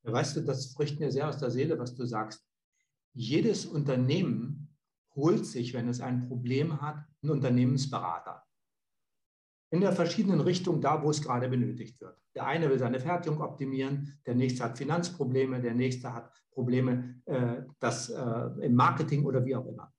Weißt 0.04 0.38
du, 0.38 0.42
das 0.46 0.72
spricht 0.72 0.98
mir 0.98 1.12
sehr 1.12 1.28
aus 1.28 1.38
der 1.40 1.52
Seele, 1.52 1.78
was 1.78 1.94
du 1.94 2.06
sagst. 2.06 2.42
Jedes 3.14 3.66
Unternehmen 3.66 4.74
holt 5.14 5.46
sich, 5.46 5.74
wenn 5.74 5.90
es 5.90 6.00
ein 6.00 6.30
Problem 6.30 6.82
hat, 6.82 7.04
einen 7.22 7.32
Unternehmensberater 7.34 8.46
in 9.72 9.82
der 9.82 9.94
verschiedenen 9.94 10.42
Richtung 10.42 10.82
da, 10.82 11.04
wo 11.04 11.10
es 11.10 11.22
gerade 11.22 11.48
benötigt 11.48 12.02
wird. 12.02 12.18
Der 12.36 12.46
eine 12.46 12.70
will 12.70 12.80
seine 12.80 13.00
Fertigung 13.00 13.42
optimieren, 13.42 14.20
der 14.26 14.36
nächste 14.36 14.64
hat 14.64 14.78
Finanzprobleme, 14.78 15.62
der 15.62 15.74
nächste 15.74 16.14
hat 16.14 16.32
Probleme 16.52 17.22
äh, 17.26 17.64
das, 17.80 18.10
äh, 18.10 18.50
im 18.62 18.76
Marketing 18.76 19.26
oder 19.26 19.46
wie 19.46 19.56
auch 19.56 19.66
immer. 19.66 19.94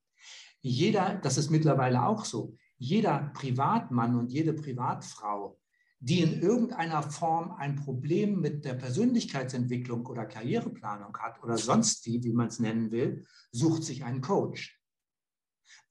Jeder, 0.60 1.18
das 1.22 1.38
ist 1.38 1.50
mittlerweile 1.50 2.04
auch 2.04 2.24
so, 2.24 2.56
jeder 2.76 3.30
Privatmann 3.34 4.16
und 4.16 4.32
jede 4.32 4.52
Privatfrau, 4.52 5.58
die 6.00 6.20
in 6.20 6.40
irgendeiner 6.40 7.02
Form 7.02 7.52
ein 7.52 7.76
Problem 7.76 8.40
mit 8.40 8.64
der 8.64 8.74
Persönlichkeitsentwicklung 8.74 10.06
oder 10.06 10.24
Karriereplanung 10.24 11.16
hat 11.18 11.42
oder 11.42 11.58
sonst 11.58 12.06
wie, 12.06 12.24
wie 12.24 12.32
man 12.32 12.48
es 12.48 12.58
nennen 12.58 12.90
will, 12.90 13.26
sucht 13.52 13.84
sich 13.84 14.02
einen 14.02 14.22
Coach. 14.22 14.79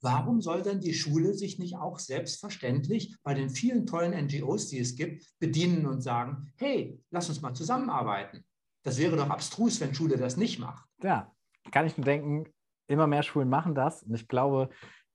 Warum 0.01 0.41
soll 0.41 0.61
denn 0.61 0.79
die 0.79 0.93
Schule 0.93 1.33
sich 1.33 1.59
nicht 1.59 1.75
auch 1.75 1.99
selbstverständlich 1.99 3.15
bei 3.23 3.33
den 3.33 3.49
vielen 3.49 3.85
tollen 3.85 4.13
NGOs, 4.25 4.67
die 4.67 4.79
es 4.79 4.95
gibt, 4.95 5.25
bedienen 5.39 5.85
und 5.85 6.01
sagen, 6.01 6.53
hey, 6.57 7.01
lass 7.11 7.29
uns 7.29 7.41
mal 7.41 7.53
zusammenarbeiten? 7.53 8.45
Das 8.83 8.97
wäre 8.97 9.17
doch 9.17 9.29
abstrus, 9.29 9.81
wenn 9.81 9.93
Schule 9.93 10.17
das 10.17 10.37
nicht 10.37 10.59
macht. 10.59 10.87
Ja, 11.03 11.33
kann 11.71 11.85
ich 11.85 11.97
nur 11.97 12.05
denken, 12.05 12.45
immer 12.87 13.07
mehr 13.07 13.23
Schulen 13.23 13.49
machen 13.49 13.75
das. 13.75 14.03
Und 14.03 14.15
ich 14.15 14.27
glaube, 14.27 14.69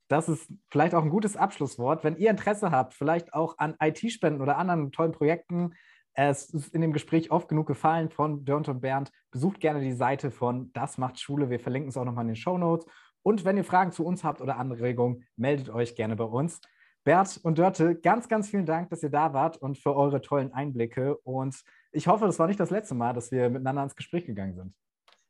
das 0.08 0.28
ist 0.28 0.52
vielleicht 0.70 0.94
auch 0.94 1.02
ein 1.02 1.10
gutes 1.10 1.36
Abschlusswort. 1.36 2.04
Wenn 2.04 2.16
ihr 2.16 2.30
Interesse 2.30 2.70
habt, 2.70 2.92
vielleicht 2.94 3.32
auch 3.32 3.56
an 3.58 3.74
IT-Spenden 3.80 4.42
oder 4.42 4.58
anderen 4.58 4.92
tollen 4.92 5.12
Projekten, 5.12 5.74
es 6.12 6.50
ist 6.50 6.72
in 6.72 6.80
dem 6.80 6.92
Gespräch 6.92 7.30
oft 7.32 7.48
genug 7.48 7.66
gefallen 7.66 8.10
von 8.10 8.44
Dörnt 8.44 8.68
und 8.68 8.80
Bernd. 8.80 9.10
Besucht 9.32 9.60
gerne 9.60 9.80
die 9.80 9.92
Seite 9.92 10.30
von 10.30 10.72
Das 10.72 10.96
macht 10.96 11.18
Schule. 11.18 11.50
Wir 11.50 11.58
verlinken 11.58 11.88
es 11.88 11.96
auch 11.96 12.04
nochmal 12.04 12.24
in 12.24 12.28
den 12.28 12.36
Show 12.36 12.56
Notes. 12.56 12.86
Und 13.24 13.44
wenn 13.44 13.56
ihr 13.56 13.64
Fragen 13.64 13.90
zu 13.90 14.04
uns 14.04 14.22
habt 14.22 14.40
oder 14.42 14.58
Anregungen, 14.58 15.24
meldet 15.36 15.70
euch 15.70 15.96
gerne 15.96 16.14
bei 16.14 16.24
uns. 16.24 16.60
Bert 17.04 17.40
und 17.42 17.58
Dörte, 17.58 17.94
ganz, 17.96 18.28
ganz 18.28 18.48
vielen 18.48 18.66
Dank, 18.66 18.90
dass 18.90 19.02
ihr 19.02 19.10
da 19.10 19.32
wart 19.32 19.56
und 19.56 19.78
für 19.78 19.96
eure 19.96 20.20
tollen 20.20 20.52
Einblicke. 20.52 21.16
Und 21.18 21.56
ich 21.90 22.06
hoffe, 22.06 22.26
das 22.26 22.38
war 22.38 22.46
nicht 22.46 22.60
das 22.60 22.70
letzte 22.70 22.94
Mal, 22.94 23.14
dass 23.14 23.30
wir 23.30 23.48
miteinander 23.48 23.82
ins 23.82 23.96
Gespräch 23.96 24.26
gegangen 24.26 24.54
sind. 24.54 24.74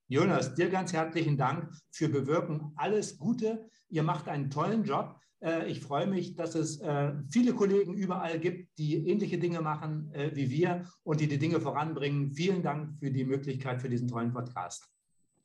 Jonas, 0.09 0.55
dir 0.55 0.69
ganz 0.69 0.93
herzlichen 0.93 1.37
Dank 1.37 1.73
für 1.91 2.09
Bewirken. 2.09 2.73
Alles 2.77 3.17
Gute. 3.17 3.69
Ihr 3.89 4.03
macht 4.03 4.29
einen 4.29 4.51
tollen 4.51 4.85
Job. 4.85 5.17
Äh, 5.41 5.67
ich 5.69 5.81
freue 5.81 6.07
mich, 6.07 6.35
dass 6.35 6.55
es 6.57 6.81
äh, 6.81 7.13
viele 7.31 7.55
Kollegen 7.55 7.95
überall 7.95 8.39
gibt, 8.41 8.77
die 8.79 9.09
ähnliche 9.09 9.39
Dinge 9.39 9.61
machen 9.61 10.13
äh, 10.15 10.31
wie 10.35 10.51
wir 10.51 10.85
und 11.05 11.21
die 11.21 11.29
die 11.29 11.39
Dinge 11.39 11.61
voranbringen. 11.61 12.33
Vielen 12.33 12.63
Dank 12.63 12.99
für 12.99 13.11
die 13.11 13.25
Möglichkeit 13.25 13.81
für 13.81 13.89
diesen 13.89 14.09
tollen 14.09 14.33
Podcast. 14.33 14.89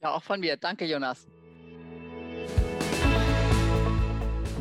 Ja, 0.01 0.15
auch 0.15 0.23
von 0.23 0.39
mir. 0.39 0.57
Danke, 0.57 0.85
Jonas. 0.85 1.27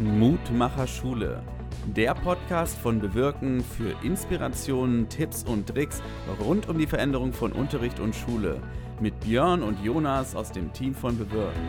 Mutmacher 0.00 0.86
Schule. 0.86 1.42
Der 1.86 2.14
Podcast 2.14 2.78
von 2.78 3.00
Bewirken 3.00 3.64
für 3.64 3.96
Inspirationen, 4.04 5.08
Tipps 5.08 5.42
und 5.42 5.68
Tricks 5.68 6.00
rund 6.40 6.68
um 6.68 6.78
die 6.78 6.86
Veränderung 6.86 7.32
von 7.32 7.50
Unterricht 7.50 7.98
und 7.98 8.14
Schule 8.14 8.60
mit 9.00 9.18
Björn 9.20 9.62
und 9.62 9.82
Jonas 9.84 10.36
aus 10.36 10.52
dem 10.52 10.72
Team 10.72 10.94
von 10.94 11.18
Bewirken. 11.18 11.68